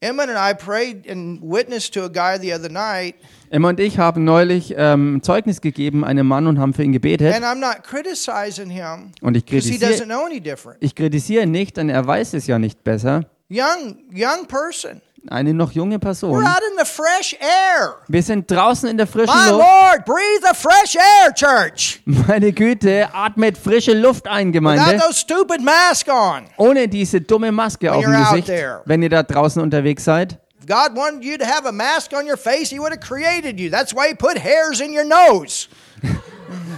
Emmett 0.00 0.28
and 0.28 0.38
I 0.38 0.52
prayed 0.54 1.08
and 1.08 1.40
witnessed 1.42 1.94
to 1.94 2.04
a 2.04 2.08
guy 2.08 2.36
the 2.38 2.52
other 2.52 2.68
night, 2.70 3.14
Emma 3.50 3.70
und 3.70 3.80
ich 3.80 3.98
haben 3.98 4.24
neulich 4.24 4.74
ähm, 4.76 5.20
Zeugnis 5.22 5.62
gegeben 5.62 6.04
einem 6.04 6.26
Mann 6.26 6.46
und 6.46 6.58
haben 6.58 6.74
für 6.74 6.82
ihn 6.84 6.92
gebetet. 6.92 7.34
and 7.34 7.42
I'm 7.44 7.54
not 7.58 7.82
criticizing 7.84 8.68
him 8.68 9.12
Und 9.22 9.36
ich 9.36 9.46
because 9.46 9.66
he 9.68 9.76
doesn't 9.76 9.80
kritisiere, 10.04 10.06
know 10.06 10.26
any 10.26 10.40
different. 10.40 10.76
ich 10.82 10.94
kritisiere 10.94 11.44
ihn 11.44 11.52
nicht, 11.52 11.76
denn 11.78 11.88
er 11.88 12.06
weiß 12.06 12.34
es 12.34 12.46
ja 12.46 12.58
nicht 12.58 12.84
besser. 12.84 13.24
Young, 13.50 13.96
young 14.12 14.46
person. 14.46 15.00
Eine 15.30 15.54
noch 15.54 15.72
junge 15.72 15.96
We're 15.96 16.00
Person. 16.00 16.34
out 16.46 16.60
in 16.70 16.78
the 16.78 16.84
fresh 16.84 17.34
air. 17.40 17.96
Wir 18.08 18.22
sind 18.22 18.50
draußen 18.50 18.88
in 18.90 18.98
der 18.98 19.06
frischen 19.06 19.34
My 19.34 19.50
Luft. 19.50 19.62
Lord, 19.62 20.04
breathe 20.04 20.42
the 20.42 20.54
fresh 20.54 20.96
air, 20.96 21.32
church. 21.32 22.02
Meine 22.04 22.52
Güte, 22.52 23.08
atmet 23.12 23.56
frische 23.56 23.94
Luft 23.94 24.26
ein, 24.28 24.48
Without 24.48 24.52
Gemeinde. 24.52 24.98
those 24.98 25.18
stupid 25.18 25.62
masks 25.62 26.08
on. 26.10 26.44
Ohne 26.58 26.88
diese 26.88 27.20
dumme 27.20 27.52
Maske 27.52 27.90
auf 27.92 28.04
dem 28.04 28.12
Gesicht, 28.12 28.50
wenn 28.84 29.02
ihr 29.02 29.08
da 29.08 29.22
draußen 29.22 29.62
unterwegs 29.62 30.04
seid. 30.04 30.38
If 30.60 30.66
God 30.66 30.96
wanted 30.96 31.24
you 31.24 31.36
to 31.38 31.44
have 31.44 31.66
a 31.66 31.72
mask 31.72 32.12
on 32.12 32.26
your 32.28 32.36
face, 32.38 32.70
He 32.70 32.78
would 32.78 32.90
have 32.92 33.00
created 33.00 33.58
you. 33.58 33.70
That's 33.70 33.94
why 33.94 34.08
He 34.08 34.14
put 34.14 34.38
hairs 34.38 34.80
in 34.80 34.92
your 34.94 35.04
nose. 35.04 35.68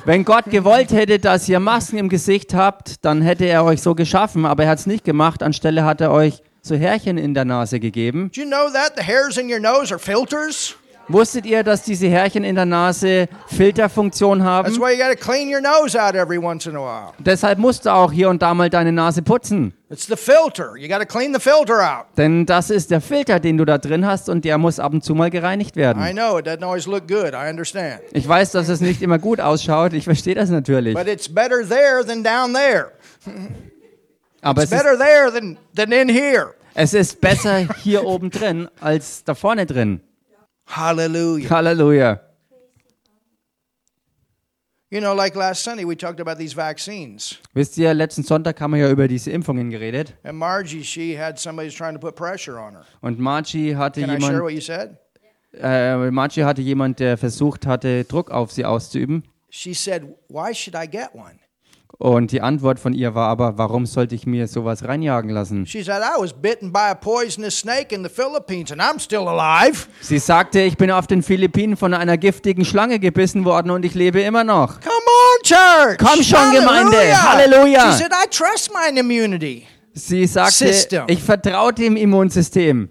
Wenn 0.04 0.24
Gott 0.24 0.44
gewollt 0.46 0.92
hätte, 0.92 1.18
dass 1.18 1.48
ihr 1.48 1.58
Masken 1.58 1.98
im 1.98 2.08
Gesicht 2.08 2.54
habt, 2.54 3.04
dann 3.04 3.22
hätte 3.22 3.44
er 3.46 3.64
euch 3.64 3.82
so 3.82 3.96
geschaffen, 3.96 4.46
aber 4.46 4.62
er 4.64 4.70
hat 4.70 4.78
es 4.78 4.86
nicht 4.86 5.04
gemacht. 5.04 5.42
Anstelle 5.42 5.84
hat 5.84 6.00
er 6.00 6.12
euch 6.12 6.42
so 6.66 6.74
Härchen 6.74 7.18
in 7.18 7.34
der 7.34 7.44
Nase 7.44 7.78
gegeben. 7.80 8.30
Do 8.34 8.40
you 8.40 8.46
know 8.46 8.70
that 8.72 8.92
the 8.96 9.02
hairs 9.02 9.36
in 9.36 9.50
your 9.50 9.60
nose 9.60 9.92
are 9.92 9.98
filters? 9.98 10.76
Wusstet 11.08 11.46
ihr, 11.46 11.62
dass 11.62 11.84
diese 11.84 12.08
Härchen 12.08 12.42
in 12.42 12.56
der 12.56 12.64
Nase 12.64 13.28
Filterfunktion 13.46 14.40
That's 14.40 14.48
haben? 14.48 14.80
why 14.80 14.90
you 14.90 14.98
got 14.98 15.16
to 15.16 15.16
clean 15.16 15.48
your 15.48 15.60
nose 15.60 15.96
out 15.96 16.16
every 16.16 16.36
once 16.36 16.66
in 16.66 16.74
a 16.74 16.80
while. 16.80 17.12
Deshalb 17.20 17.60
musst 17.60 17.86
du 17.86 17.90
auch 17.94 18.10
hier 18.10 18.28
und 18.28 18.42
da 18.42 18.54
mal 18.54 18.68
deine 18.68 18.90
Nase 18.90 19.22
putzen. 19.22 19.72
It's 19.88 20.06
the 20.08 20.16
filter. 20.16 20.76
You 20.76 20.88
got 20.88 20.98
to 20.98 21.06
clean 21.06 21.32
the 21.32 21.38
filter 21.38 21.80
out. 21.80 22.06
Denn 22.16 22.44
das 22.44 22.70
ist 22.70 22.90
der 22.90 23.00
Filter, 23.00 23.38
den 23.38 23.56
du 23.56 23.64
da 23.64 23.78
drin 23.78 24.04
hast 24.04 24.28
und 24.28 24.44
der 24.44 24.58
muss 24.58 24.80
ab 24.80 24.94
und 24.94 25.04
zu 25.04 25.14
mal 25.14 25.30
gereinigt 25.30 25.76
I 25.76 25.80
werden. 25.80 26.02
know 26.16 26.38
it 26.38 26.46
doesn't 26.48 26.64
always 26.64 26.86
look 26.86 27.06
good. 27.06 27.34
I 27.34 27.48
understand. 27.48 28.00
Ich 28.12 28.26
weiß, 28.26 28.50
dass 28.50 28.68
es 28.68 28.80
nicht 28.80 29.00
immer 29.00 29.20
gut 29.20 29.40
ausschaut. 29.40 29.92
Ich 29.92 30.02
verstehe 30.02 30.34
das 30.34 30.50
natürlich. 30.50 30.94
But 30.94 31.06
it's 31.06 31.32
better 31.32 31.62
there 31.64 32.04
than 32.04 32.24
down 32.24 32.52
there. 32.52 32.90
Aber 34.46 34.62
It's 34.62 34.70
es 34.70 34.78
ist, 34.78 34.84
better 34.84 34.96
there 34.96 35.32
than, 35.32 35.58
than 35.74 35.90
in 35.90 36.08
here. 36.08 36.54
es 36.74 36.94
ist 36.94 37.20
besser 37.20 37.66
hier 37.82 38.04
oben 38.04 38.30
drin 38.30 38.68
als 38.80 39.24
da 39.24 39.34
vorne 39.34 39.66
drin. 39.66 40.00
Hallelujah. 40.68 41.50
Halleluja. 41.50 42.20
You 44.88 45.00
know, 45.00 45.14
like 45.14 45.34
last 45.34 45.64
Sunday, 45.64 45.84
we 45.84 45.96
talked 45.96 46.20
about 46.20 46.38
these 46.38 46.54
vaccines. 46.54 47.40
Wisst 47.54 47.76
ihr, 47.76 47.92
letzten 47.92 48.22
Sonntag 48.22 48.60
haben 48.60 48.72
wir 48.74 48.82
ja 48.82 48.90
über 48.90 49.08
diese 49.08 49.32
Impfungen 49.32 49.68
geredet. 49.68 50.14
And 50.22 50.38
Margie, 50.38 50.84
she 50.84 51.18
had 51.18 51.40
somebody 51.40 51.70
trying 51.70 51.94
to 51.94 51.98
put 51.98 52.14
pressure 52.14 52.56
on 52.60 52.74
her. 52.74 52.84
Und 53.00 53.18
Margie 53.18 53.74
hatte 53.74 54.02
Can 54.02 54.10
I 54.16 54.20
share 54.20 54.44
what 54.44 54.52
you 54.52 54.60
said? 54.60 54.96
äh, 55.60 56.10
Margie 56.12 56.44
hatte 56.44 56.62
jemand, 56.62 57.00
der 57.00 57.16
versucht 57.18 57.66
hatte, 57.66 58.04
Druck 58.04 58.30
auf 58.30 58.52
sie 58.52 58.64
auszuüben. 58.64 59.24
She 59.50 59.74
said, 59.74 60.04
Why 60.28 60.54
should 60.54 60.76
I 60.76 60.86
get 60.86 61.12
one? 61.14 61.40
Und 61.98 62.30
die 62.30 62.42
Antwort 62.42 62.78
von 62.78 62.92
ihr 62.92 63.14
war 63.14 63.28
aber, 63.28 63.56
warum 63.56 63.86
sollte 63.86 64.14
ich 64.14 64.26
mir 64.26 64.48
sowas 64.48 64.84
reinjagen 64.84 65.30
lassen? 65.30 65.64
Sie 65.64 65.82
sagte, 70.18 70.60
ich 70.60 70.76
bin 70.76 70.90
auf 70.90 71.06
den 71.06 71.22
Philippinen 71.22 71.76
von 71.76 71.94
einer 71.94 72.18
giftigen 72.18 72.64
Schlange 72.66 72.98
gebissen 72.98 73.44
worden 73.46 73.70
und 73.70 73.84
ich 73.84 73.94
lebe 73.94 74.20
immer 74.20 74.44
noch. 74.44 74.80
Come 74.80 74.92
on, 74.94 75.42
church. 75.42 75.98
Komm 75.98 76.22
schon, 76.22 76.52
Gemeinde. 76.52 77.22
Halleluja. 77.22 77.92
She 77.92 77.98
said, 77.98 78.12
I 78.12 78.28
trust 78.28 78.70
mine 78.74 79.00
immunity. 79.00 79.66
Sie 79.94 80.26
sagte, 80.26 80.66
System. 80.66 81.04
ich 81.08 81.22
vertraue 81.22 81.72
dem 81.72 81.96
Immunsystem. 81.96 82.90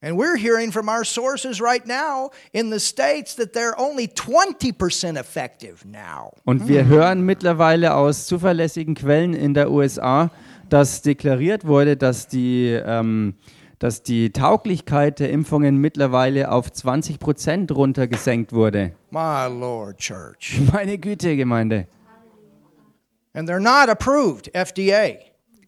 And 0.00 0.16
we're 0.16 0.36
hearing 0.36 0.70
from 0.70 0.88
our 0.88 1.04
sources 1.04 1.60
right 1.60 1.84
now 1.84 2.30
in 2.52 2.70
the 2.70 2.78
States 2.78 3.34
that 3.34 3.52
they're 3.52 3.74
only 3.76 4.06
20% 4.06 5.18
effective 5.18 5.84
now. 5.84 6.30
Und 6.44 6.68
wir 6.68 6.86
hören 6.86 7.22
mittlerweile 7.22 7.96
aus 7.96 8.26
zuverlässigen 8.26 8.94
Quellen 8.94 9.34
in 9.34 9.54
der 9.54 9.72
USA, 9.72 10.30
dass 10.68 11.02
deklariert 11.02 11.66
wurde, 11.66 11.96
dass 11.96 12.28
die, 12.28 12.80
ähm, 12.84 13.34
dass 13.80 14.04
die 14.04 14.30
Tauglichkeit 14.30 15.18
der 15.18 15.30
Impfungen 15.30 15.78
mittlerweile 15.78 16.52
auf 16.52 16.70
20 16.70 17.18
Prozent 17.18 17.72
runtergesenkt 17.72 18.52
wurde. 18.52 18.92
My 19.10 19.48
Lord, 19.48 19.98
church. 19.98 20.60
Meine 20.72 20.98
Güte, 20.98 21.36
Gemeinde. 21.36 21.88
And 23.34 23.48
they're 23.48 23.58
not 23.58 23.88
approved, 23.88 24.48
FDA. 24.54 25.16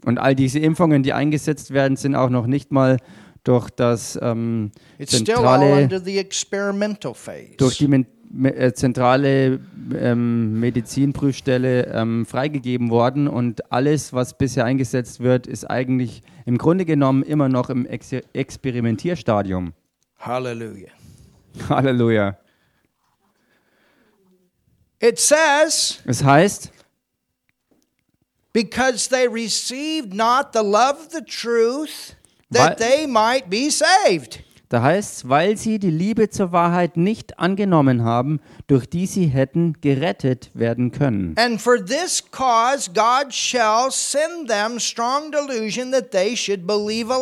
Und 0.04 0.18
all 0.18 0.36
diese 0.36 0.60
Impfungen, 0.60 1.02
die 1.02 1.12
eingesetzt 1.12 1.72
werden, 1.72 1.96
sind 1.96 2.14
auch 2.14 2.30
noch 2.30 2.46
nicht 2.46 2.70
mal 2.70 2.98
durch 3.44 3.70
das 3.70 4.18
ähm, 4.20 4.70
It's 4.98 5.16
still 5.16 5.36
all 5.36 5.60
zentrale, 5.60 5.82
under 5.82 6.00
the 6.00 6.18
experimental 6.18 7.14
phase. 7.14 7.56
durch 7.56 7.78
die 7.78 7.88
Men 7.88 8.06
äh, 8.44 8.72
zentrale 8.72 9.58
ähm, 9.98 10.60
Medizinprüfstelle 10.60 11.86
ähm, 11.92 12.24
freigegeben 12.26 12.90
worden 12.90 13.26
und 13.26 13.72
alles, 13.72 14.12
was 14.12 14.38
bisher 14.38 14.64
eingesetzt 14.64 15.18
wird, 15.20 15.48
ist 15.48 15.64
eigentlich 15.64 16.22
im 16.46 16.56
Grunde 16.56 16.84
genommen 16.84 17.24
immer 17.24 17.48
noch 17.48 17.70
im 17.70 17.86
Ex 17.86 18.12
Experimentierstadium. 18.32 19.72
Hallelujah. 20.18 20.90
Halleluja. 21.68 22.36
It 25.02 25.18
says, 25.18 26.00
Es 26.04 26.22
heißt, 26.22 26.70
because 28.52 29.08
they 29.08 29.26
received 29.26 30.12
not 30.14 30.52
the 30.52 30.60
love 30.62 30.98
of 31.00 31.08
the 31.10 31.22
truth, 31.24 32.14
that 32.52 32.78
they 32.78 33.06
might 33.06 33.48
be 33.48 33.70
saved. 33.70 34.40
da 34.68 34.82
heißt 34.82 35.28
weil 35.28 35.56
sie 35.56 35.78
die 35.80 35.90
Liebe 35.90 36.30
zur 36.30 36.52
Wahrheit 36.52 36.96
nicht 36.96 37.38
angenommen 37.40 38.04
haben, 38.04 38.40
durch 38.68 38.86
die 38.86 39.06
sie 39.06 39.26
hätten 39.26 39.74
gerettet 39.80 40.50
werden 40.54 40.92
können. 40.92 41.34
And 41.36 41.60
for 41.60 41.84
this 41.84 42.22
cause 42.30 42.90
God 42.92 43.32
shall 43.34 43.90
send 43.90 44.48
them 44.48 44.78
strong 44.78 45.32
delusion 45.32 45.90
that 45.92 46.10
they 46.12 46.36
should 46.36 46.66
believe 46.66 47.12
a 47.12 47.16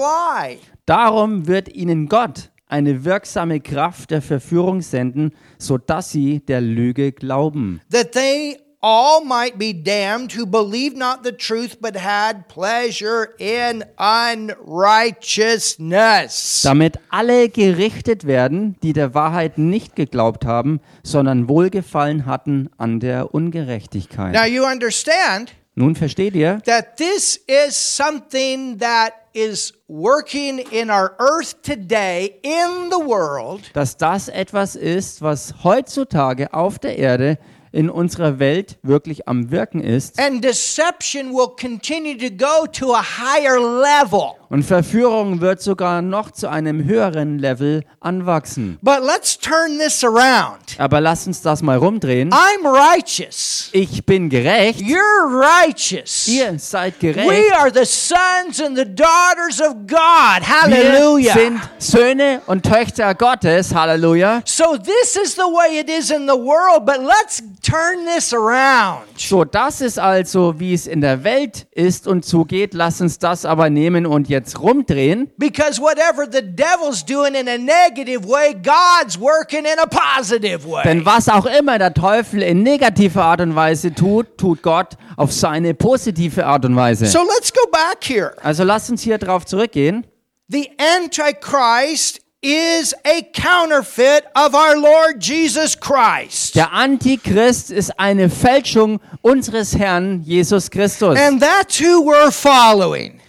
lie. 0.45 0.59
Darum 0.87 1.47
wird 1.47 1.75
ihnen 1.75 2.09
Gott 2.09 2.51
eine 2.67 3.05
wirksame 3.05 3.61
Kraft 3.61 4.11
der 4.11 4.21
Verführung 4.21 4.83
senden, 4.83 5.33
sodass 5.59 6.11
sie 6.11 6.41
der 6.41 6.61
Lüge 6.61 7.13
glauben. 7.13 7.81
that 7.91 8.13
they 8.13 8.59
all 8.81 9.25
might 9.25 9.59
be 9.59 9.73
damned 9.73 10.33
who 10.33 10.47
believed 10.47 10.97
not 10.97 11.25
the 11.25 11.33
truth 11.33 11.79
but 11.81 11.97
had 11.97 12.49
pleasure 12.49 13.35
in 13.39 13.85
unrighteousness. 13.99 16.63
Damit 16.63 16.99
alle 17.11 17.49
gerichtet 17.49 18.27
werden, 18.27 18.77
die 18.83 18.93
der 18.93 19.15
Wahrheit 19.15 19.59
nicht 19.59 19.97
geglaubt 19.97 20.45
haben, 20.45 20.81
sondern 21.03 21.49
Wohlgefallen 21.49 22.27
hatten 22.27 22.71
an 22.79 23.01
der 23.01 23.35
Ungerechtigkeit. 23.35 24.33
Now 24.33 24.45
you 24.45 24.65
understand 24.65 25.53
Nun 25.75 25.95
versteht 25.95 26.35
ihr, 26.35 26.61
that 26.67 26.97
this 26.97 27.37
is 27.47 27.77
something 27.77 28.79
that 28.79 29.13
is 29.33 29.73
working 29.87 30.59
in 30.59 30.91
our 30.91 31.13
earth 31.21 31.63
today 31.63 32.35
in 32.43 32.91
the 32.91 32.99
world 32.99 33.61
dass 33.75 33.97
das 33.97 34.29
etwas 34.29 34.75
ist, 34.75 35.23
was 35.23 35.55
heutzutage 35.63 36.53
auf 36.53 36.81
der 36.81 36.99
Erde 36.99 37.39
in 37.73 37.91
unserer 37.91 38.39
Welt 38.39 38.79
wirklich 38.83 39.29
am 39.29 39.51
Wirken 39.51 39.81
ist. 39.81 40.19
And 40.19 40.43
deception 40.43 41.33
will 41.33 41.55
continue 41.59 42.17
to 42.17 42.31
go 42.35 42.67
to 42.67 42.95
a 42.95 43.03
higher 43.03 43.59
level. 43.59 44.38
Und 44.51 44.63
Verführung 44.63 45.41
wird 45.43 45.61
sogar 45.61 46.01
noch 46.01 46.31
zu 46.31 46.49
einem 46.49 46.85
höheren 46.85 47.39
Level 47.39 47.85
anwachsen. 48.01 48.79
But 48.81 49.01
let's 49.05 49.39
turn 49.39 49.79
this 49.79 50.03
around. 50.03 50.59
Aber 50.79 51.01
lass 51.03 51.27
uns 51.27 51.43
das 51.43 51.61
mal 51.61 51.77
rumdrehen. 51.77 52.31
I'm 52.33 52.65
righteous. 52.65 53.69
Ich 53.73 54.07
bin 54.07 54.31
gerecht. 54.31 54.81
You're 54.81 54.97
righteous. 55.29 56.27
Ihr 56.29 56.59
seid 56.59 56.95
We 57.03 57.13
gerecht. 57.13 57.53
are 57.59 57.71
the 57.73 57.85
sons 57.85 58.61
and 58.65 58.77
the 58.77 58.87
daughters 58.87 59.61
of 59.61 59.75
God. 59.87 60.41
Wir 60.41 60.79
Hallelujah. 60.83 61.35
sind 61.35 61.61
Söhne 61.79 62.41
und 62.47 62.65
Töchter 62.65 63.15
Gottes. 63.15 63.75
Halleluja. 63.75 64.41
So 64.47 64.77
this 64.79 65.17
is 65.23 65.35
the 65.35 65.43
way 65.43 65.79
it 65.81 65.91
is 65.91 66.11
in 66.11 66.27
the 66.27 66.33
world, 66.39 66.87
but 66.87 67.01
let's 67.01 67.43
turn 67.63 68.07
this 68.17 68.33
around. 68.33 69.03
So, 69.17 69.45
das 69.45 69.81
ist 69.83 69.99
also, 69.99 70.59
wie 70.59 70.73
es 70.73 70.87
in 70.87 71.01
der 71.03 71.23
Welt 71.25 71.67
ist 71.73 72.07
und 72.07 72.25
zugeht. 72.25 72.73
Lass 72.73 73.01
uns 73.01 73.19
das 73.19 73.45
aber 73.45 73.69
nehmen 73.69 74.07
und 74.07 74.29
jetzt 74.29 74.38
rumdrehen. 74.59 75.31
Because 75.39 75.81
whatever 75.81 76.27
the 76.31 76.43
devil's 76.43 77.05
doing 77.05 77.35
in 77.35 77.49
a 77.49 77.59
negative 77.59 78.27
way, 78.27 78.55
God's 78.55 79.19
working 79.19 79.65
in 79.65 79.79
a 79.79 79.87
positive 79.87 80.67
way. 80.67 80.83
Denn 80.85 81.05
was 81.05 81.29
auch 81.29 81.47
immer 81.47 81.79
der 81.79 81.95
Teufel 81.95 82.43
in 82.43 82.63
negativer 82.63 83.25
Art 83.25 83.41
und 83.41 83.55
Weise 83.55 83.95
tut, 83.95 84.39
tut 84.39 84.63
Gott 84.63 84.97
auf 85.17 85.33
seine 85.33 85.75
positive 85.75 86.47
Art 86.47 86.65
und 86.65 86.77
Weise. 86.77 87.07
So 87.07 87.21
let's 87.21 87.53
go 87.53 87.69
back 87.71 88.03
here. 88.03 88.35
Also 88.43 88.65
lasst 88.65 88.91
uns 88.91 89.03
hier 89.03 89.19
drauf 89.19 89.45
zurückgehen. 89.47 90.07
The 90.49 90.71
Antichrist 90.79 92.21
is 92.41 92.95
a 93.05 93.23
counterfeit 93.35 94.25
of 94.37 94.55
our 94.55 94.77
Lord 94.77 95.21
Jesus 95.21 95.75
Christ. 95.75 96.55
Der 96.55 96.73
Antichrist 96.73 97.71
ist 97.71 97.99
eine 97.99 98.31
Fälschung 98.31 99.01
unseres 99.23 99.77
Herrn 99.77 100.23
Jesus 100.23 100.71
Christus. 100.71 101.19
And 101.19 101.43
that's 101.43 101.81
who 101.81 102.05
we're 102.05 102.31
following. 102.31 103.21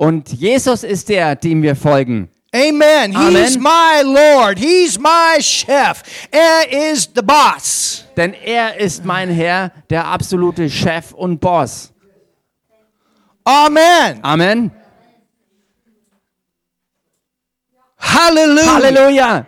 Und 0.00 0.32
Jesus 0.32 0.82
ist 0.82 1.10
der, 1.10 1.36
dem 1.36 1.62
wir 1.62 1.76
folgen. 1.76 2.30
Amen. 2.54 3.12
He's 3.12 3.58
Amen. 3.58 3.62
my 3.62 4.02
Lord. 4.02 4.58
He's 4.58 4.98
my 4.98 5.36
chef. 5.42 6.02
Er 6.30 6.90
is 6.90 7.06
the 7.14 7.20
boss. 7.20 8.06
Denn 8.16 8.32
er 8.32 8.80
ist 8.80 9.04
mein 9.04 9.28
Herr, 9.28 9.70
der 9.90 10.06
absolute 10.06 10.70
Chef 10.70 11.12
und 11.12 11.38
Boss. 11.38 11.92
Amen. 13.44 14.20
Amen. 14.22 14.70
Hallelujah. 17.98 18.74
Halleluja. 18.74 19.46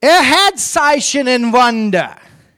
Er 0.00 0.22
had 0.30 0.60
Zeichen 0.60 1.26
and 1.26 1.52
Wonder. 1.52 2.14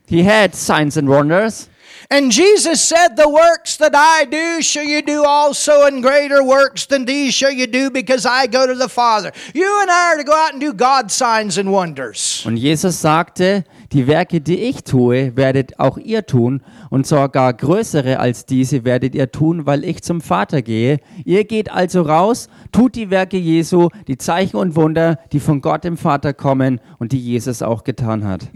He 0.07 0.23
had 0.23 0.55
signs 0.55 0.99
and 0.99 1.09
wonders. 1.09 1.71
And 2.11 2.31
Jesus 2.31 2.83
said, 2.83 3.17
The 3.17 3.29
works 3.29 3.77
that 3.79 3.95
I 3.95 4.25
do 4.25 4.63
shall 4.63 4.85
you 4.85 5.03
do 5.03 5.25
also, 5.25 5.87
and 5.87 6.03
greater 6.03 6.43
works 6.43 6.87
than 6.87 7.05
these 7.05 7.35
shall 7.35 7.51
you 7.51 7.67
do, 7.67 7.91
because 7.91 8.27
I 8.27 8.47
go 8.47 8.67
to 8.67 8.75
the 8.75 8.89
Father. 8.89 9.33
You 9.55 9.81
and 9.81 9.91
I 9.91 10.15
are 10.15 10.17
to 10.19 10.25
go 10.25 10.35
out 10.35 10.53
and 10.53 10.61
do 10.61 10.73
God's 10.73 11.15
signs 11.15 11.59
and 11.59 11.73
wonders. 11.73 12.45
Und 12.47 12.57
Jesus 12.59 12.97
sagte, 12.97 13.65
die 13.95 14.09
Werke, 14.09 14.41
die 14.41 14.59
ich 14.59 14.83
tue, 14.83 15.37
werdet 15.37 15.79
auch 15.79 15.97
ihr 15.97 16.27
tun, 16.27 16.63
und 16.91 17.07
sogar 17.07 17.55
größere 17.55 18.19
als 18.19 18.45
diese 18.45 18.85
werdet 18.85 19.15
ihr 19.15 19.31
tun, 19.31 19.67
weil 19.67 19.85
ich 19.85 20.03
zum 20.03 20.21
Vater 20.21 20.63
gehe. 20.63 20.99
Ihr 21.25 21.45
geht 21.45 21.71
also 21.71 22.03
raus, 22.03 22.49
tut 22.73 22.97
die 22.97 23.11
Werke 23.11 23.37
Jesu, 23.37 23.89
die 24.09 24.19
Zeichen 24.19 24.57
und 24.57 24.75
Wunder, 24.75 25.19
die 25.33 25.41
von 25.41 25.61
Gott 25.61 25.85
dem 25.85 25.97
Vater 25.97 26.35
kommen 26.35 26.81
und 26.99 27.13
die 27.13 27.21
Jesus 27.21 27.63
auch 27.63 27.85
getan 27.85 28.25
hat. 28.25 28.49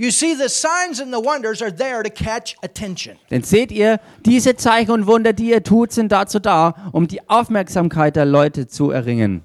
Denn 3.30 3.42
seht 3.42 3.72
ihr, 3.72 4.00
diese 4.26 4.56
Zeichen 4.56 4.90
und 4.90 5.06
Wunder, 5.06 5.32
die 5.32 5.50
ihr 5.50 5.62
tut, 5.62 5.92
sind 5.92 6.10
dazu 6.10 6.40
da, 6.40 6.74
um 6.92 7.06
die 7.06 7.28
Aufmerksamkeit 7.28 8.16
der 8.16 8.26
Leute 8.26 8.66
zu 8.66 8.90
erringen. 8.90 9.42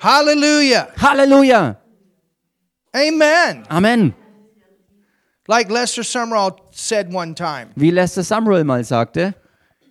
Hallelujah. 0.00 0.88
Halleluja! 1.00 1.78
Amen. 2.92 3.64
Amen. 3.68 4.14
Like 5.46 5.70
Lester 5.70 6.02
Sumrall 6.02 6.56
said 6.70 7.12
one 7.12 7.34
time, 7.34 7.68
Wie 7.76 7.90
Lester 7.90 8.22
Sumrall 8.22 8.64
mal 8.64 8.82
sagte, 8.82 9.34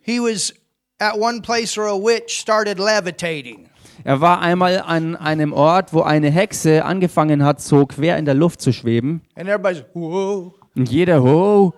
he 0.01 0.19
was 0.19 0.51
at 0.99 1.19
one 1.19 1.41
place 1.41 1.77
where 1.77 1.87
a 1.87 1.95
witch 1.97 2.39
started 2.39 2.79
levitating. 2.79 3.69
er 4.03 4.19
war 4.19 4.41
einmal 4.41 4.79
an 4.79 5.15
einem 5.15 5.53
Ort, 5.53 5.93
wo 5.93 6.01
eine 6.01 6.31
Hexe 6.31 6.83
angefangen 6.83 7.43
hat, 7.43 7.61
so 7.61 7.85
quer 7.85 8.17
in 8.17 8.25
der 8.25 8.33
Luft 8.33 8.61
zu 8.61 8.73
schweben. 8.73 9.21
And 9.35 9.47
everybody's, 9.47 9.83
whoa. 9.93 10.55
Und 10.75 10.89
jeder, 10.89 11.23
oh, 11.23 11.73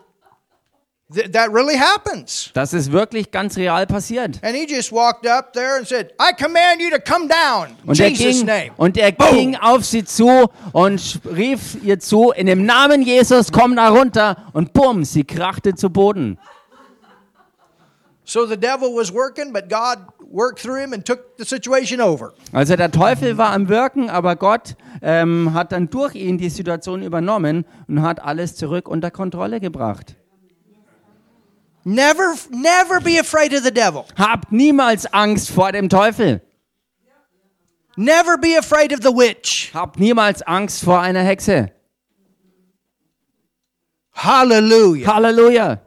Th- 1.13 1.31
that 1.33 1.53
really 1.53 1.77
happens. 1.77 2.49
das 2.55 2.73
ist 2.73 2.91
wirklich 2.91 3.29
ganz 3.29 3.57
real 3.57 3.85
passiert. 3.85 4.39
And 4.43 4.55
he 4.55 4.65
just 4.67 4.91
walked 4.91 5.27
up 5.27 5.53
there 5.53 5.77
and 5.77 5.87
said, 5.87 6.11
I 6.19 6.33
command 6.33 6.81
you 6.81 6.89
to 6.89 6.97
come 6.99 7.27
down. 7.27 7.75
In 7.83 7.89
Und 7.89 7.99
er, 7.99 8.07
Jesus' 8.09 8.37
ging, 8.37 8.45
name. 8.47 8.71
und 8.77 8.97
er 8.97 9.11
Boom. 9.11 9.29
ging 9.35 9.55
auf 9.55 9.85
sie 9.85 10.03
zu 10.03 10.49
und 10.73 11.19
rief 11.31 11.77
ihr 11.83 11.99
zu, 11.99 12.31
in 12.31 12.47
dem 12.47 12.65
Namen 12.65 13.03
Jesus, 13.03 13.51
komm 13.51 13.75
da 13.75 13.89
runter. 13.89 14.37
Und 14.53 14.73
bumm, 14.73 15.03
sie 15.05 15.23
krachte 15.23 15.75
zu 15.75 15.91
Boden. 15.91 16.39
So 18.27 18.47
the 18.47 18.57
devil 18.57 18.89
was 18.95 19.13
working, 19.13 19.53
but 19.53 19.69
God 19.69 19.99
worked 20.31 20.59
through 20.59 20.79
him 20.81 20.93
and 20.93 21.05
took 21.05 21.19
the 21.37 21.45
situation 21.45 22.01
over. 22.01 22.33
Also 22.51 22.75
der 22.75 22.89
Teufel 22.89 23.37
war 23.37 23.51
am 23.51 23.69
Wirken, 23.69 24.09
aber 24.09 24.35
Gott 24.35 24.75
ähm, 25.03 25.53
hat 25.53 25.71
dann 25.71 25.91
durch 25.91 26.15
ihn 26.15 26.39
die 26.39 26.49
Situation 26.49 27.03
übernommen 27.03 27.65
und 27.87 28.01
hat 28.01 28.19
alles 28.23 28.55
zurück 28.55 28.87
unter 28.87 29.11
Kontrolle 29.11 29.59
gebracht. 29.59 30.15
Never, 31.85 32.35
never 32.49 32.99
be 32.99 33.19
afraid 33.19 33.53
of 33.53 33.63
the 33.63 33.71
devil. 33.71 34.07
Habt 34.17 34.51
niemals 34.51 35.05
Angst 35.13 35.51
vor 35.51 35.71
dem 35.71 35.87
Teufel. 35.87 36.41
Never 37.95 38.37
be 38.37 38.55
afraid 38.55 38.91
of 38.91 39.01
the 39.01 39.11
witch. 39.11 39.71
Habt 39.73 39.99
niemals 39.99 40.41
Angst 40.41 40.83
vor 40.83 40.99
einer 40.99 41.23
Hexe. 41.23 41.71
Hallelujah. 44.13 45.05
Halleluja. 45.05 45.79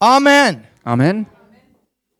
Amen. 0.00 0.66
Amen. 0.86 1.26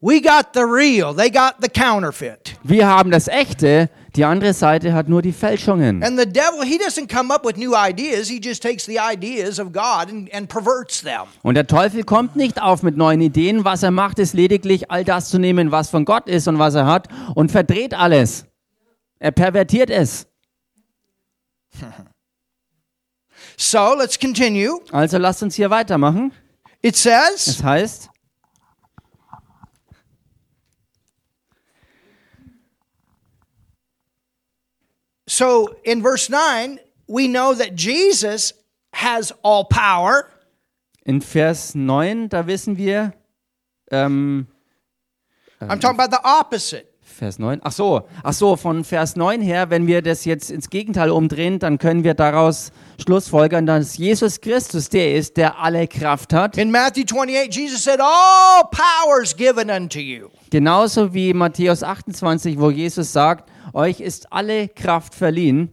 We 0.01 0.21
got 0.21 0.53
the 0.53 0.67
real, 0.67 1.15
they 1.15 1.31
got 1.31 1.61
the 1.61 1.69
counterfeit. 1.69 2.59
Wir 2.63 2.87
haben 2.87 3.11
das 3.11 3.29
Echte, 3.29 3.89
die 4.17 4.25
andere 4.25 4.53
Seite 4.53 4.93
hat 4.93 5.09
nur 5.09 5.23
die 5.23 5.33
Fälschungen. 5.33 6.03
And 6.03 6.19
the 6.19 6.27
devil, 6.27 6.63
he 6.65 6.79
doesn't 6.79 7.13
come 7.13 7.35
up 7.35 7.45
with 7.45 7.57
new 7.57 7.75
ideas. 7.75 8.29
He 8.29 8.41
just 8.43 8.63
takes 8.63 8.85
the 8.87 8.99
ideas 8.99 9.59
of 9.59 9.73
God 9.73 10.09
and, 10.09 10.33
and 10.33 10.49
perverts 10.49 11.03
them. 11.03 11.23
Und 11.43 11.55
der 11.55 11.67
Teufel 11.67 12.05
kommt 12.05 12.37
nicht 12.37 12.63
auf 12.63 12.83
mit 12.83 12.97
neuen 12.97 13.21
Ideen. 13.21 13.65
Was 13.65 13.83
er 13.83 13.91
macht, 13.91 14.19
ist 14.19 14.35
lediglich 14.35 14.91
all 14.91 15.05
das 15.05 15.31
zu 15.31 15.39
nehmen, 15.39 15.73
was 15.73 15.91
von 15.91 16.05
Gott 16.05 16.29
ist 16.29 16.47
und 16.49 16.59
was 16.59 16.75
er 16.75 16.87
hat 16.87 17.09
und 17.35 17.51
verdreht 17.51 17.95
alles. 17.95 18.47
Er 19.19 19.33
pervertiert 19.33 19.91
es. 19.91 20.27
So 23.57 23.95
let's 23.97 24.19
continue. 24.19 24.81
Also 24.91 25.19
lasst 25.19 25.43
uns 25.43 25.55
hier 25.55 25.71
weitermachen. 25.71 26.33
It 26.83 26.97
says, 26.97 27.47
Es 27.47 27.63
heißt, 27.63 28.11
so 35.27 35.75
in 35.85 36.03
verse 36.03 36.29
9, 36.31 36.79
we 37.07 37.29
know 37.29 37.55
that 37.55 37.75
Jesus 37.75 38.53
has 38.93 39.33
all 39.43 39.65
power. 39.65 40.29
in 41.05 41.21
Vers 41.21 41.75
9, 41.75 42.29
da 42.29 42.47
wissen 42.47 42.79
wir, 42.79 43.13
ähm, 43.91 44.47
I'm 45.61 45.81
talking 45.81 45.99
about 46.01 46.11
the 46.11 46.25
opposite. 46.25 46.87
Vers 47.03 47.39
9, 47.39 47.61
ach 47.63 47.73
so, 47.73 48.09
ach 48.25 48.33
so, 48.33 48.57
von 48.57 48.83
Vers 48.83 49.15
9 49.15 49.41
her, 49.41 49.71
wenn 49.71 49.87
wir 49.87 50.03
das 50.03 50.25
jetzt 50.25 50.51
ins 50.51 50.69
Gegenteil 50.69 51.11
umdrehen, 51.11 51.61
dann 51.61 51.79
können 51.79 52.03
wir 52.03 52.15
daraus 52.15 52.73
schlussfolgern, 53.01 53.67
dass 53.67 53.97
Jesus 53.97 54.41
Christus 54.41 54.89
der 54.89 55.15
ist, 55.15 55.37
der 55.37 55.61
alle 55.61 55.87
Kraft 55.87 56.33
hat. 56.33 56.59
In 56.59 56.73
Matthew 56.73 57.05
28, 57.05 57.55
Jesus 57.55 57.85
said, 57.85 58.01
All 58.01 58.65
power 58.71 59.23
is 59.23 59.37
given 59.37 59.71
unto 59.71 60.01
you. 60.01 60.29
Genauso 60.51 61.15
wie 61.15 61.33
Matthäus 61.35 61.85
28, 61.85 62.59
wo 62.59 62.71
Jesus 62.71 63.13
sagt, 63.13 63.49
euch 63.73 64.01
ist 64.01 64.33
alle 64.33 64.69
Kraft 64.69 65.15
verliehen. 65.15 65.73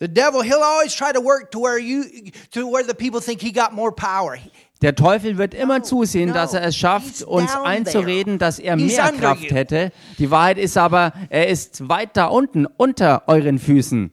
The 0.00 0.08
devil, 0.08 0.42
he'll 0.42 0.62
always 0.62 0.94
try 0.94 1.12
to 1.12 1.22
work 1.22 1.50
to 1.50 1.60
where 1.60 1.78
you 1.78 2.04
to 2.52 2.66
where 2.72 2.82
the 2.82 2.94
people 2.94 3.20
think 3.20 3.42
he 3.42 3.52
got 3.52 3.72
more 3.72 3.92
power. 3.92 4.38
Der 4.80 4.94
Teufel 4.94 5.36
wird 5.36 5.52
immer 5.52 5.82
zusehen, 5.82 6.32
dass 6.32 6.54
er 6.54 6.62
es 6.62 6.74
schafft, 6.74 7.22
uns 7.22 7.54
einzureden, 7.54 8.38
dass 8.38 8.58
er 8.58 8.76
mehr 8.76 9.12
Kraft 9.12 9.50
hätte. 9.50 9.92
Die 10.18 10.30
Wahrheit 10.30 10.56
ist 10.56 10.78
aber, 10.78 11.12
er 11.28 11.48
ist 11.48 11.86
weit 11.90 12.16
da 12.16 12.26
unten, 12.26 12.64
unter 12.64 13.24
euren 13.26 13.58
Füßen. 13.58 14.10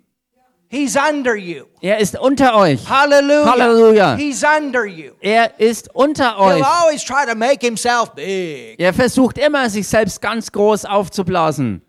He's 0.70 0.98
under 0.98 1.36
you. 1.36 1.64
Er 1.80 2.00
ist 2.00 2.20
unter 2.20 2.58
euch. 2.58 2.82
Under 2.92 4.86
you. 4.86 5.12
Er 5.22 5.58
ist 5.62 5.96
unter 5.96 6.36
He'll 6.38 6.58
euch. 6.58 6.66
always 6.66 7.06
try 7.06 7.26
to 7.26 7.34
make 7.38 7.66
himself 7.66 8.12
big. 8.14 8.78
Er 8.78 8.94
versucht 8.94 9.38
immer, 9.38 9.70
sich 9.70 9.88
selbst 9.88 10.22
ganz 10.22 10.52
groß 10.52 10.84
aufzublasen. 10.84 11.82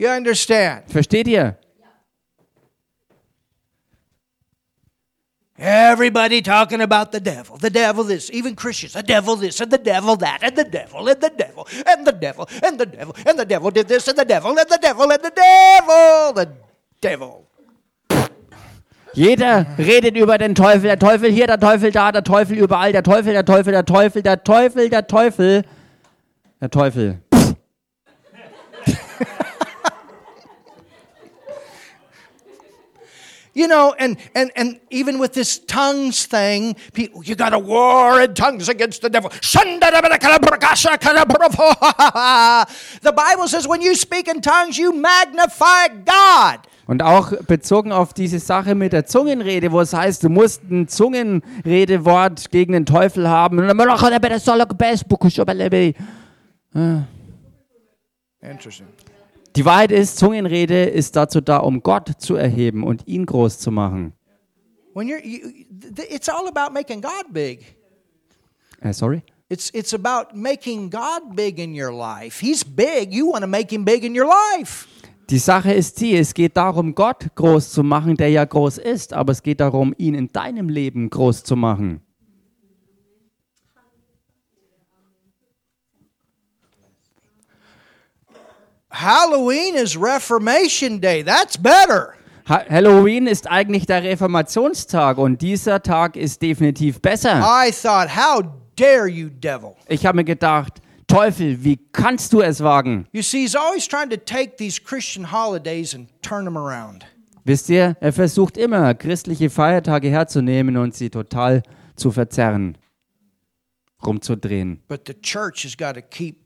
You 0.00 0.08
understand? 0.08 0.84
Versteht 0.88 1.28
ihr? 1.28 1.58
Everybody 5.58 6.40
talking 6.40 6.80
about 6.80 7.12
the 7.12 7.20
devil, 7.20 7.58
the 7.58 7.68
devil 7.68 8.04
this, 8.04 8.30
even 8.32 8.56
Christians, 8.56 8.94
the 8.94 9.02
devil 9.02 9.36
this, 9.36 9.60
and 9.60 9.70
the 9.70 9.76
devil 9.76 10.16
that, 10.16 10.42
and 10.42 10.56
the 10.56 10.64
devil, 10.64 11.06
and 11.06 11.20
the 11.20 11.28
devil, 11.28 11.68
and 11.86 12.06
the 12.06 12.12
devil, 12.12 12.48
and 12.62 12.80
the 12.80 12.86
devil, 12.86 13.14
and 13.26 13.38
the 13.38 13.44
devil 13.44 13.70
did 13.70 13.88
this, 13.88 14.08
and 14.08 14.16
the 14.16 14.24
devil, 14.24 14.58
and 14.58 14.70
the 14.70 14.78
devil, 14.80 15.12
and 15.12 15.22
the 15.22 15.32
devil, 15.36 16.32
the 16.32 16.48
devil. 17.02 17.46
Jeder 19.12 19.66
redet 19.76 20.16
über 20.16 20.38
den 20.38 20.54
Teufel, 20.54 20.84
der 20.88 20.98
Teufel 20.98 21.30
hier, 21.30 21.46
der 21.46 21.60
Teufel 21.60 21.92
da, 21.92 22.10
der 22.10 22.24
Teufel 22.24 22.56
überall, 22.56 22.92
der 22.92 23.02
Teufel, 23.02 23.34
der 23.34 23.44
Teufel, 23.44 23.72
der 23.74 23.84
Teufel, 23.84 24.22
der 24.22 24.42
Teufel, 24.42 24.88
der 24.88 25.06
Teufel, 25.06 25.64
der 26.58 26.70
Teufel. 26.70 27.20
You 33.52 33.66
know, 33.66 33.94
and, 33.98 34.16
and, 34.34 34.52
and 34.54 34.78
even 34.90 35.18
with 35.18 35.32
this 35.32 35.58
tongues 35.58 36.24
thing, 36.26 36.76
people, 36.92 37.24
you 37.24 37.34
got 37.34 37.52
a 37.52 37.58
war 37.58 38.20
in 38.20 38.34
tongues 38.34 38.68
against 38.68 39.02
the 39.02 39.10
devil. 39.10 39.30
The 43.02 43.12
Bible 43.12 43.48
says 43.48 43.66
when 43.66 43.82
you 43.82 43.94
speak 43.96 44.28
in 44.28 44.40
tongues, 44.40 44.78
you 44.78 44.92
magnify 44.92 45.88
God. 46.04 46.60
Und 46.86 47.02
auch 47.02 47.32
bezogen 47.46 47.92
auf 47.92 48.14
diese 48.14 48.40
Sache 48.40 48.74
mit 48.74 48.92
der 48.92 49.06
Zungenrede, 49.06 49.70
wo 49.70 49.80
es 49.80 49.92
heißt, 49.92 50.24
du 50.24 50.28
musst 50.28 50.62
ein 50.70 50.88
Zungenredewort 50.88 52.50
gegen 52.50 52.72
den 52.72 52.84
Teufel 52.84 53.28
haben. 53.28 53.58
Interesting. 58.42 58.88
Die 59.56 59.64
Wahrheit 59.64 59.90
ist, 59.90 60.18
Zungenrede 60.18 60.84
ist 60.84 61.16
dazu 61.16 61.40
da, 61.40 61.58
um 61.58 61.82
Gott 61.82 62.12
zu 62.18 62.36
erheben 62.36 62.84
und 62.84 63.06
ihn 63.06 63.26
groß 63.26 63.58
zu 63.58 63.70
machen. 63.70 64.12
When 64.94 65.08
you're, 65.08 65.24
you, 65.24 65.40
it's 66.08 66.28
all 66.28 66.46
about 66.48 66.72
making 66.72 67.00
God 67.00 67.32
big. 67.32 67.76
Äh, 68.80 68.92
sorry? 68.92 69.22
It's, 69.48 69.70
it's 69.74 69.92
about 69.92 70.34
making 70.34 70.90
God 70.90 71.34
big 71.34 71.58
in 71.58 71.74
your 71.74 71.92
life. 71.92 72.44
He's 72.44 72.64
big. 72.64 73.12
You 73.12 73.32
want 73.32 73.42
to 73.42 73.48
make 73.48 73.74
him 73.74 73.84
big 73.84 74.04
in 74.04 74.18
your 74.18 74.28
life. 74.28 74.86
Die 75.28 75.38
Sache 75.38 75.72
ist 75.72 76.00
die, 76.00 76.16
es 76.16 76.34
geht 76.34 76.56
darum, 76.56 76.94
Gott 76.94 77.34
groß 77.36 77.70
zu 77.70 77.84
machen, 77.84 78.16
der 78.16 78.30
ja 78.30 78.44
groß 78.44 78.78
ist, 78.78 79.12
aber 79.12 79.30
es 79.30 79.42
geht 79.42 79.60
darum, 79.60 79.94
ihn 79.96 80.14
in 80.14 80.28
deinem 80.28 80.68
Leben 80.68 81.08
groß 81.08 81.44
zu 81.44 81.54
machen. 81.54 82.00
Halloween 89.00 89.76
is 89.76 89.96
Reformation 89.96 91.00
Day. 91.00 91.22
That's 91.22 91.56
better. 91.56 92.14
Ha 92.46 92.64
Halloween 92.68 93.26
ist 93.26 93.50
eigentlich 93.50 93.86
der 93.86 94.02
Reformationstag 94.02 95.16
und 95.16 95.40
dieser 95.40 95.82
Tag 95.82 96.16
ist 96.16 96.42
definitiv 96.42 97.00
besser. 97.00 97.40
I 97.40 97.70
thought, 97.70 98.14
how 98.14 98.42
dare 98.76 99.08
you, 99.08 99.30
devil? 99.30 99.74
Ich 99.88 100.04
habe 100.04 100.16
mir 100.16 100.24
gedacht, 100.24 100.80
Teufel, 101.06 101.64
wie 101.64 101.78
kannst 101.92 102.32
du 102.32 102.42
es 102.42 102.62
wagen? 102.62 103.06
You 103.12 103.22
see, 103.22 103.42
he's 103.42 103.56
always 103.56 103.88
trying 103.88 104.10
to 104.10 104.16
take 104.16 104.56
these 104.56 104.78
Christian 104.78 105.32
holidays 105.32 105.94
and 105.94 106.08
turn 106.22 106.44
them 106.44 106.58
around. 106.58 107.06
Wisst 107.44 107.70
ihr, 107.70 107.96
er 108.00 108.12
versucht 108.12 108.58
immer, 108.58 108.94
christliche 108.94 109.48
Feiertage 109.48 110.10
herzunehmen 110.10 110.76
und 110.76 110.94
sie 110.94 111.08
total 111.08 111.62
zu 111.96 112.10
verzerren, 112.10 112.76
rumzudrehen. 114.04 114.82
But 114.88 115.06
the 115.06 115.14
church 115.14 115.64
has 115.64 115.74
got 115.74 115.94
to 115.94 116.02
keep 116.02 116.44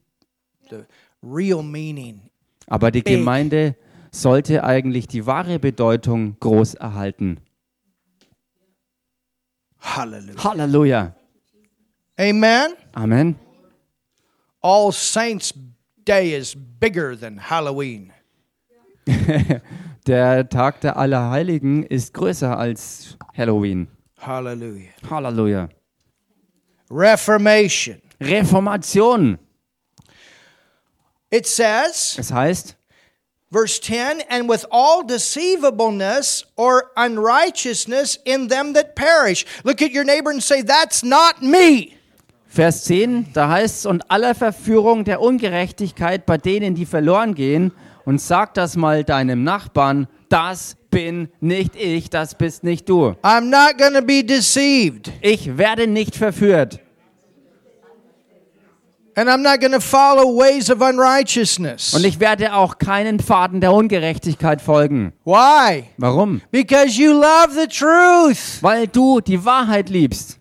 the 0.70 0.84
real 1.20 1.62
meaning. 1.62 2.30
Aber 2.66 2.90
die 2.90 3.02
Big. 3.02 3.18
Gemeinde 3.18 3.76
sollte 4.10 4.64
eigentlich 4.64 5.08
die 5.08 5.26
wahre 5.26 5.58
Bedeutung 5.58 6.36
groß 6.40 6.74
erhalten. 6.74 7.40
Hallelujah. 9.80 10.44
Halleluja. 10.44 11.14
Amen. 12.18 12.72
Amen. 12.92 13.36
All 14.62 14.92
Saints 14.92 15.52
Day 16.06 16.36
is 16.36 16.56
bigger 16.80 17.18
than 17.18 17.38
Halloween. 17.50 18.12
Der 20.06 20.48
Tag 20.48 20.82
der 20.82 20.98
Allerheiligen 20.98 21.82
ist 21.82 22.12
größer 22.12 22.58
als 22.58 23.16
Halloween. 23.34 23.88
Hallelujah. 24.18 24.90
Halleluja. 25.08 25.68
Reformation. 26.90 28.02
Reformation. 28.20 29.38
It 31.34 31.48
says, 31.48 32.16
Es 32.16 32.30
heißt, 32.30 32.76
verse 33.50 33.80
10, 33.80 34.22
and 34.30 34.48
with 34.48 34.64
all 34.70 35.02
deceivableness 35.02 36.44
or 36.54 36.92
unrighteousness 36.96 38.20
in 38.24 38.46
them 38.46 38.72
that 38.74 38.94
perish. 38.94 39.44
Look 39.64 39.82
at 39.82 39.90
your 39.92 40.04
neighbor 40.04 40.30
and 40.30 40.40
say, 40.40 40.62
That's 40.62 41.02
not 41.02 41.42
me. 41.42 41.96
Vers 42.46 42.84
10, 42.84 43.32
da 43.32 43.48
heißt 43.48 43.78
es, 43.78 43.86
und 43.86 44.08
aller 44.12 44.36
Verführung 44.36 45.02
der 45.02 45.20
Ungerechtigkeit 45.20 46.24
bei 46.24 46.38
denen, 46.38 46.76
die 46.76 46.86
verloren 46.86 47.34
gehen, 47.34 47.72
und 48.04 48.20
sag 48.20 48.54
das 48.54 48.76
mal 48.76 49.02
deinem 49.02 49.42
Nachbarn, 49.42 50.06
das 50.28 50.76
bin 50.88 51.30
nicht 51.40 51.74
ich, 51.74 52.10
das 52.10 52.36
bist 52.36 52.62
nicht 52.62 52.88
du. 52.88 53.16
I'm 53.24 53.50
not 53.50 53.76
to 53.78 54.06
be 54.06 54.22
deceived. 54.22 55.10
Ich 55.20 55.58
werde 55.58 55.88
nicht 55.88 56.14
verführt. 56.14 56.78
And 59.16 59.30
I'm 59.30 59.42
not 59.42 59.60
going 59.60 59.72
to 59.72 59.80
follow 59.80 60.36
ways 60.36 60.70
of 60.70 60.80
unrighteousness. 60.80 61.94
Und 61.94 62.04
ich 62.04 62.18
werde 62.18 62.52
auch 62.54 62.78
keinen 62.78 63.20
Pfaden 63.20 63.60
der 63.60 63.72
Ungerechtigkeit 63.72 64.60
folgen. 64.60 65.12
Why? 65.24 65.84
Warum? 65.98 66.40
Because 66.50 67.00
you 67.00 67.12
love 67.12 67.52
the 67.52 67.68
truth. 67.68 68.60
Weil 68.60 68.88
du 68.88 69.20
die 69.20 69.44
Wahrheit 69.44 69.88
liebst. 69.88 70.40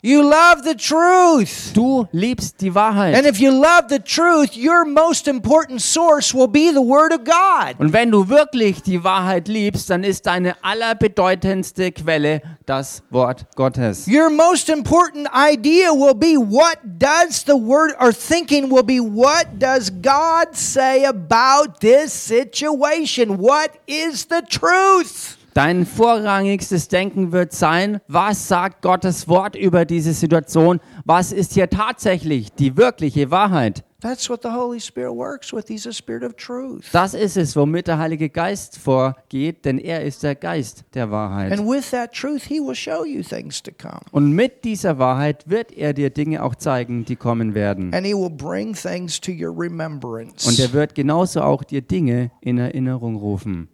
You 0.00 0.22
love 0.22 0.62
the 0.62 0.76
truth. 0.76 1.72
Du 1.74 2.06
liebst 2.12 2.62
die 2.62 2.70
And 2.70 3.26
if 3.26 3.40
you 3.40 3.50
love 3.50 3.88
the 3.88 3.98
truth, 3.98 4.56
your 4.56 4.84
most 4.84 5.26
important 5.26 5.82
source 5.82 6.32
will 6.32 6.46
be 6.46 6.70
the 6.70 6.80
Word 6.80 7.12
of 7.12 7.24
God. 7.24 7.80
Und 7.80 7.92
wenn 7.92 8.12
du 8.12 8.28
wirklich 8.28 8.80
die 8.80 9.02
Wahrheit 9.02 9.48
liebst, 9.48 9.90
dann 9.90 10.04
ist 10.04 10.26
deine 10.26 10.54
allerbedeutendste 10.62 11.90
Quelle 11.90 12.42
das 12.64 13.02
Wort 13.10 13.46
Gottes. 13.56 14.06
Your 14.06 14.30
most 14.30 14.68
important 14.68 15.28
idea 15.34 15.90
will 15.90 16.14
be 16.14 16.36
what 16.36 16.78
does 16.84 17.42
the 17.44 17.56
Word, 17.56 17.96
or 17.98 18.12
thinking 18.12 18.70
will 18.70 18.84
be 18.84 19.00
what 19.00 19.58
does 19.58 19.90
God 19.90 20.54
say 20.54 21.06
about 21.06 21.80
this 21.80 22.12
situation? 22.12 23.36
What 23.36 23.72
is 23.88 24.26
the 24.26 24.42
truth? 24.48 25.37
Dein 25.58 25.86
vorrangigstes 25.86 26.86
Denken 26.86 27.32
wird 27.32 27.52
sein, 27.52 28.00
was 28.06 28.46
sagt 28.46 28.80
Gottes 28.80 29.26
Wort 29.26 29.56
über 29.56 29.84
diese 29.84 30.12
Situation? 30.12 30.78
Was 31.04 31.32
ist 31.32 31.54
hier 31.54 31.68
tatsächlich 31.68 32.52
die 32.52 32.76
wirkliche 32.76 33.32
Wahrheit? 33.32 33.82
That's 34.00 34.30
what 34.30 34.42
the 34.44 34.50
Holy 34.50 34.78
Spirit 34.78 35.16
works 35.16 35.52
with. 35.52 35.64
He's 35.66 35.84
a 35.84 35.92
spirit 35.92 36.22
of 36.22 36.36
truth. 36.36 36.84
Das 36.92 37.12
ist 37.12 37.36
es, 37.36 37.56
womit 37.56 37.88
der 37.88 37.98
Heilige 37.98 38.28
Geist 38.30 38.78
vorgeht, 38.78 39.64
denn 39.64 39.80
er 39.80 40.04
ist 40.04 40.22
der 40.22 40.36
Geist 40.36 40.84
der 40.94 41.10
Wahrheit. 41.10 41.50
And 41.50 41.68
with 41.68 41.90
that 41.90 42.12
truth, 42.12 42.44
He 42.44 42.60
will 42.60 42.76
show 42.76 43.04
you 43.04 43.24
things 43.24 43.60
to 43.60 43.72
come. 43.76 44.02
Und 44.12 44.30
mit 44.30 44.62
dieser 44.62 45.00
Wahrheit 45.00 45.50
wird 45.50 45.72
er 45.72 45.92
dir 45.92 46.10
Dinge 46.10 46.44
auch 46.44 46.54
zeigen, 46.54 47.04
die 47.04 47.16
kommen 47.16 47.56
werden. 47.56 47.92
And 47.92 48.06
He 48.06 48.14
will 48.14 48.30
bring 48.30 48.74
things 48.74 49.20
to 49.20 49.32
your 49.32 49.52
remembrance. 49.58 50.48
Und 50.48 50.60
er 50.60 50.72
wird 50.72 50.94
genauso 50.94 51.40
auch 51.40 51.64
dir 51.64 51.82
Dinge 51.82 52.30
in 52.42 52.58
Erinnerung 52.58 53.16
rufen. 53.16 53.68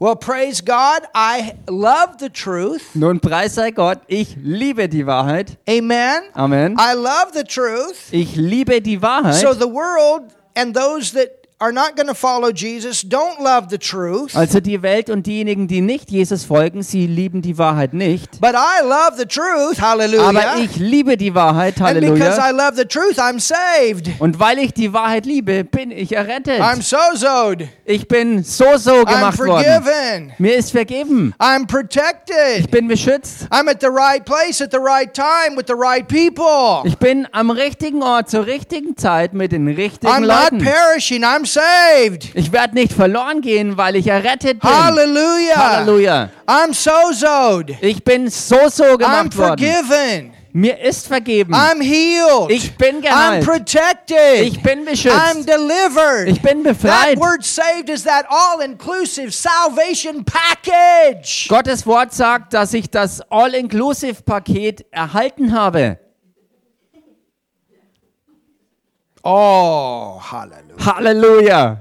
Well, 0.00 0.14
praise 0.14 0.60
God. 0.60 1.02
I 1.12 1.56
love 1.66 2.18
the 2.18 2.28
truth. 2.30 2.94
Nun 2.94 3.18
preis 3.18 3.54
sei 3.54 3.72
Gott, 3.72 3.98
ich 4.06 4.36
liebe 4.40 4.88
die 4.88 5.04
Wahrheit. 5.04 5.56
Amen. 5.68 6.22
Amen. 6.36 6.76
I 6.78 6.94
love 6.94 7.32
the 7.32 7.42
truth. 7.42 8.12
Ich 8.12 8.36
liebe 8.36 8.80
die 8.80 9.02
Wahrheit. 9.02 9.40
So 9.40 9.54
the 9.54 9.66
world 9.66 10.32
and 10.54 10.72
those 10.72 11.12
that 11.12 11.37
are 11.60 11.72
not 11.72 11.96
going 11.96 12.06
to 12.06 12.14
follow 12.14 12.50
Jesus 12.52 13.02
don't 13.02 13.40
love 13.40 13.66
the 13.70 13.78
truth. 13.78 14.36
Also 14.36 14.60
die 14.60 14.80
Welt 14.82 15.10
und 15.10 15.26
diejenigen, 15.26 15.66
die 15.66 15.80
nicht 15.80 16.10
Jesus 16.10 16.44
folgen, 16.44 16.82
sie 16.82 17.06
lieben 17.06 17.42
die 17.42 17.58
Wahrheit 17.58 17.94
nicht. 17.94 18.40
But 18.40 18.54
I 18.54 18.82
love 18.84 19.16
the 19.18 19.26
truth. 19.26 19.78
Aber 19.82 20.02
Hallelujah. 20.04 20.58
ich 20.60 20.76
liebe 20.76 21.16
die 21.16 21.34
Wahrheit, 21.34 21.80
And 21.80 22.00
because 22.00 22.40
Halleluja. 22.40 22.50
I 22.50 22.52
love 22.52 22.76
the 22.76 22.84
truth, 22.84 23.18
I'm 23.18 23.40
saved. 23.40 24.08
Und 24.20 24.38
weil 24.38 24.58
ich 24.60 24.72
die 24.72 24.92
Wahrheit 24.92 25.26
liebe, 25.26 25.64
bin 25.64 25.90
ich 25.90 26.12
errettet. 26.14 26.60
I'm 26.60 26.80
sozoed. 26.82 27.68
Ich 27.84 28.06
bin 28.06 28.44
so 28.44 28.76
so 28.76 28.92
I'm 29.02 29.06
gemacht 29.06 29.38
worden. 29.38 29.64
forgiven. 29.64 30.32
Mir 30.38 30.56
ist 30.56 30.70
vergeben. 30.70 31.34
I'm 31.40 31.62
Ich 31.62 31.66
protected. 31.66 32.70
bin 32.70 32.86
beschützt. 32.86 33.48
I'm 33.50 33.68
at 33.68 33.80
the 33.80 33.88
right 33.88 34.24
place 34.24 34.62
at 34.62 34.70
the 34.70 34.78
right 34.78 35.12
time 35.12 35.56
with 35.56 35.66
the 35.66 35.74
right 35.76 36.06
people. 36.06 36.82
Ich 36.88 36.98
bin 36.98 37.26
am 37.32 37.50
richtigen 37.50 38.02
Ort 38.02 38.30
zur 38.30 38.46
richtigen 38.46 38.96
Zeit 38.96 39.32
mit 39.34 39.50
den 39.52 39.66
richtigen 39.66 40.12
I'm 40.12 40.20
not 40.20 40.52
Leuten. 40.52 40.58
perishing. 40.64 41.24
I'm 41.24 41.46
saved. 41.52 42.30
Ich 42.34 42.52
werde 42.52 42.74
nicht 42.74 42.92
verloren 42.92 43.40
gehen, 43.40 43.76
weil 43.76 43.96
ich 43.96 44.06
errettet 44.06 44.60
bin. 44.60 44.70
Hallelujah. 44.70 45.56
Halleluja. 45.56 46.30
I'm 46.46 46.72
sozoed. 46.74 47.76
Ich 47.80 48.02
bin 48.04 48.28
so 48.28 48.68
so 48.68 48.84
I'm 48.84 48.98
gemacht 48.98 49.36
worden. 49.36 49.58
forgiven. 49.58 50.32
Mir 50.52 50.80
ist 50.80 51.06
vergeben. 51.06 51.54
I'm 51.54 51.80
healed. 51.80 52.50
Ich 52.50 52.76
bin 52.76 52.96
I'm 52.96 53.02
geheilt. 53.02 53.44
protected. 53.44 54.40
Ich 54.42 54.62
bin 54.62 54.80
I'm 54.80 54.84
beschützt. 54.86 55.46
delivered. 55.48 56.26
Ich 56.28 56.40
bin 56.40 56.64
That 56.64 56.80
befreit. 56.80 57.20
word 57.20 57.44
saved 57.44 57.90
is 57.90 58.02
that 58.04 58.24
all-inclusive 58.28 59.30
salvation 59.32 60.24
package. 60.24 61.46
Gottes 61.48 61.86
Wort 61.86 62.12
sagt, 62.14 62.54
dass 62.54 62.72
ich 62.72 62.90
das 62.90 63.20
All-Inclusive-Paket 63.30 64.86
erhalten 64.90 65.52
habe. 65.52 65.98
Oh, 69.30 70.18
hallelujah. 70.20 70.78
Halleluja. 70.78 71.78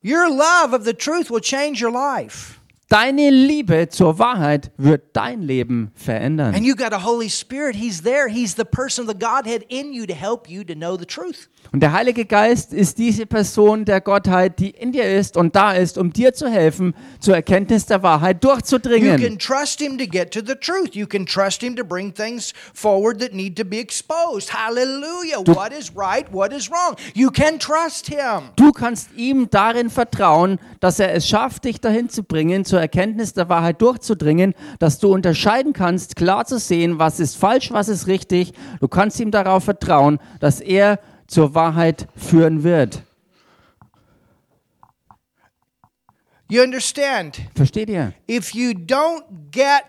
Your 0.00 0.30
love 0.30 0.72
of 0.72 0.84
the 0.84 0.94
truth 0.94 1.30
will 1.30 1.40
change 1.40 1.78
your 1.78 1.90
life. 1.90 2.55
Deine 2.88 3.30
Liebe 3.30 3.88
zur 3.88 4.20
Wahrheit 4.20 4.70
wird 4.76 5.16
dein 5.16 5.42
Leben 5.42 5.90
verändern. 5.96 6.54
And 6.54 6.64
you 6.64 6.76
got 6.76 6.92
a 6.92 7.04
Holy 7.04 7.28
Spirit. 7.28 7.74
He's 7.74 8.00
there. 8.02 8.28
He's 8.28 8.54
the 8.54 8.64
person 8.64 9.04
of 9.04 9.10
the 9.10 9.18
Godhead 9.18 9.64
in 9.68 9.92
you 9.92 10.06
to 10.06 10.14
help 10.14 10.48
you 10.48 10.62
to 10.62 10.74
know 10.74 10.96
the 10.96 11.04
truth. 11.04 11.48
Und 11.72 11.80
der 11.80 11.92
Heilige 11.92 12.24
Geist 12.24 12.72
ist 12.72 12.98
diese 12.98 13.26
Person 13.26 13.84
der 13.84 14.00
Gottheit, 14.00 14.60
die 14.60 14.70
in 14.70 14.92
dir 14.92 15.04
ist 15.04 15.36
und 15.36 15.56
da 15.56 15.72
ist, 15.72 15.98
um 15.98 16.12
dir 16.12 16.32
zu 16.32 16.48
helfen, 16.48 16.94
zur 17.18 17.34
Erkenntnis 17.34 17.86
der 17.86 18.04
Wahrheit 18.04 18.44
You 18.44 18.50
durchzudringen. 18.50 19.20
can 19.20 19.36
trust 19.36 19.80
him 19.80 19.98
to 19.98 20.06
get 20.06 20.30
to 20.30 20.38
the 20.46 20.54
truth. 20.54 20.94
You 20.94 21.08
can 21.08 21.26
trust 21.26 21.62
him 21.62 21.74
to 21.74 21.84
bring 21.84 22.14
things 22.14 22.52
forward 22.72 23.18
that 23.18 23.34
need 23.34 23.56
to 23.56 23.64
be 23.64 23.80
exposed. 23.80 24.52
Hallelujah. 24.54 25.40
What 25.44 25.72
is 25.72 25.90
right? 25.96 26.32
What 26.32 26.52
is 26.52 26.70
wrong? 26.70 26.94
You 27.14 27.32
can 27.32 27.58
trust 27.58 28.06
him. 28.06 28.50
Du 28.54 28.70
kannst 28.70 29.08
ihm 29.16 29.50
darin 29.50 29.90
vertrauen, 29.90 30.60
dass 30.78 31.00
er 31.00 31.12
es 31.14 31.26
schafft, 31.28 31.64
dich 31.64 31.80
dahin 31.80 32.08
zu 32.08 32.22
bringen, 32.22 32.64
zur 32.76 32.82
Erkenntnis 32.82 33.32
der 33.32 33.48
Wahrheit 33.48 33.80
durchzudringen, 33.80 34.52
dass 34.78 34.98
du 34.98 35.10
unterscheiden 35.10 35.72
kannst, 35.72 36.14
klar 36.14 36.44
zu 36.44 36.58
sehen, 36.58 36.98
was 36.98 37.20
ist 37.20 37.34
falsch, 37.34 37.72
was 37.72 37.88
ist 37.88 38.06
richtig. 38.06 38.52
Du 38.80 38.86
kannst 38.88 39.18
ihm 39.18 39.30
darauf 39.30 39.64
vertrauen, 39.64 40.18
dass 40.40 40.60
er 40.60 41.00
zur 41.26 41.54
Wahrheit 41.54 42.06
führen 42.14 42.64
wird. 42.64 43.02
You 46.50 46.62
understand? 46.62 47.40
Versteht 47.54 47.88
ihr? 47.88 48.12
If 48.30 48.52
you 48.52 48.72
don't 48.72 49.22
get 49.50 49.84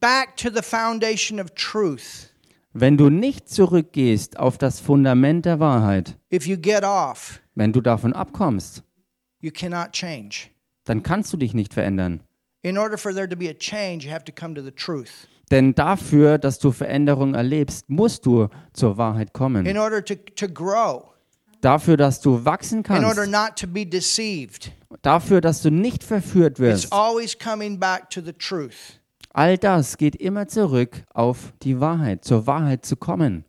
back 0.00 0.36
to 0.36 0.50
the 0.54 0.62
foundation 0.62 1.40
of 1.40 1.46
truth, 1.54 2.28
Wenn 2.74 2.98
du 2.98 3.08
nicht 3.08 3.48
zurückgehst 3.48 4.38
auf 4.38 4.58
das 4.58 4.80
Fundament 4.80 5.46
der 5.46 5.60
Wahrheit, 5.60 6.18
if 6.30 6.46
you 6.46 6.58
get 6.58 6.84
off, 6.84 7.40
wenn 7.54 7.72
du 7.72 7.80
davon 7.80 8.12
abkommst, 8.12 8.82
you 9.40 9.50
cannot 9.50 9.92
change. 9.92 10.50
Dann 10.90 11.04
kannst 11.04 11.32
du 11.32 11.36
dich 11.36 11.54
nicht 11.54 11.72
verändern. 11.72 12.20
In 12.62 12.76
order 12.76 12.98
for 12.98 13.14
there 13.14 13.28
to 13.28 13.36
be 13.36 13.48
a 13.48 13.54
change, 13.54 14.04
you 14.04 14.12
have 14.12 14.24
to 14.24 14.32
come 14.32 14.54
to 14.54 14.62
the 14.62 14.72
truth. 14.72 15.28
Denn 15.50 15.74
dafür, 15.74 16.36
dass 16.38 16.58
du 16.58 16.72
Veränderung 16.72 17.34
erlebst, 17.34 17.88
musst 17.88 18.26
du 18.26 18.48
zur 18.72 18.98
Wahrheit 18.98 19.32
kommen. 19.32 19.66
In 19.66 19.78
order 19.78 20.04
to, 20.04 20.14
to 20.36 20.48
grow, 20.48 21.04
Dafür, 21.60 21.96
dass 21.96 22.20
du 22.20 22.44
wachsen 22.44 22.82
in 22.84 23.04
order 23.04 23.26
kannst. 23.26 23.32
not 23.32 23.56
to 23.56 23.66
be 23.66 23.86
deceived, 23.86 24.72
Dafür, 25.02 25.40
dass 25.40 25.62
du 25.62 25.70
nicht 25.70 26.02
verführt 26.02 26.52
it's 26.52 26.60
wirst. 26.60 26.92
always 26.92 27.38
coming 27.38 27.78
back 27.78 28.10
to 28.10 28.20
the 28.20 28.32
truth. 28.32 28.98
All 29.32 29.56
das 29.56 29.96
geht 29.96 30.16
immer 30.16 30.48
zurück 30.48 31.04
auf 31.14 31.52
die 31.62 31.78
Wahrheit, 31.78 32.24
zur 32.24 32.46
Wahrheit 32.48 32.84
zu 32.84 32.96
kommen. 32.96 33.44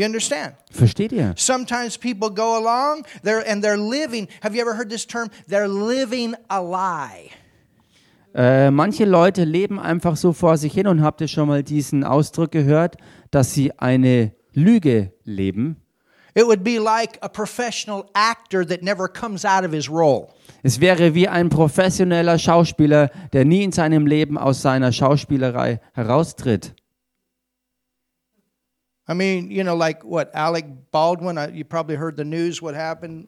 You 0.00 0.06
understand? 0.06 0.54
Versteht 0.70 1.12
ihr? 1.12 1.34
Sometimes 1.36 1.98
people 1.98 2.30
go 2.30 2.56
along 2.56 3.04
they're, 3.22 3.46
and 3.46 3.62
they're 3.62 3.76
living. 3.76 4.28
Have 4.42 4.54
you 4.54 4.62
ever 4.62 4.74
heard 4.74 4.88
this 4.88 5.06
term? 5.06 5.28
They're 5.46 5.68
living 5.68 6.34
a 6.48 6.58
lie. 6.58 7.28
Äh, 8.34 8.70
manche 8.70 9.04
Leute 9.04 9.44
leben 9.44 9.78
einfach 9.78 10.16
so 10.16 10.32
vor 10.32 10.56
sich 10.56 10.72
hin 10.72 10.86
und 10.86 11.02
habt 11.02 11.20
ihr 11.20 11.28
schon 11.28 11.48
mal 11.48 11.62
diesen 11.62 12.02
Ausdruck 12.02 12.50
gehört, 12.50 12.96
dass 13.30 13.52
sie 13.52 13.78
eine 13.78 14.32
Lüge 14.54 15.12
leben? 15.24 15.76
It 16.34 16.46
would 16.46 16.64
be 16.64 16.78
like 16.78 17.18
a 17.20 17.28
professional 17.28 18.06
actor 18.14 18.66
that 18.66 18.82
never 18.82 19.06
comes 19.06 19.44
out 19.44 19.66
of 19.66 19.72
his 19.72 19.90
role. 19.90 20.28
Es 20.62 20.80
wäre 20.80 21.14
wie 21.14 21.28
ein 21.28 21.50
professioneller 21.50 22.38
Schauspieler, 22.38 23.10
der 23.34 23.44
nie 23.44 23.64
in 23.64 23.72
seinem 23.72 24.06
Leben 24.06 24.38
aus 24.38 24.62
seiner 24.62 24.92
Schauspielerei 24.92 25.78
heraustritt. 25.92 26.74
I 29.10 29.14
mean, 29.14 29.50
you 29.50 29.64
know, 29.64 29.74
like 29.74 30.04
what 30.04 30.30
Alec 30.34 30.66
Baldwin. 30.92 31.36
You 31.52 31.64
probably 31.64 31.96
heard 31.96 32.16
the 32.16 32.24
news. 32.24 32.62
What 32.62 32.76
happened 32.76 33.26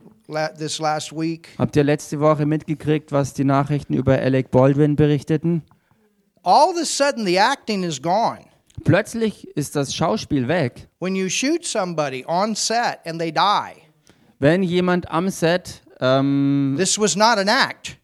this 0.56 0.78
last 0.78 1.12
week? 1.12 1.48
Habt 1.58 1.74
ihr 1.74 1.82
letzte 1.82 2.20
Woche 2.20 2.46
mitgekriegt, 2.46 3.10
was 3.10 3.34
die 3.34 3.42
Nachrichten 3.42 3.94
über 3.94 4.16
Alec 4.16 4.52
Baldwin 4.52 4.94
berichteten? 4.94 5.62
All 6.44 6.70
of 6.70 6.76
a 6.76 6.84
sudden, 6.84 7.24
the 7.26 7.36
acting 7.38 7.82
is 7.82 8.00
gone. 8.00 8.44
Plötzlich 8.84 9.48
ist 9.56 9.74
das 9.74 9.92
Schauspiel 9.92 10.46
weg. 10.46 10.88
When 11.00 11.16
you 11.16 11.28
shoot 11.28 11.64
somebody 11.64 12.24
on 12.26 12.54
set 12.54 13.00
and 13.04 13.18
they 13.18 13.32
die, 13.32 13.82
Wenn 14.38 14.62
jemand 14.62 15.10
am 15.10 15.30
Set, 15.30 15.82
ähm, 16.00 16.76
this 16.78 16.96
was 16.96 17.16
not 17.16 17.38
an 17.38 17.48
act. 17.48 17.96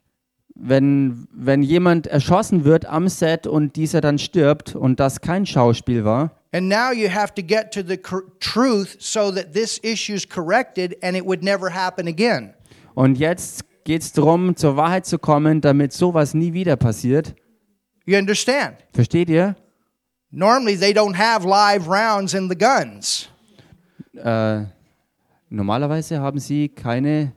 Wenn, 0.58 1.28
wenn 1.32 1.62
jemand 1.62 2.06
erschossen 2.06 2.64
wird 2.64 2.86
am 2.86 3.08
Set 3.08 3.46
und 3.46 3.76
dieser 3.76 4.00
dann 4.00 4.18
stirbt 4.18 4.74
und 4.74 5.00
das 5.00 5.20
kein 5.20 5.46
Schauspiel 5.46 6.04
war, 6.04 6.32
And 6.50 6.66
now 6.66 6.92
you 6.92 7.10
have 7.10 7.34
to 7.34 7.42
get 7.42 7.72
to 7.72 7.82
the 7.86 7.98
truth 8.40 8.96
so 8.98 9.30
that 9.30 9.52
this 9.52 9.78
issue 9.82 10.14
is 10.14 10.26
corrected 10.26 10.96
and 11.02 11.14
it 11.14 11.24
would 11.24 11.42
never 11.42 11.72
happen 11.72 12.08
again. 12.08 12.54
und 12.94 13.18
jetzt 13.18 13.64
geht 13.84 14.02
es 14.02 14.12
darum, 14.12 14.56
zur 14.56 14.76
Wahrheit 14.76 15.06
zu 15.06 15.18
kommen, 15.18 15.60
damit 15.60 15.92
sowas 15.92 16.34
nie 16.34 16.52
wieder 16.52 16.76
passiert. 16.76 17.34
You 18.04 18.16
understand? 18.16 18.76
Versteht 18.92 19.28
ihr? 19.28 19.56
Normally, 20.30 20.76
they 20.76 20.92
don't 20.92 21.16
have 21.16 21.46
live 21.46 21.88
rounds 21.88 22.34
in 22.34 22.50
the 22.50 22.56
guns. 22.56 23.28
Äh, 24.14 24.64
normalerweise 25.48 26.20
haben 26.20 26.38
sie 26.38 26.68
keine, 26.68 27.32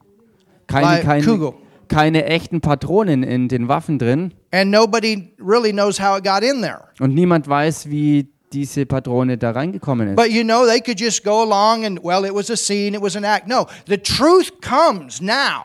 keine, 0.68 1.02
keine, 1.04 1.24
Kugel. 1.24 1.54
Keine 1.92 2.26
echten 2.26 2.62
Patronen 2.62 3.22
in 3.24 3.48
den 3.50 3.68
Waffen 3.68 4.00
drin 4.00 4.34
And 4.54 4.72
nobody 4.72 5.34
really 5.40 5.72
knows 5.72 6.00
how 6.00 6.18
it 6.18 6.24
got 6.24 6.42
in 6.42 6.62
there. 6.62 6.86
und 7.00 7.14
niemand 7.14 7.48
weiß, 7.48 7.90
wie 7.90 8.30
diese 8.54 8.86
Patrone 8.86 9.38
da 9.38 9.52
reingekommen 9.52 10.10
ist. 10.10 10.16
But 10.16 10.30
you 10.30 10.44
know, 10.44 10.66
they 10.66 10.80
could 10.82 11.00
just 11.00 11.24
go 11.24 11.42
along 11.42 11.86
and, 11.86 12.04
well, 12.04 12.26
it 12.26 12.34
was 12.34 12.50
a 12.50 12.56
scene, 12.58 12.96
it 12.98 13.02
was 13.02 13.16
an 13.16 13.24
act. 13.24 13.48
No, 13.48 13.68
the 13.88 13.98
truth 13.98 14.52
comes 14.62 15.22
now. 15.22 15.64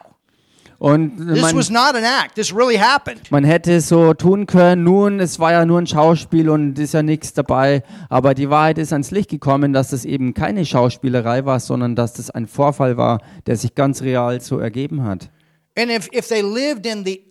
Und 0.79 1.17
This 1.17 1.41
man, 1.41 1.57
was 1.57 1.71
not 1.71 1.95
an 1.97 2.05
act, 2.05 2.35
this 2.35 2.55
really 2.55 2.77
happened. 2.77 3.23
man 3.31 3.45
hätte 3.45 3.81
so 3.81 4.13
tun 4.13 4.45
können, 4.47 4.85
nun, 4.85 5.21
es 5.21 5.41
war 5.41 5.51
ja 5.53 5.65
nur 5.65 5.79
ein 5.81 5.87
Schauspiel 5.87 6.51
und 6.51 6.79
ist 6.79 6.93
ja 6.93 7.03
nichts 7.03 7.33
dabei. 7.33 7.83
Aber 8.11 8.35
die 8.35 8.51
Wahrheit 8.51 8.77
ist 8.77 8.93
ans 8.93 9.11
Licht 9.11 9.31
gekommen, 9.31 9.73
dass 9.73 9.89
das 9.89 10.05
eben 10.05 10.35
keine 10.35 10.67
Schauspielerei 10.67 11.47
war, 11.47 11.61
sondern 11.61 11.97
dass 11.97 12.13
das 12.13 12.31
ein 12.31 12.47
Vorfall 12.47 12.99
war, 12.99 13.23
der 13.47 13.57
sich 13.57 13.75
ganz 13.75 14.03
real 14.03 14.41
so 14.43 14.59
ergeben 14.59 15.03
hat. 15.05 15.31
And 15.77 15.91
if, 15.91 16.09
if 16.13 16.29
they 16.29 16.43
lived 16.43 16.87
in 16.87 17.05
the 17.05 17.23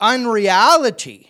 unreality, 0.00 1.26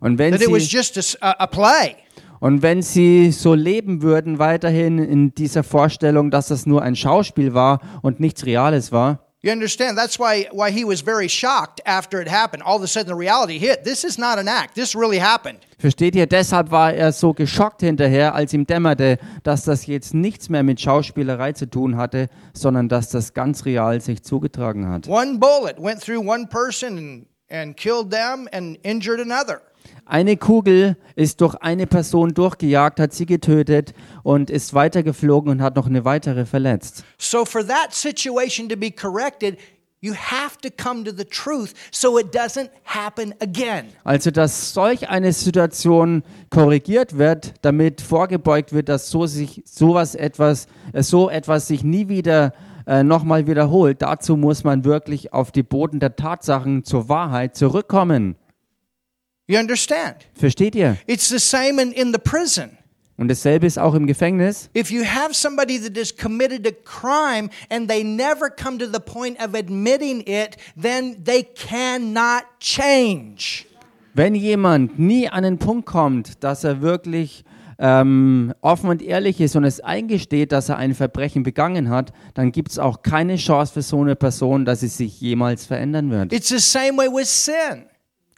Und 0.00 0.18
wenn 0.18 0.32
that 0.32 0.42
it 0.42 0.50
was 0.50 0.68
sie, 0.68 0.76
just 0.76 1.18
a, 1.20 1.34
a 1.38 1.46
play, 1.46 1.96
und 2.40 2.62
wenn 2.62 2.82
sie 2.82 3.32
so 3.32 3.54
leben 3.54 4.02
würden, 4.02 4.38
weiterhin 4.38 4.98
in 4.98 5.34
dieser 5.34 5.62
Vorstellung, 5.62 6.30
dass 6.30 6.48
das 6.48 6.66
nur 6.66 6.82
ein 6.82 6.94
Schauspiel 6.94 7.54
war 7.54 7.80
und 8.02 8.20
nichts 8.20 8.44
Reales 8.44 8.92
war, 8.92 9.33
you 9.44 9.52
understand? 9.52 9.96
That's 9.96 10.18
why, 10.18 10.48
why 10.52 10.70
he 10.70 10.84
was 10.84 11.02
very 11.02 11.28
shocked 11.28 11.80
after 11.84 12.20
it 12.20 12.28
happened. 12.28 12.62
All 12.62 12.76
of 12.76 12.82
a 12.82 12.86
sudden, 12.86 13.08
the 13.08 13.14
reality 13.14 13.58
hit. 13.58 13.84
This 13.84 14.02
is 14.02 14.18
not 14.18 14.38
an 14.38 14.48
act, 14.48 14.74
this 14.74 14.94
really 14.94 15.18
happened. 15.18 15.58
Versteht 15.78 16.16
ihr? 16.16 16.26
Deshalb 16.26 16.70
war 16.70 16.94
er 16.94 17.12
so 17.12 17.34
geschockt 17.34 17.82
hinterher, 17.82 18.34
als 18.34 18.54
ihm 18.54 18.66
dämmerte, 18.66 19.18
dass 19.42 19.64
das 19.64 19.86
jetzt 19.86 20.14
nichts 20.14 20.48
mehr 20.48 20.62
mit 20.62 20.80
Schauspielerei 20.80 21.52
zu 21.52 21.68
tun 21.68 21.96
hatte, 21.98 22.28
sondern 22.54 22.88
dass 22.88 23.10
das 23.10 23.34
ganz 23.34 23.66
real 23.66 24.00
sich 24.00 24.22
zugetragen 24.22 24.88
hat. 24.88 25.08
One 25.08 25.38
bullet 25.38 25.74
went 25.78 26.00
through 26.00 26.26
one 26.26 26.46
person 26.46 26.96
and, 26.96 27.26
and 27.50 27.76
killed 27.76 28.10
them 28.10 28.48
and 28.50 28.78
injured 28.82 29.20
another. 29.20 29.60
Eine 30.06 30.36
Kugel 30.36 30.96
ist 31.16 31.40
durch 31.40 31.54
eine 31.56 31.86
Person 31.86 32.34
durchgejagt, 32.34 33.00
hat 33.00 33.14
sie 33.14 33.24
getötet 33.24 33.94
und 34.22 34.50
ist 34.50 34.74
weitergeflogen 34.74 35.50
und 35.50 35.62
hat 35.62 35.76
noch 35.76 35.86
eine 35.86 36.04
weitere 36.04 36.44
verletzt. 36.44 37.04
So, 37.16 37.44
for 37.44 37.66
that 37.66 37.92
situation 37.92 38.68
to 38.68 38.76
be 38.76 38.90
corrected, 38.90 39.56
you 40.00 40.12
have 40.12 40.58
to 40.58 40.68
come 40.70 41.04
to 41.04 41.10
the 41.10 41.24
truth 41.24 41.72
so 41.90 42.18
it 42.18 42.34
doesn't 42.34 42.68
happen 42.84 43.34
again. 43.40 43.86
Also, 44.04 44.30
dass 44.30 44.74
solch 44.74 45.08
eine 45.08 45.32
Situation 45.32 46.22
korrigiert 46.50 47.16
wird, 47.16 47.54
damit 47.62 48.02
vorgebeugt 48.02 48.74
wird, 48.74 48.90
dass 48.90 49.08
so 49.08 49.24
sich 49.24 49.62
sowas 49.64 50.14
etwas, 50.14 50.66
äh, 50.92 51.02
so 51.02 51.30
etwas 51.30 51.68
sich 51.68 51.82
nie 51.82 52.08
wieder 52.08 52.52
äh, 52.86 53.02
nochmal 53.02 53.46
wiederholt. 53.46 54.02
Dazu 54.02 54.36
muss 54.36 54.64
man 54.64 54.84
wirklich 54.84 55.32
auf 55.32 55.50
die 55.50 55.62
Boden 55.62 55.98
der 56.00 56.16
Tatsachen 56.16 56.84
zur 56.84 57.08
Wahrheit 57.08 57.56
zurückkommen. 57.56 58.36
You 59.46 59.58
understand? 59.58 60.16
Versteht 60.34 60.74
ihr? 60.74 60.96
It's 61.06 61.28
the 61.28 61.38
same 61.38 61.80
in, 61.80 61.92
in 61.92 62.12
the 62.12 62.18
prison. 62.18 62.78
Und 63.16 63.28
dasselbe 63.28 63.66
ist 63.66 63.78
auch 63.78 63.94
im 63.94 64.06
Gefängnis. 64.06 64.70
If 64.76 64.90
you 64.90 65.04
have 65.04 65.34
somebody 65.34 65.78
that 65.78 65.96
has 65.96 66.16
committed 66.16 66.66
a 66.66 66.72
crime 66.72 67.50
and 67.68 67.88
they 67.88 68.02
never 68.02 68.48
come 68.50 68.78
to 68.78 68.86
the 68.86 68.98
point 68.98 69.38
of 69.38 69.54
admitting 69.54 70.22
it, 70.26 70.56
then 70.80 71.22
they 71.22 71.44
cannot 71.44 72.44
change. 72.58 73.66
Wenn 74.14 74.34
jemand 74.34 74.98
nie 74.98 75.28
an 75.28 75.44
den 75.44 75.58
Punkt 75.58 75.86
kommt, 75.86 76.42
dass 76.42 76.64
er 76.64 76.80
wirklich 76.80 77.44
ähm, 77.78 78.54
offen 78.62 78.88
und 78.88 79.02
ehrlich 79.02 79.40
ist 79.40 79.56
und 79.56 79.64
es 79.64 79.80
eingesteht, 79.80 80.52
dass 80.52 80.70
er 80.70 80.78
ein 80.78 80.94
Verbrechen 80.94 81.42
begangen 81.42 81.90
hat, 81.90 82.12
dann 82.32 82.50
gibt 82.50 82.70
es 82.70 82.78
auch 82.78 83.02
keine 83.02 83.36
Chance 83.36 83.74
für 83.74 83.82
so 83.82 84.00
eine 84.00 84.16
Person, 84.16 84.64
dass 84.64 84.80
sie 84.80 84.88
sich 84.88 85.20
jemals 85.20 85.66
verändern 85.66 86.10
wird. 86.10 86.32
It's 86.32 86.48
the 86.48 86.58
same 86.58 86.96
way 86.96 87.08
with 87.08 87.28
sin. 87.28 87.84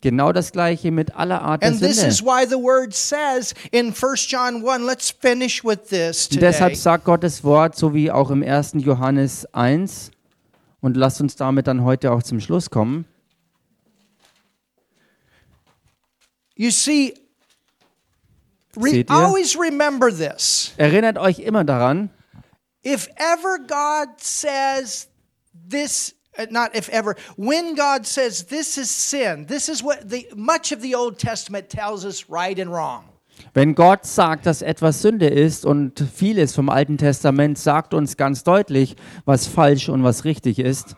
Genau 0.07 0.31
das 0.31 0.53
gleiche 0.53 0.93
mit 0.93 1.17
aller 1.17 1.43
Art 1.43 1.63
der 1.63 1.71
And 1.71 1.81
this 1.81 2.01
is 2.01 2.19
Sünde. 2.19 2.31
why 2.31 2.47
the 2.49 2.55
word 2.55 2.95
says 2.95 3.55
in 3.73 3.87
1 3.93 4.29
John 4.29 4.65
1, 4.65 4.85
let's 4.87 5.11
finish 5.11 5.65
with 5.65 5.89
this 5.89 6.27
Und 6.27 6.35
today. 6.35 6.41
deshalb 6.53 6.77
sagt 6.77 7.05
Gottes 7.05 7.43
Wort, 7.43 7.75
so 7.75 7.93
wie 7.93 8.13
auch 8.13 8.31
im 8.31 8.45
1. 8.45 8.75
Johannes 8.77 9.47
1, 9.53 10.13
und 10.81 10.97
lasst 10.97 11.21
uns 11.21 11.35
damit 11.35 11.67
dann 11.67 11.83
heute 11.83 12.13
auch 12.13 12.23
zum 12.23 12.39
Schluss 12.39 12.71
kommen. 12.71 13.05
You 16.55 16.71
see, 16.71 17.15
re- 18.77 18.91
Seht 18.91 19.11
ihr? 19.11 19.17
always 19.17 19.57
remember 19.59 20.11
this. 20.11 20.73
Erinnert 20.77 21.19
euch 21.19 21.41
immer 21.41 21.65
daran, 21.65 22.11
If 22.85 23.09
ever 23.17 23.59
God 23.67 24.21
says 24.21 25.09
this, 25.69 26.15
not 26.51 26.75
if 26.75 26.89
ever, 26.91 27.17
when 27.37 27.75
God 27.75 28.07
says 28.07 28.45
this 28.45 28.79
is 28.79 28.91
sin, 28.91 29.47
this 29.47 29.69
is 29.69 29.83
what 29.83 30.09
the 30.09 30.27
much 30.35 30.73
of 30.73 30.81
the 30.83 30.95
Old 30.95 31.19
Testament 31.19 31.69
tells 31.69 32.05
us 32.05 32.29
right 32.29 32.59
and 32.59 32.71
wrong. 32.71 33.05
wenn 33.55 33.75
Gott 33.75 34.05
sagt, 34.07 34.47
dass 34.47 34.63
etwas 34.63 35.03
Sünde 35.03 35.29
ist 35.29 35.65
und 35.65 36.05
vieles 36.15 36.55
vom 36.55 36.69
Alten 36.69 36.99
Testament 36.99 37.59
sagt 37.59 37.95
uns 37.95 38.17
ganz 38.17 38.45
deutlich, 38.45 38.97
was 39.25 39.47
falsch 39.47 39.89
und 39.89 40.05
was 40.05 40.25
richtig 40.25 40.59
ist. 40.59 40.97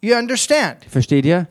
You 0.00 0.16
understand? 0.16 0.84
Versteht 0.88 1.24
ihr? 1.24 1.48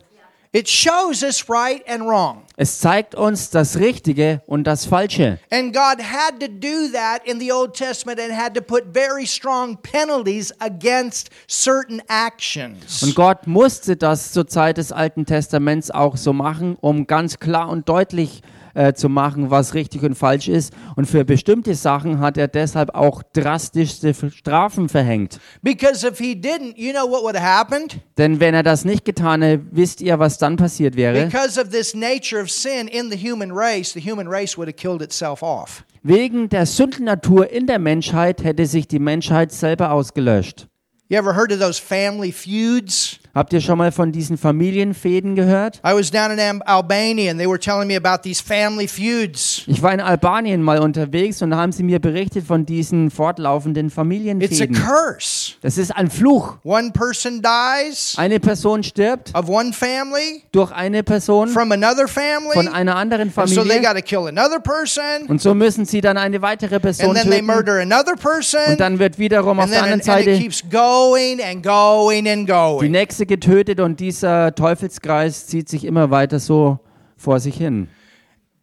It 0.58 0.68
shows 0.68 1.22
us 1.22 1.48
right 1.48 1.88
and 1.88 2.08
wrong. 2.08 2.42
Es 2.56 2.80
zeigt 2.80 3.14
uns 3.14 3.52
das 3.52 3.78
Richtige 3.78 4.42
und 4.48 4.64
das 4.64 4.88
Falsche. 4.88 5.38
And 5.52 5.72
God 5.72 6.02
had 6.02 6.40
to 6.40 6.48
do 6.48 6.92
that 6.94 7.22
in 7.26 7.40
the 7.40 7.52
Old 7.52 7.76
Testament 7.76 8.20
and 8.20 8.36
had 8.36 8.56
to 8.56 8.62
put 8.62 8.86
very 8.92 9.28
strong 9.28 9.78
penalties 9.84 10.52
against 10.58 11.30
certain 11.48 12.02
actions. 12.08 13.04
Und 13.04 13.14
Gott 13.14 13.46
musste 13.46 13.96
das 13.96 14.32
zur 14.32 14.48
Zeit 14.48 14.78
des 14.78 14.92
Alten 14.92 15.28
Testaments 15.28 15.92
auch 15.92 16.18
so 16.18 16.34
machen, 16.34 16.76
um 16.82 17.06
ganz 17.06 17.38
klar 17.38 17.70
und 17.70 17.88
deutlich 17.88 18.42
äh, 18.78 18.94
zu 18.94 19.10
machen, 19.10 19.50
was 19.50 19.74
richtig 19.74 20.04
und 20.04 20.16
falsch 20.16 20.48
ist. 20.48 20.72
Und 20.96 21.06
für 21.06 21.26
bestimmte 21.26 21.74
Sachen 21.74 22.20
hat 22.20 22.38
er 22.38 22.48
deshalb 22.48 22.94
auch 22.94 23.24
drastischste 23.34 24.14
Strafen 24.14 24.88
verhängt. 24.88 25.40
Because 25.64 26.08
if 26.08 26.20
he 26.20 26.34
didn't, 26.34 26.76
you 26.78 26.94
know 26.94 27.10
what 27.10 27.24
would 27.24 27.36
have 27.36 27.44
happened? 27.44 28.00
Denn 28.18 28.40
wenn 28.40 28.54
er 28.54 28.64
das 28.64 28.86
nicht 28.86 29.04
getan 29.04 29.42
hätte, 29.42 29.66
wisst 29.72 30.02
ihr, 30.02 30.20
was 30.20 30.38
dann 30.38 30.58
passiert 30.58 30.96
wäre? 30.96 31.26
Because 31.26 31.60
of 31.60 31.70
this 31.70 31.96
nature 31.96 32.42
of 32.42 32.52
sin 32.52 32.88
in 32.88 33.10
the 33.10 33.18
human 33.18 33.52
race, 33.52 33.94
the 33.94 34.00
human 34.00 34.28
race 34.28 34.58
would 34.58 34.68
have 34.68 34.76
killed 34.76 35.02
itself 35.02 35.42
off. 35.42 35.84
Wegen 36.04 36.48
der 36.50 36.66
Sündennatur 36.66 37.50
in 37.50 37.66
der 37.66 37.80
Menschheit 37.80 38.44
hätte 38.44 38.66
sich 38.68 38.88
die 38.88 39.00
Menschheit 39.00 39.52
selber 39.52 39.92
ausgelöscht. 39.92 40.68
You 41.10 41.18
ever 41.18 41.36
heard 41.36 41.52
of 41.52 41.60
those 41.60 41.82
family 41.82 42.32
feuds? 42.32 43.20
Habt 43.38 43.54
ihr 43.54 43.62
schon 43.62 43.78
mal 43.78 43.92
von 43.92 44.12
diesen 44.12 44.36
Familienfäden 44.36 45.36
gehört? 45.36 45.80
I 45.86 45.94
was 45.94 46.10
down 46.10 46.32
in 46.32 46.40
Am- 46.40 46.64
Albania 46.66 47.30
and 47.30 47.40
they 47.40 47.48
were 47.48 47.60
telling 47.60 47.86
me 47.88 47.96
about 47.96 48.24
these 48.24 48.42
family 48.44 48.88
feuds. 48.88 49.62
Ich 49.68 49.84
war 49.84 49.94
in 49.94 50.00
Albanien 50.02 50.64
mal 50.64 50.80
unterwegs 50.80 51.44
und 51.44 51.52
da 51.52 51.58
haben 51.58 51.72
sie 51.72 51.84
mir 51.84 52.00
berichtet 52.00 52.48
von 52.48 52.66
diesen 52.66 53.12
fortlaufenden 53.12 53.86
It's 53.90 53.94
a 53.94 53.96
Familienfäden. 53.98 54.76
curse. 54.76 55.54
Das 55.62 55.78
ist 55.78 55.96
ein 55.96 56.10
Fluch. 56.10 56.56
One 56.64 56.90
person 56.94 57.44
dies 57.44 58.16
Eine 58.18 58.40
Person 58.40 58.82
stirbt 58.82 59.36
of 59.36 59.48
one 59.50 59.72
family 59.72 60.42
durch 60.52 60.72
eine 60.72 61.04
Person 61.04 61.50
from 61.50 61.72
another 61.72 62.08
family. 62.08 62.54
von 62.56 62.68
einer 62.68 62.96
anderen 62.96 63.32
And 63.36 63.50
so 63.50 63.62
they 63.62 63.70
Familie 63.70 63.82
got 63.88 63.96
to 63.98 64.02
kill 64.02 64.28
another 64.28 64.60
person. 64.60 65.28
und 65.28 65.40
so 65.44 65.54
müssen 65.54 65.86
sie 65.86 66.02
dann 66.02 66.18
eine 66.18 66.42
weitere 66.42 66.80
Person 66.80 67.10
And 67.10 67.18
then 67.20 67.30
they 67.30 67.42
töten 67.42 67.46
murder 67.56 67.82
another 67.82 68.16
person. 68.16 68.62
und 68.72 68.80
dann 68.80 68.98
wird 68.98 69.20
wiederum 69.20 69.60
auf 69.60 69.66
And 69.66 69.74
der 69.74 69.84
then 69.84 69.94
anderen 69.94 70.10
and 70.10 70.22
it 70.22 70.26
Seite 70.26 70.42
keeps 70.42 70.64
going 70.72 71.40
and 71.40 71.62
going 71.62 72.28
and 72.28 72.48
die 72.50 72.52
going. 72.52 72.92
nächste 72.92 73.27
getötet 73.28 73.80
und 73.80 74.00
dieser 74.00 74.56
Teufelskreis 74.56 75.48
zieht 75.48 75.70
sich 75.70 75.86
immer 75.86 76.10
weiter 76.12 76.40
so 76.40 76.80
vor 77.18 77.40
sich 77.40 77.58
hin. 77.58 77.90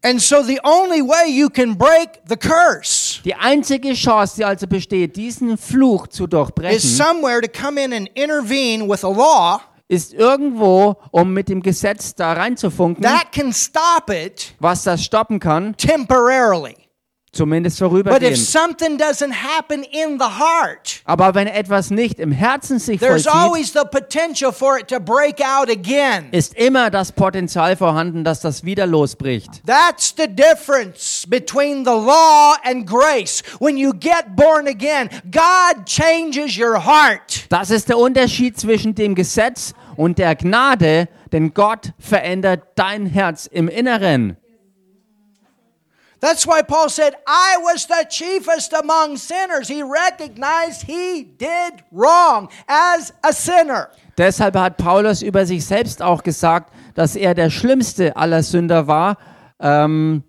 And 0.02 0.20
so 0.20 0.42
the 0.42 0.60
only 0.64 1.00
way 1.00 1.30
you 1.30 1.48
can 1.48 1.78
break 1.78 2.20
the 2.28 2.36
curse 2.36 3.22
Die 3.24 3.34
einzige 3.34 3.94
Chance, 3.94 4.36
die 4.36 4.44
also 4.44 4.66
besteht, 4.66 5.16
diesen 5.16 5.56
Fluch 5.56 6.08
zu 6.08 6.24
is 6.24 6.30
durchbrechen, 6.30 6.78
somewhere 6.78 7.40
to 7.40 7.48
come 7.48 7.82
in 7.82 7.92
and 7.92 8.08
intervene 8.14 8.86
with 8.86 9.02
a 9.02 9.08
law 9.08 9.60
ist 9.88 10.12
irgendwo, 10.12 10.96
um 11.10 11.32
mit 11.32 11.48
dem 11.48 11.62
Gesetz 11.62 12.14
da 12.14 12.34
reinzufunken, 12.34 13.02
that 13.02 13.32
can 13.32 13.52
stop 13.52 14.10
it 14.10 14.54
was 14.60 14.82
das 14.84 15.02
stoppen 15.02 15.40
kann, 15.40 15.74
temporarily. 15.76 16.76
Zumindest 17.34 17.78
But 17.78 17.86
if 17.86 17.90
vorübergehend. 17.90 18.38
something 18.38 18.98
doesn't 18.98 19.32
happen 19.32 19.82
in 19.82 20.18
the 20.18 20.24
heart, 20.24 21.00
Aber 21.04 21.34
wenn 21.34 21.46
etwas 21.46 21.90
nicht 21.90 22.18
im 22.18 22.32
Herzen 22.32 22.78
sich 22.78 23.00
there's 23.00 23.24
vollzieht, 23.24 23.32
always 23.42 23.72
the 23.72 23.84
potential 23.90 24.52
for 24.52 24.78
it 24.78 24.88
to 24.88 25.00
break 25.00 25.40
out 25.40 25.70
again. 25.70 26.28
ist 26.32 26.54
immer 26.54 26.90
das 26.90 27.12
Potenzial 27.12 27.76
vorhanden, 27.76 28.24
dass 28.24 28.40
das 28.40 28.64
wieder 28.64 28.86
losbricht. 28.86 29.62
That's 29.66 30.14
the 30.16 30.28
difference 30.28 31.26
between 31.28 31.84
the 31.84 31.90
law 31.90 32.54
and 32.64 32.86
grace. 32.86 33.42
When 33.60 33.76
you 33.76 33.92
get 33.92 34.34
born 34.36 34.66
again, 34.68 35.08
God 35.30 35.84
changes 35.86 36.58
your 36.58 36.84
heart. 36.84 37.46
Das 37.48 37.70
ist 37.70 37.88
der 37.88 37.98
Unterschied 37.98 38.58
zwischen 38.58 38.94
dem 38.94 39.14
Gesetz 39.14 39.74
und 39.96 40.18
der 40.18 40.34
Gnade, 40.34 41.08
denn 41.32 41.54
Gott 41.54 41.92
verändert 41.98 42.62
dein 42.76 43.06
Herz 43.06 43.46
im 43.46 43.68
Inneren. 43.68 44.36
That's 46.24 46.46
why 46.46 46.62
Paul 46.62 46.88
said, 46.88 47.12
I 47.26 47.58
was 47.60 47.86
the 47.86 48.06
chiefest 48.08 48.72
among 48.72 49.18
sinners. 49.18 49.68
He 49.68 49.82
recognized 49.82 50.86
he 50.86 51.22
did 51.22 51.84
wrong 51.92 52.48
as 52.66 53.12
a 53.22 53.30
sinner. 53.30 53.90
Deshalb 54.16 54.56
hat 54.56 54.78
Paulus 54.78 55.20
über 55.20 55.44
sich 55.44 55.66
selbst 55.66 56.00
auch 56.00 56.22
gesagt, 56.22 56.72
dass 56.94 57.14
er 57.14 57.34
der 57.34 57.50
schlimmste 57.50 58.16
aller 58.16 58.42
Sünder 58.42 58.86
war. 58.86 59.18
Ähm, 59.60 60.24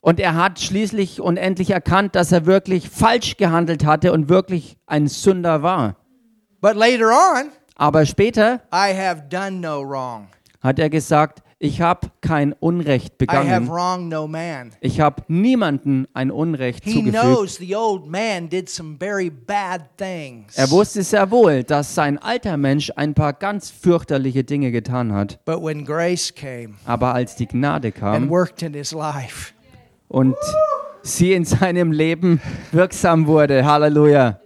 und 0.00 0.18
er 0.18 0.34
hat 0.34 0.58
schließlich 0.58 1.20
und 1.20 1.36
endlich 1.36 1.70
erkannt, 1.70 2.16
dass 2.16 2.32
er 2.32 2.44
wirklich 2.44 2.90
falsch 2.90 3.36
gehandelt 3.36 3.84
hatte 3.86 4.12
und 4.12 4.28
wirklich 4.28 4.76
ein 4.86 5.06
Sünder 5.06 5.62
war. 5.62 5.94
But 6.60 6.74
later 6.74 7.12
on, 7.12 7.52
Aber 7.76 8.06
später 8.06 8.60
I 8.74 8.92
have 8.92 9.22
done 9.30 9.60
no 9.60 9.82
wrong. 9.88 10.26
hat 10.60 10.80
er 10.80 10.90
gesagt, 10.90 11.44
ich 11.58 11.80
habe 11.80 12.08
kein 12.20 12.52
Unrecht 12.52 13.14
I 13.22 13.26
have 13.28 13.40
begangen. 13.40 13.68
wronged 13.68 14.10
no 14.10 14.26
man. 14.28 14.72
Ich 14.80 15.00
habe 15.00 15.22
niemanden 15.28 16.06
ein 16.12 16.30
Unrecht 16.30 16.84
He 16.84 16.92
zugefügt. 16.92 17.18
knows 17.22 17.56
the 17.56 17.74
old 17.74 18.06
man 18.06 18.48
did 18.50 18.68
some 18.68 18.96
very 18.98 19.30
bad 19.30 19.82
things. 19.96 20.54
Er 20.56 20.70
wusste 20.70 21.02
sehr 21.02 21.30
wohl, 21.30 21.64
dass 21.64 21.94
sein 21.94 22.18
alter 22.18 22.56
Mensch 22.58 22.92
ein 22.96 23.14
paar 23.14 23.32
ganz 23.32 23.70
fürchterliche 23.70 24.44
Dinge 24.44 24.70
getan 24.70 25.12
hat. 25.14 25.38
But 25.46 25.62
when 25.62 25.84
grace 25.86 26.34
came 26.34 26.74
Aber 26.84 27.14
als 27.14 27.36
die 27.36 27.46
Gnade 27.46 27.88
and 27.88 27.94
kam 27.96 28.28
worked 28.28 28.62
in 28.62 28.74
his 28.74 28.92
life, 28.92 29.52
und 30.08 30.36
sie 31.02 31.32
in 31.32 31.44
seinem 31.46 31.90
Leben 31.90 32.40
wirksam 32.72 33.26
wurde, 33.26 33.64
Halleluja. 33.64 34.40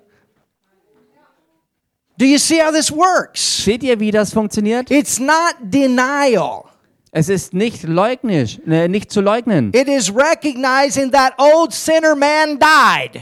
do 2.18 2.24
you 2.24 2.38
see 2.38 2.62
how 2.62 2.70
this 2.72 2.92
works? 2.92 3.64
Seht 3.64 3.82
ihr, 3.82 3.98
wie 3.98 4.10
das 4.12 4.32
funktioniert? 4.32 4.90
It's 4.90 5.18
not 5.18 5.56
denial. 5.60 6.69
Es 7.12 7.28
ist 7.28 7.54
nicht 7.54 7.82
leugnisch, 7.82 8.60
äh, 8.68 8.86
nicht 8.86 9.10
zu 9.10 9.20
leugnen. 9.20 9.72
It 9.74 9.88
is 9.88 10.14
recognizing 10.14 11.10
that 11.10 11.32
old 11.38 11.72
sinner 11.72 12.14
man 12.14 12.58
died. 12.58 13.20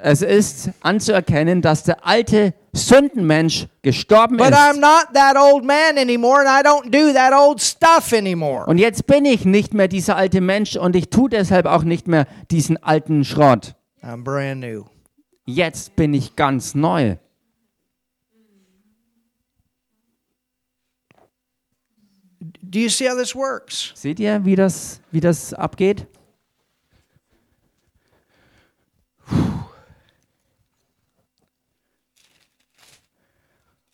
Es 0.00 0.22
ist 0.22 0.70
anzuerkennen, 0.80 1.60
dass 1.60 1.82
der 1.82 2.06
alte 2.06 2.54
Sündenmensch 2.72 3.66
gestorben 3.82 4.36
But 4.36 4.52
I'm 4.52 4.74
ist. 4.74 4.80
not 4.80 5.06
that 5.14 5.36
old 5.36 5.64
man 5.64 5.98
anymore 5.98 6.40
and 6.40 6.48
I 6.48 6.68
don't 6.68 6.90
do 6.90 7.12
that 7.12 7.32
old 7.32 7.60
stuff 7.60 8.12
anymore. 8.12 8.64
Und 8.66 8.78
jetzt 8.78 9.06
bin 9.06 9.24
ich 9.24 9.44
nicht 9.44 9.74
mehr 9.74 9.88
dieser 9.88 10.16
alte 10.16 10.40
Mensch 10.40 10.76
und 10.76 10.94
ich 10.94 11.10
tue 11.10 11.28
deshalb 11.28 11.66
auch 11.66 11.82
nicht 11.82 12.06
mehr 12.06 12.26
diesen 12.50 12.80
alten 12.82 13.24
Schrott. 13.24 13.74
I'm 14.02 14.22
brand 14.22 14.60
new. 14.60 14.84
Jetzt 15.46 15.96
bin 15.96 16.14
ich 16.14 16.36
ganz 16.36 16.74
neu. 16.74 17.16
Do 22.70 22.78
you 22.78 22.90
see 22.90 23.08
how 23.08 23.16
this 23.16 23.34
works? 23.34 23.92
Seht 23.94 24.20
ihr, 24.20 24.44
wie 24.44 24.54
das, 24.54 25.00
wie 25.10 25.20
das 25.20 25.54
abgeht? 25.54 26.06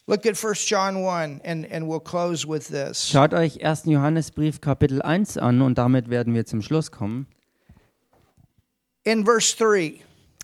Look 0.07 0.27
at 0.27 0.37
1 0.37 0.69
John 0.69 0.97
1 0.97 1.41
and, 1.45 1.65
and 1.71 1.87
we'll 1.89 2.01
close 2.01 2.47
with 2.47 2.69
this. 2.69 3.09
Schaut 3.09 3.33
euch 3.33 3.65
1. 3.65 3.85
Johannesbrief 3.87 4.61
Kapitel 4.61 5.01
1 5.01 5.39
an 5.39 5.63
und 5.63 5.79
damit 5.79 6.11
werden 6.11 6.35
wir 6.35 6.45
zum 6.45 6.61
Schluss 6.61 6.91
kommen. 6.91 7.29
In 9.05 9.25
verse 9.25 9.57
3, 9.57 10.01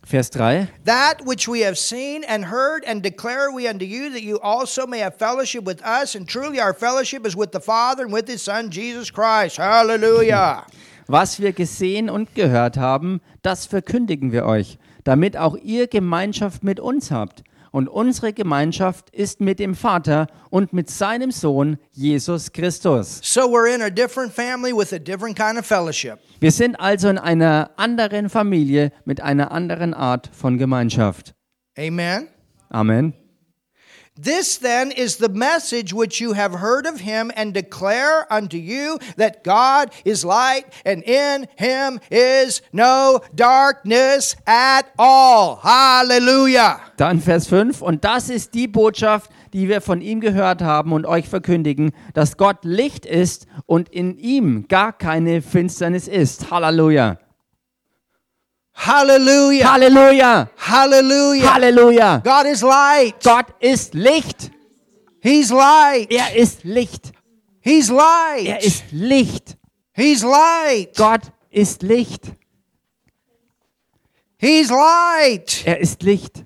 Vers 0.07 0.31
3. 0.31 0.69
That 0.85 1.25
which 1.25 1.47
we 1.47 1.61
have 1.61 1.77
seen 1.77 2.25
and 2.25 2.45
heard 2.45 2.85
and 2.85 3.03
declare 3.03 3.51
we 3.53 3.69
unto 3.69 3.85
you, 3.85 4.11
that 4.11 4.23
you 4.23 4.41
also 4.41 4.87
may 4.87 4.99
have 5.01 5.17
fellowship 5.17 5.65
with 5.65 5.83
us. 5.83 6.15
And 6.15 6.27
truly 6.27 6.59
our 6.61 6.75
fellowship 6.75 7.27
is 7.27 7.37
with 7.37 7.53
the 7.53 7.61
Father 7.61 8.05
and 8.05 8.13
with 8.13 8.27
his 8.27 8.43
Son, 8.43 8.71
Jesus 8.71 9.11
Christ. 9.11 9.59
Hallelujah. 9.59 10.67
Was 11.07 11.41
wir 11.41 11.53
gesehen 11.53 12.09
und 12.09 12.35
gehört 12.35 12.77
haben, 12.77 13.21
das 13.43 13.67
verkündigen 13.67 14.33
wir 14.33 14.47
euch, 14.47 14.79
damit 15.05 15.37
auch 15.37 15.57
ihr 15.57 15.89
Gemeinschaft 15.89 16.63
mit 16.63 16.79
uns 16.79 17.11
habt. 17.11 17.43
Und 17.73 17.89
unsere 17.89 18.33
Gemeinschaft 18.33 19.11
ist 19.11 19.41
mit 19.41 19.59
dem 19.59 19.75
Vater 19.75 20.27
und 20.51 20.73
mit 20.73 20.91
seinem 20.91 21.31
Sohn 21.31 21.79
Jesus 21.93 22.53
Christus. 22.53 23.21
So 23.23 23.43
we're 23.43 23.73
in 23.73 23.83
a 23.83 23.91
different 23.91 24.33
family 24.33 24.73
with 24.73 24.93
a 24.93 24.99
different 24.99 25.37
kind 25.37 25.59
of 25.59 25.65
fellowship. 25.65 26.19
Wir 26.41 26.53
sind 26.53 26.77
also 26.81 27.09
in 27.09 27.19
einer 27.19 27.71
anderen 27.77 28.29
Familie 28.29 28.93
mit 29.05 29.21
einer 29.21 29.53
anderen 29.53 29.95
Art 29.95 30.31
von 30.33 30.59
Gemeinschaft. 30.59 31.35
Amen. 31.79 32.29
Amen. 32.71 33.15
This 34.23 34.59
then 34.59 34.91
is 34.91 35.17
the 35.17 35.31
message 35.31 35.95
which 35.95 36.21
you 36.21 36.35
have 36.35 36.61
heard 36.61 36.87
of 36.87 37.01
him 37.01 37.33
and 37.37 37.55
declare 37.55 38.31
unto 38.31 38.59
you 38.59 38.99
that 39.17 39.43
God 39.43 39.91
is 40.05 40.25
light 40.25 40.65
and 40.85 41.03
in 41.05 41.49
him 41.57 42.01
is 42.11 42.61
no 42.71 43.21
darkness 43.35 44.37
at 44.47 44.93
all. 44.99 45.61
Hallelujah. 45.63 46.81
Dann 46.99 47.21
Vers 47.21 47.47
5. 47.47 47.81
Und 47.81 48.05
das 48.05 48.29
ist 48.29 48.53
die 48.53 48.69
Botschaft, 48.69 49.31
die 49.55 49.71
wir 49.71 49.81
von 49.81 50.03
ihm 50.03 50.21
gehört 50.21 50.61
haben 50.61 50.93
und 50.93 51.07
euch 51.07 51.27
verkündigen, 51.27 51.93
dass 52.13 52.37
Gott 52.37 52.59
Licht 52.63 53.07
ist 53.07 53.47
und 53.65 53.89
in 53.89 54.19
ihm 54.19 54.69
gar 54.69 54.93
keine 54.93 55.41
Finsternis 55.41 56.09
ist. 56.09 56.51
Halleluja. 56.51 57.17
Hallelujah. 58.81 59.67
Halleluja. 59.67 60.49
Hallelujah. 60.57 61.47
Halleluja. 61.47 62.25
God 62.25 62.47
is 62.47 62.63
light. 62.63 63.23
Gott 63.23 63.53
ist 63.61 63.93
Licht. 63.93 64.51
He's 65.23 65.51
light. 65.51 66.11
Er 66.11 66.35
ist 66.35 66.65
Licht. 66.65 67.13
He's 67.61 67.91
light. 67.91 68.47
Er 68.47 68.63
ist 68.63 68.85
Licht. 68.91 69.59
He's 69.93 70.23
light. 70.23 70.97
Gott 70.97 71.31
ist 71.51 71.83
Licht. 71.83 72.33
He's 74.39 74.71
light. 74.71 75.63
Er 75.67 75.79
ist 75.79 76.03
Licht. 76.03 76.45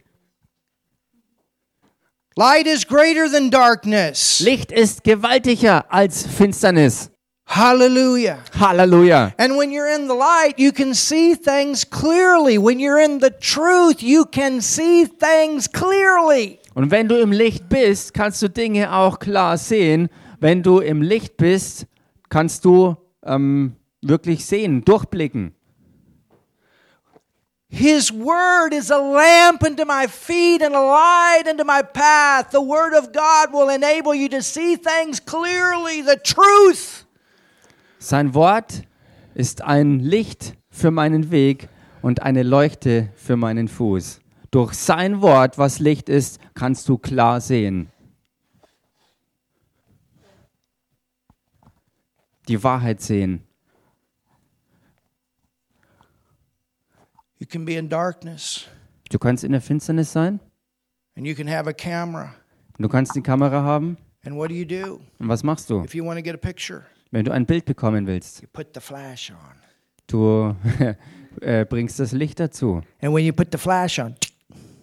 Light 2.34 2.66
is 2.66 2.84
greater 2.84 3.30
than 3.30 3.48
darkness. 3.48 4.40
Licht 4.40 4.72
ist 4.72 5.04
gewaltiger 5.04 5.84
als 5.88 6.26
Finsternis. 6.26 7.12
Hallelujah. 7.46 8.42
Halleluja. 8.52 9.34
And 9.38 9.56
when 9.56 9.70
you're 9.70 9.88
in 9.88 10.08
the 10.08 10.14
light, 10.14 10.58
you 10.58 10.72
can 10.72 10.94
see 10.94 11.34
things 11.34 11.84
clearly. 11.84 12.58
When 12.58 12.80
you're 12.80 12.98
in 12.98 13.18
the 13.20 13.30
truth, 13.30 14.02
you 14.02 14.24
can 14.24 14.60
see 14.60 15.04
things 15.04 15.68
clearly. 15.68 16.58
Und 16.74 16.90
wenn 16.90 17.08
du 17.08 17.20
im 17.20 17.30
Licht 17.30 17.68
bist, 17.68 18.14
kannst 18.14 18.42
du 18.42 18.48
Dinge 18.48 18.92
auch 18.92 19.18
klar 19.18 19.56
sehen. 19.58 20.08
Wenn 20.40 20.62
du 20.62 20.80
im 20.80 21.02
Licht 21.02 21.36
bist, 21.36 21.86
kannst 22.28 22.64
du 22.64 22.96
ähm, 23.24 23.76
wirklich 24.02 24.44
sehen, 24.44 24.84
durchblicken. 24.84 25.54
His 27.68 28.12
word 28.12 28.72
is 28.72 28.90
a 28.90 28.98
lamp 28.98 29.62
unto 29.64 29.84
my 29.84 30.06
feet 30.06 30.62
and 30.62 30.74
a 30.74 30.80
light 30.80 31.48
unto 31.48 31.64
my 31.64 31.82
path. 31.82 32.50
The 32.52 32.60
word 32.60 32.94
of 32.94 33.12
God 33.12 33.52
will 33.52 33.68
enable 33.68 34.14
you 34.14 34.28
to 34.28 34.42
see 34.42 34.76
things 34.76 35.20
clearly, 35.20 36.02
the 36.02 36.16
truth. 36.16 37.03
Sein 38.04 38.34
Wort 38.34 38.82
ist 39.32 39.62
ein 39.62 39.98
Licht 39.98 40.58
für 40.68 40.90
meinen 40.90 41.30
Weg 41.30 41.70
und 42.02 42.20
eine 42.20 42.42
Leuchte 42.42 43.08
für 43.14 43.38
meinen 43.38 43.66
Fuß. 43.66 44.20
Durch 44.50 44.74
sein 44.74 45.22
Wort, 45.22 45.56
was 45.56 45.78
Licht 45.78 46.10
ist, 46.10 46.38
kannst 46.52 46.86
du 46.90 46.98
klar 46.98 47.40
sehen. 47.40 47.88
Die 52.46 52.62
Wahrheit 52.62 53.00
sehen. 53.00 53.42
You 57.38 57.46
can 57.46 57.64
be 57.64 57.72
in 57.76 57.88
darkness 57.88 58.66
Du 59.10 59.18
kannst 59.18 59.44
in 59.44 59.52
der 59.52 59.62
Finsternis 59.62 60.12
sein, 60.12 60.40
and 61.16 61.26
you 61.26 61.34
can 61.34 61.48
have 61.48 61.66
a 61.66 61.72
camera. 61.72 62.34
du 62.78 62.86
kannst 62.86 63.16
die 63.16 63.22
Kamera 63.22 63.62
haben. 63.62 63.96
And 64.26 64.36
what 64.36 64.50
do 64.50 64.54
you 64.54 64.66
do? 64.66 65.00
Und 65.18 65.28
was 65.28 65.42
machst 65.42 65.70
du, 65.70 65.82
If 65.84 65.94
you 65.94 66.04
want 66.04 66.18
to 66.18 66.22
get 66.22 66.34
a 66.34 66.38
picture, 66.38 66.84
wenn 67.14 67.24
du 67.24 67.32
ein 67.32 67.46
Bild 67.46 67.64
bekommen 67.64 68.08
willst? 68.08 68.42
Du 70.08 70.56
äh, 71.40 71.64
bringst 71.64 72.00
das 72.00 72.10
Licht 72.10 72.40
dazu. 72.40 72.82
And 73.00 73.14
when 73.14 73.24
you 73.24 73.32
put 73.32 73.48
the 73.52 73.58
flash 73.58 74.00
on, 74.00 74.16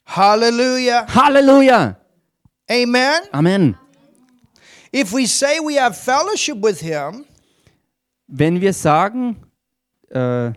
Hallelujah. 0.07 1.07
Halleluja! 1.15 1.97
Amen. 2.69 3.21
Amen. 3.33 3.77
If 4.93 5.12
we 5.12 5.26
say 5.26 5.59
we 5.61 5.78
have 5.78 5.95
fellowship 5.97 6.62
with 6.62 6.80
Him, 6.80 7.24
Wenn 8.26 8.61
wir 8.61 8.72
sagen, 8.72 9.36
äh, 10.11 10.53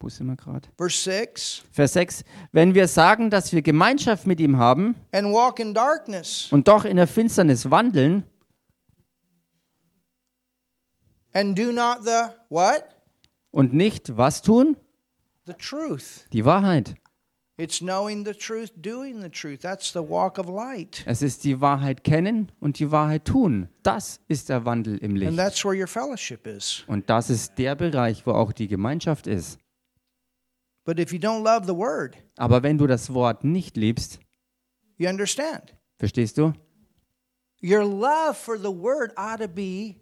wo 0.00 0.08
sind 0.08 0.26
wir 0.26 0.36
gerade? 0.36 0.68
verse 0.76 1.02
6, 1.02 1.62
Vers 1.70 1.92
6, 1.94 2.24
wenn 2.52 2.74
wir 2.74 2.88
sagen, 2.88 3.30
dass 3.30 3.52
wir 3.52 3.62
Gemeinschaft 3.62 4.26
mit 4.26 4.40
ihm 4.40 4.56
haben 4.58 4.94
and 5.12 5.28
walk 5.32 5.60
in 5.60 5.72
darkness 5.74 6.48
und 6.50 6.68
doch 6.68 6.84
in 6.84 6.96
der 6.96 7.06
Finsternis 7.06 7.70
wandeln 7.70 8.24
and 11.32 11.56
do 11.58 11.72
not 11.72 11.98
the 12.04 12.30
what? 12.48 12.84
und 13.50 13.72
nicht 13.74 14.16
was 14.16 14.42
tun? 14.42 14.76
The 15.46 15.54
truth. 15.54 16.26
Die 16.32 16.44
Wahrheit. 16.44 16.94
Es 17.58 17.80
ist 21.22 21.44
die 21.44 21.60
Wahrheit 21.60 22.02
kennen 22.04 22.52
und 22.60 22.78
die 22.78 22.90
Wahrheit 22.90 23.24
tun. 23.26 23.68
Das 23.82 24.20
ist 24.28 24.48
der 24.48 24.64
Wandel 24.64 24.96
im 24.98 25.10
And 25.12 25.18
Licht. 25.18 25.36
that's 25.36 25.64
where 25.64 25.78
your 25.78 25.86
fellowship 25.86 26.46
is. 26.46 26.84
Und 26.86 27.10
das 27.10 27.28
ist 27.30 27.58
der 27.58 27.74
Bereich, 27.74 28.26
wo 28.26 28.32
auch 28.32 28.52
die 28.52 28.68
Gemeinschaft 28.68 29.26
ist. 29.26 29.58
But 30.84 30.98
if 30.98 31.12
you 31.12 31.18
don't 31.18 31.42
love 31.44 31.66
the 31.66 31.76
Word, 31.76 32.16
Aber 32.36 32.62
wenn 32.62 32.78
du 32.78 32.86
das 32.86 33.12
Wort 33.14 33.44
nicht 33.44 33.76
liebst, 33.76 34.18
you 34.96 35.08
understand. 35.08 35.74
verstehst 35.98 36.38
du? 36.38 36.52
Your 37.62 37.84
love 37.84 38.34
for 38.34 38.56
the 38.58 38.72
Word 38.72 39.12
ought 39.16 39.38
to 39.40 39.46
be 39.46 39.96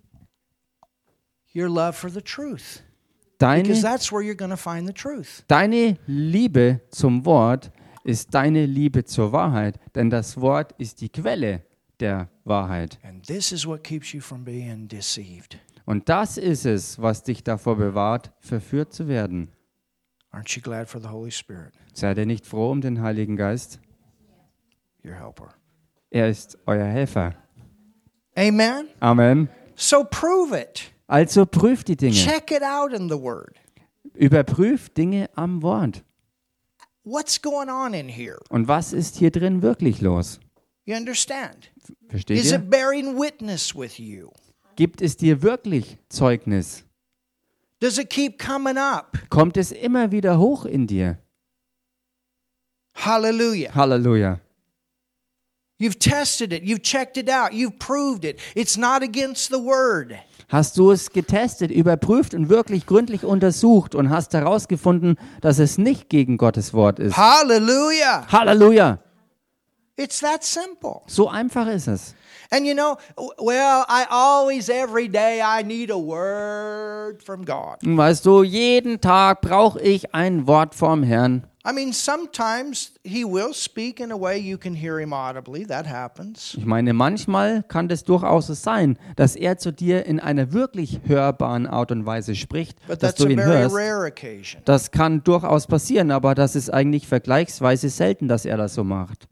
your 1.55 1.69
love 1.69 1.93
for 1.95 2.09
the 2.09 2.23
truth. 2.23 2.83
Because 3.41 3.81
Deine, 3.81 3.83
that's 3.83 4.13
where 4.13 4.23
you're 4.23 4.37
going 4.37 4.51
to 4.51 4.57
find 4.57 4.87
the 4.87 4.93
truth. 4.93 5.45
deine 5.49 5.97
Liebe 6.07 6.83
zum 6.91 7.25
Wort 7.25 7.73
ist 8.05 8.35
deine 8.35 8.67
Liebe 8.67 9.05
zur 9.05 9.33
Wahrheit, 9.33 9.81
denn 9.95 10.11
das 10.11 10.39
Wort 10.41 10.73
ist 10.79 11.01
die 11.01 11.09
Quelle 11.09 11.63
der 12.01 12.29
Wahrheit. 12.45 12.99
And 13.03 13.27
this 13.27 13.51
is 13.51 13.67
what 13.67 13.83
keeps 13.83 14.13
you 14.13 14.21
from 14.21 14.45
being 14.45 14.89
deceived. 14.89 15.59
Und 15.87 16.09
das 16.11 16.37
ist 16.37 16.67
es, 16.67 17.01
was 17.01 17.23
dich 17.23 17.43
davor 17.43 17.77
bewahrt, 17.77 18.31
verführt 18.41 18.93
zu 18.93 19.09
werden. 19.09 19.49
Aren't 20.33 20.55
you 20.55 20.63
glad 20.63 20.89
for 20.89 21.01
the 21.01 21.09
Holy 21.09 21.31
Spirit, 21.31 21.73
Seid 21.95 22.19
ihr 22.19 22.27
nicht 22.27 22.47
froh 22.47 22.71
um 22.71 22.81
den 22.83 23.01
Heiligen 23.03 23.37
Geist? 23.37 23.81
your 25.03 25.15
helper? 25.15 25.49
Er 26.11 26.29
ist 26.29 26.59
euer 26.67 26.85
Helfer. 26.85 27.35
Amen. 28.37 28.89
Amen. 29.01 29.49
So 29.77 30.05
prove 30.05 30.53
it. 30.55 30.93
Also 31.11 31.45
prüft 31.45 31.89
die 31.89 31.97
Dinge. 31.97 32.15
Check 32.15 32.53
it 32.53 32.63
out 32.63 32.93
in 32.93 33.09
the 33.09 33.21
Word. 33.21 33.57
Überprüft 34.15 34.97
Dinge 34.97 35.29
am 35.35 35.61
Wort. 35.61 36.05
What's 37.03 37.43
going 37.43 37.69
on 37.69 37.95
in 37.95 38.09
here? 38.09 38.39
Und 38.49 38.69
was 38.69 38.93
ist 38.93 39.17
hier 39.17 39.33
drin 39.33 39.61
wirklich 39.61 40.01
los? 40.01 40.39
You 40.85 40.95
understand? 40.95 41.73
Versteht 42.09 42.39
Is 42.39 42.53
ihr? 42.53 42.59
it 42.59 42.71
bearing 42.71 43.19
witness 43.19 43.75
with 43.75 43.99
you? 43.99 44.31
Gibt 44.77 45.03
es 45.03 45.17
dir 45.17 45.43
wirklich 45.43 45.99
Zeugnis? 46.09 46.85
Does 47.81 47.99
it 47.99 48.09
keep 48.09 48.39
coming 48.39 48.79
up? 48.79 49.19
Kommt 49.31 49.57
es 49.57 49.73
immer 49.73 50.13
wieder 50.13 50.39
hoch 50.39 50.65
in 50.65 50.87
dir? 50.87 51.19
Hallelujah. 52.95 53.75
Halleluja. 53.75 54.39
You've 55.81 55.99
tested 55.99 56.53
it, 56.53 56.63
you've 56.63 56.83
checked 56.83 57.17
it 57.17 57.31
out, 57.31 57.55
you've 57.55 57.79
proved 57.79 58.27
it. 58.27 58.39
It's 58.55 58.77
not 58.77 59.03
against 59.03 59.51
the 59.51 59.59
word. 59.59 60.15
Hast 60.51 60.77
du 60.77 60.91
es 60.91 61.11
getestet, 61.11 61.71
überprüft 61.71 62.35
und 62.35 62.51
wirklich 62.51 62.85
gründlich 62.85 63.25
untersucht 63.25 63.95
und 63.95 64.11
hast 64.11 64.35
herausgefunden, 64.35 65.17
dass 65.41 65.59
es 65.59 65.79
nicht 65.79 66.11
gegen 66.11 66.37
Gottes 66.37 66.75
Wort 66.75 66.99
ist? 66.99 67.17
Hallelujah. 67.17 68.27
Halleluja! 68.31 68.99
It's 69.97 70.21
that 70.21 70.45
simple. 70.45 71.01
So 71.07 71.29
einfach 71.29 71.67
ist 71.67 71.87
es. 71.87 72.15
And 72.51 72.67
you 72.67 72.75
know, 72.75 72.97
well, 73.39 73.85
I 73.89 74.05
always, 74.11 74.69
every 74.69 75.09
day, 75.09 75.41
I 75.41 75.63
need 75.63 75.91
a 75.91 75.97
word 75.97 77.23
from 77.23 77.47
God. 77.47 77.83
Und 77.83 77.97
Weißt 77.97 78.27
du, 78.27 78.43
jeden 78.43 79.01
Tag 79.01 79.41
brauche 79.41 79.81
ich 79.81 80.15
ein 80.15 80.47
Wort 80.47 80.75
vom 80.75 81.03
Herrn. 81.03 81.47
I 81.63 81.73
mean, 81.73 81.93
sometimes 81.93 82.93
He 83.05 83.23
will 83.25 83.53
speak 83.53 84.01
in 84.01 84.11
a 84.13 84.17
way 84.17 84.39
you 84.39 84.57
can 84.57 84.75
hear 84.75 84.99
Him 84.99 85.13
audibly. 85.13 85.67
That 85.67 85.87
happens. 85.87 86.55
Ich 86.57 86.65
meine, 86.65 86.95
manchmal 86.95 87.63
kann 87.65 87.91
es 87.91 88.03
durchaus 88.03 88.47
so 88.47 88.55
sein, 88.55 88.99
dass 89.17 89.37
er 89.37 89.59
zu 89.59 89.71
dir 89.71 90.07
in 90.07 90.21
einer 90.21 90.53
wirklich 90.55 91.01
hörbaren 91.05 91.67
Art 91.67 91.93
und 91.93 92.07
Weise 92.07 92.35
spricht, 92.35 92.79
But 92.87 93.03
dass 93.03 93.15
that's 93.15 93.23
du 93.23 93.27
a 93.27 93.31
ihn 93.31 93.39
very 93.39 93.61
hörst. 93.63 93.75
rare 93.77 94.07
occasion. 94.07 94.63
Das 94.65 94.91
kann 94.91 95.23
durchaus 95.23 95.67
passieren, 95.67 96.11
aber 96.11 96.35
das 96.35 96.57
ist 96.57 96.71
eigentlich 96.71 97.07
vergleichsweise 97.07 97.91
selten, 97.91 98.27
dass 98.27 98.47
er 98.47 98.57
das 98.57 98.73
so 98.75 98.83
macht. 98.83 99.29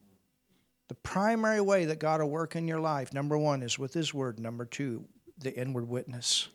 The 0.90 0.96
primary 1.02 1.60
way 1.66 1.86
that 1.86 1.98
God 1.98 2.20
will 2.20 2.30
work 2.30 2.54
in 2.54 2.70
your 2.70 2.80
life, 2.80 3.14
number 3.14 3.36
one, 3.38 3.64
is 3.64 3.78
with 3.78 3.94
His 3.94 4.12
Word. 4.12 4.38
Number 4.38 4.68
two, 4.68 5.04
the 5.42 5.50
inward 5.50 5.88
witness. 5.90 6.50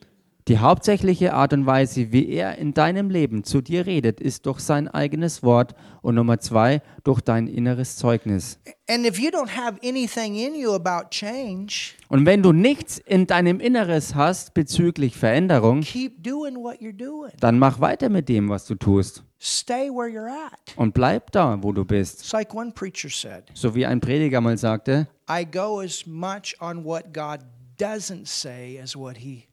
Die 0.46 0.58
hauptsächliche 0.58 1.32
Art 1.32 1.54
und 1.54 1.64
Weise, 1.64 2.12
wie 2.12 2.28
er 2.28 2.58
in 2.58 2.74
deinem 2.74 3.08
Leben 3.08 3.44
zu 3.44 3.62
dir 3.62 3.86
redet, 3.86 4.20
ist 4.20 4.44
durch 4.44 4.60
sein 4.60 4.88
eigenes 4.88 5.42
Wort 5.42 5.74
und 6.02 6.16
Nummer 6.16 6.38
zwei, 6.38 6.82
durch 7.02 7.22
dein 7.22 7.46
inneres 7.46 7.96
Zeugnis. 7.96 8.58
And 8.86 9.06
if 9.06 9.18
you 9.18 9.30
don't 9.30 9.56
have 9.56 9.78
anything 9.82 10.34
in 10.34 10.54
you 10.54 10.74
about 10.74 11.08
change, 11.08 11.94
Und 12.08 12.26
wenn 12.26 12.42
du 12.42 12.52
nichts 12.52 12.98
in 12.98 13.26
deinem 13.26 13.58
Inneres 13.58 14.14
hast 14.14 14.52
bezüglich 14.52 15.16
Veränderung, 15.16 15.80
keep 15.80 16.22
doing 16.22 16.56
what 16.56 16.74
you're 16.78 16.92
doing. 16.92 17.32
dann 17.40 17.58
mach 17.58 17.80
weiter 17.80 18.10
mit 18.10 18.28
dem, 18.28 18.50
was 18.50 18.66
du 18.66 18.74
tust. 18.74 19.24
Stay 19.40 19.88
where 19.88 20.10
you're 20.10 20.28
at. 20.28 20.76
Und 20.76 20.92
bleib 20.92 21.32
da, 21.32 21.56
wo 21.62 21.72
du 21.72 21.86
bist. 21.86 22.20
It's 22.20 22.32
like 22.32 22.52
one 22.54 22.70
preacher 22.70 23.08
said 23.08 23.44
So 23.54 23.74
wie 23.74 23.86
ein 23.86 23.98
Prediger 23.98 24.42
mal 24.42 24.58
sagte, 24.58 25.08
I 25.26 25.46
go 25.50 25.80
as 25.80 26.04
much 26.06 26.54
on 26.60 26.84
what 26.84 27.14
God 27.14 27.38
doesn't 27.80 28.26
say 28.26 28.78
as 28.78 28.94
what 28.94 29.16
He. 29.16 29.44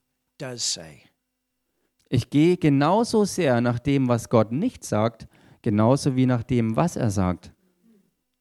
Ich 2.10 2.30
gehe 2.30 2.58
genauso 2.58 3.24
sehr 3.24 3.62
nach 3.62 3.80
dem, 3.80 4.08
was 4.10 4.30
Gott 4.30 4.52
nicht 4.52 4.84
sagt, 4.84 5.28
genauso 5.62 6.16
wie 6.16 6.26
nach 6.26 6.44
dem, 6.44 6.76
was 6.76 6.98
er 6.98 7.10
sagt. 7.10 7.52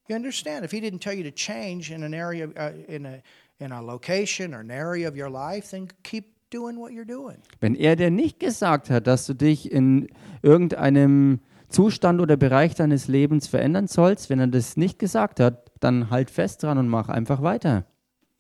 You 0.09 0.16
understand? 0.16 0.64
If 0.64 0.72
He 0.72 0.80
didn't 0.80 1.01
tell 1.01 1.14
you 1.14 1.22
to 1.22 1.30
change 1.30 1.94
in 1.94 2.03
an 2.03 2.12
area, 2.12 2.48
uh, 2.48 2.92
in 2.92 3.07
a 3.07 3.22
in 3.61 3.70
a 3.70 3.80
location 3.80 4.55
or 4.55 4.61
an 4.61 4.70
area 4.70 5.09
of 5.09 5.16
your 5.16 5.30
life, 5.30 5.70
then 5.70 5.86
keep 6.03 6.24
doing 6.51 6.76
what 6.78 6.90
you're 6.90 7.05
doing. 7.05 7.36
Wenn 7.61 7.76
er 7.76 7.94
dir 7.94 8.11
nicht 8.11 8.40
gesagt 8.40 8.90
hat, 8.90 9.07
dass 9.07 9.26
du 9.26 9.34
dich 9.34 9.70
in 9.70 10.09
irgendeinem 10.42 11.40
Zustand 11.68 12.20
oder 12.20 12.36
Bereich 12.36 12.74
deines 12.74 13.07
Lebens 13.07 13.46
verändern 13.46 13.86
sollst, 13.86 14.30
wenn 14.30 14.40
er 14.40 14.48
das 14.48 14.76
nicht 14.76 14.98
gesagt 14.98 15.38
hat, 15.38 15.70
dann 15.78 16.11
halt 16.11 16.30
fest 16.30 16.64
dran 16.64 16.78
und 16.78 16.88
mach 16.88 17.09
einfach 17.09 17.42
weiter. 17.42 17.86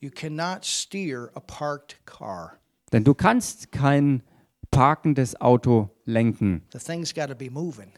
You 0.00 0.10
cannot 0.10 0.64
steer 0.64 1.30
a 1.34 1.40
parked 1.40 2.04
car. 2.04 2.59
Denn 2.92 3.04
du 3.04 3.14
kannst 3.14 3.72
kein 3.72 4.22
parkendes 4.70 5.40
Auto 5.40 5.90
lenken, 6.04 6.62
The 6.72 6.78
thing's 6.78 7.14
got 7.14 7.28
to 7.28 7.34
be 7.34 7.50
moving. 7.50 7.88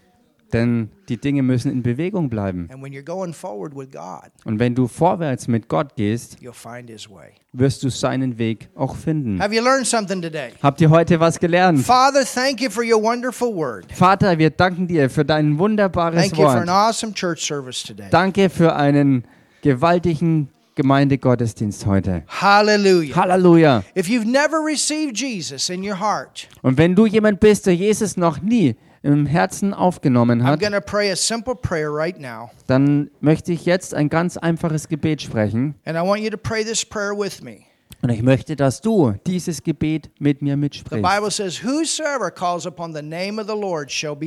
denn 0.53 0.91
die 1.09 1.17
Dinge 1.17 1.43
müssen 1.43 1.73
in 1.73 1.83
Bewegung 1.83 2.29
bleiben. 2.29 2.69
And 2.71 2.83
when 2.83 2.93
you're 2.93 3.03
going 3.03 3.33
forward 3.33 3.75
with 3.75 3.91
God, 3.91 4.31
Und 4.45 4.59
wenn 4.59 4.75
du 4.75 4.87
vorwärts 4.87 5.49
mit 5.49 5.69
Gott 5.69 5.97
gehst, 5.97 6.37
you'll 6.43 6.53
find 6.53 6.91
His 6.91 7.09
way. 7.09 7.31
wirst 7.53 7.83
du 7.85 7.89
seinen 7.89 8.37
Weg 8.37 8.69
auch 8.75 8.95
finden. 8.97 9.41
Habt 9.41 10.81
ihr 10.81 10.91
heute 10.91 11.21
was 11.21 11.39
gelernt? 11.41 11.81
Father, 11.81 12.25
thank 12.25 12.61
you 12.61 12.69
for 12.71 12.85
your 12.85 13.03
wonderful 13.03 13.55
word. 13.55 13.91
Vater, 13.93 14.37
wir 14.39 14.51
danken 14.51 14.87
dir 14.87 15.09
für 15.09 15.25
dein 15.25 15.59
wunderbares 15.59 16.21
Thank 16.21 16.37
you 16.37 16.45
for 16.45 16.51
an 16.53 16.67
Wort. 16.67 16.69
awesome 16.69 17.15
church 17.15 17.41
service 17.47 17.83
today. 17.83 18.09
Danke 18.11 18.51
für 18.51 18.77
einen 18.77 19.25
gewaltigen 19.63 20.49
Gemeindegottesdienst 20.83 21.87
heute. 21.87 22.25
Hallelujah. 22.27 23.15
Halleluja. 23.17 23.85
If 23.97 24.09
you've 24.09 24.27
never 24.27 24.59
received 24.59 25.17
Jesus 25.17 25.69
in 25.71 25.83
your 25.89 25.99
heart, 26.01 26.49
Und 26.63 26.77
wenn 26.77 26.95
du 26.97 27.07
jemand 27.07 27.39
bist, 27.41 27.67
der 27.67 27.75
Jesus 27.75 28.17
noch 28.17 28.41
nie 28.43 28.75
im 29.05 29.27
Herzen 29.27 29.75
aufgenommen 29.75 30.43
I'm 30.43 30.45
hat, 30.45 30.61
going 30.61 30.73
to 30.73 30.81
pray 30.81 31.11
a 31.11 31.17
simple 31.17 31.55
prayer 31.55 31.91
right 31.93 32.19
now. 32.21 32.51
dann 32.67 33.11
möchte 33.21 33.53
ich 33.53 33.65
jetzt 33.65 33.95
ein 33.95 34.09
ganz 34.09 34.37
einfaches 34.37 34.89
Gebet 34.89 35.23
sprechen. 35.23 35.75
And 35.85 35.97
I 35.97 36.01
want 36.03 36.21
you 36.21 36.31
to 36.31 36.37
pray 36.37 36.65
this 36.65 36.85
prayer 36.85 37.17
with 37.17 37.43
me. 37.43 37.67
Und 38.03 38.11
ich 38.11 38.23
möchte, 38.23 38.57
dass 38.57 38.81
du 38.81 39.15
dieses 39.27 39.63
Gebet 39.63 40.11
mit 40.19 40.43
mir 40.43 40.57
mitsprichst. 40.57 41.05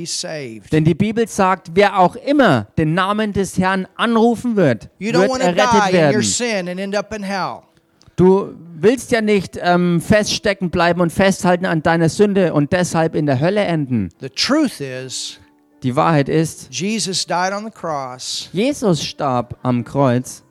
Says. 0.05 0.63
Denn 0.71 0.85
die 0.85 0.95
Bibel 0.95 1.27
sagt, 1.27 1.71
wer 1.73 1.99
auch 1.99 2.15
immer 2.15 2.67
den 2.77 2.93
Namen 2.93 3.33
des 3.33 3.57
Herrn 3.57 3.85
anrufen 3.95 4.55
wird, 4.55 4.89
You 4.97 5.11
wird 5.11 5.41
errettet 5.41 5.91
werden. 5.91 6.21
Du 8.15 8.55
willst 8.75 9.11
ja 9.11 9.19
nicht 9.19 9.59
ähm, 9.61 9.99
feststecken 9.99 10.69
bleiben 10.69 11.01
und 11.01 11.11
festhalten 11.11 11.65
an 11.65 11.83
deiner 11.83 12.07
Sünde 12.07 12.53
und 12.53 12.71
deshalb 12.71 13.13
in 13.13 13.25
der 13.25 13.41
Hölle 13.41 13.61
enden. 13.61 14.07
Die 15.83 15.95
Wahrheit 15.97 16.29
ist, 16.29 16.69
Jesus 16.71 17.25
died 17.25 17.51
on 17.51 17.65
the 17.65 17.71
cross 17.71 18.49
Jesus 18.53 19.03
starb 19.03 19.59
am 19.63 19.83
Kreuz, 19.83 20.44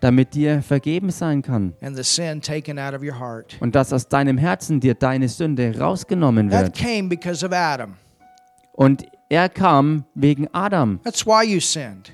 damit 0.00 0.34
dir 0.34 0.62
vergeben 0.62 1.10
sein 1.10 1.42
kann 1.42 1.74
and 1.80 1.96
the 1.96 2.02
sin 2.02 2.40
taken 2.40 2.78
out 2.78 2.94
of 2.94 3.02
your 3.02 3.18
heart. 3.18 3.56
und 3.60 3.74
dass 3.74 3.92
aus 3.92 4.08
deinem 4.08 4.38
Herzen 4.38 4.80
dir 4.80 4.94
deine 4.94 5.28
Sünde 5.28 5.78
rausgenommen 5.78 6.50
That 6.50 6.62
wird. 6.62 6.74
came 6.76 7.08
because 7.08 7.44
of 7.44 7.52
Adam. 7.52 7.94
Und 8.72 9.04
er 9.28 9.48
kam 9.48 10.04
wegen 10.14 10.48
Adam. 10.52 11.00
That's 11.04 11.24
why 11.26 11.44
you 11.46 11.60
sinned. 11.60 12.10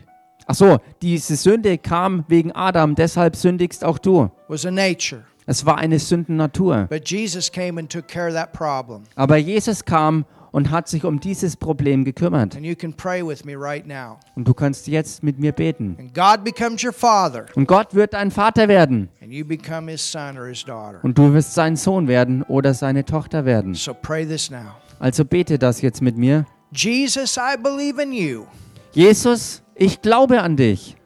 Ach 0.46 0.54
so, 0.54 0.78
diese 1.00 1.36
Sünde 1.36 1.78
kam 1.78 2.24
wegen 2.28 2.52
Adam, 2.52 2.94
deshalb 2.94 3.36
sündigst 3.36 3.84
auch 3.84 3.98
du. 3.98 4.30
was 4.48 4.66
a 4.66 4.70
nature. 4.70 5.22
Es 5.46 5.64
war 5.64 5.78
eine 5.78 5.98
Sündennatur. 5.98 6.86
But 6.90 7.08
Jesus 7.08 7.50
came 7.50 7.78
and 7.78 7.90
took 7.90 8.06
care 8.08 8.28
of 8.28 8.34
that 8.34 8.52
problem. 8.52 9.04
Aber 9.14 9.36
Jesus 9.36 9.84
kam 9.84 10.24
und 10.52 10.70
hat 10.70 10.88
sich 10.88 11.04
um 11.04 11.20
dieses 11.20 11.56
Problem 11.56 12.04
gekümmert. 12.04 12.56
And 12.56 12.64
you 12.64 12.74
can 12.74 12.92
pray 12.92 13.26
with 13.26 13.44
me 13.44 13.54
right 13.56 13.86
now. 13.86 14.18
Und 14.34 14.48
du 14.48 14.54
kannst 14.54 14.86
jetzt 14.88 15.22
mit 15.22 15.38
mir 15.38 15.52
beten. 15.52 15.96
And 15.98 16.14
God 16.14 16.44
becomes 16.44 16.82
your 16.84 16.92
father, 16.92 17.46
Und 17.54 17.66
Gott 17.66 17.94
wird 17.94 18.14
dein 18.14 18.30
Vater 18.30 18.68
werden. 18.68 19.08
and 19.22 19.32
you 19.32 19.44
become 19.44 19.90
his 19.90 20.00
son 20.00 20.36
or 20.38 20.46
his 20.46 20.64
daughter. 20.64 20.98
Und 21.02 21.16
du 21.16 21.32
wirst 21.32 21.54
sein 21.54 21.76
Sohn 21.76 22.08
werden 22.08 22.42
oder 22.42 22.74
seine 22.74 23.04
Tochter 23.04 23.44
werden. 23.44 23.74
So 23.74 23.94
pray 23.94 24.26
this 24.26 24.50
now. 24.50 24.72
Also 24.98 25.24
bete 25.24 25.58
das 25.58 25.80
jetzt 25.80 26.02
mit 26.02 26.16
mir. 26.16 26.46
Jesus, 26.72 27.36
I 27.36 27.56
believe 27.60 28.00
in 28.02 28.12
you. 28.12 28.44
Jesus, 28.92 29.62
ich 29.74 30.02
glaube 30.02 30.42
an 30.42 30.56
dich. 30.56 30.96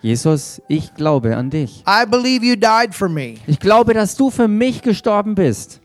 Jesus, 0.00 0.62
ich 0.68 0.94
glaube 0.94 1.36
an 1.36 1.50
dich. 1.50 1.82
Ich 3.46 3.58
glaube, 3.60 3.94
dass 3.94 4.14
du 4.16 4.30
für 4.30 4.46
mich 4.46 4.82
gestorben 4.82 5.34
bist. 5.34 5.80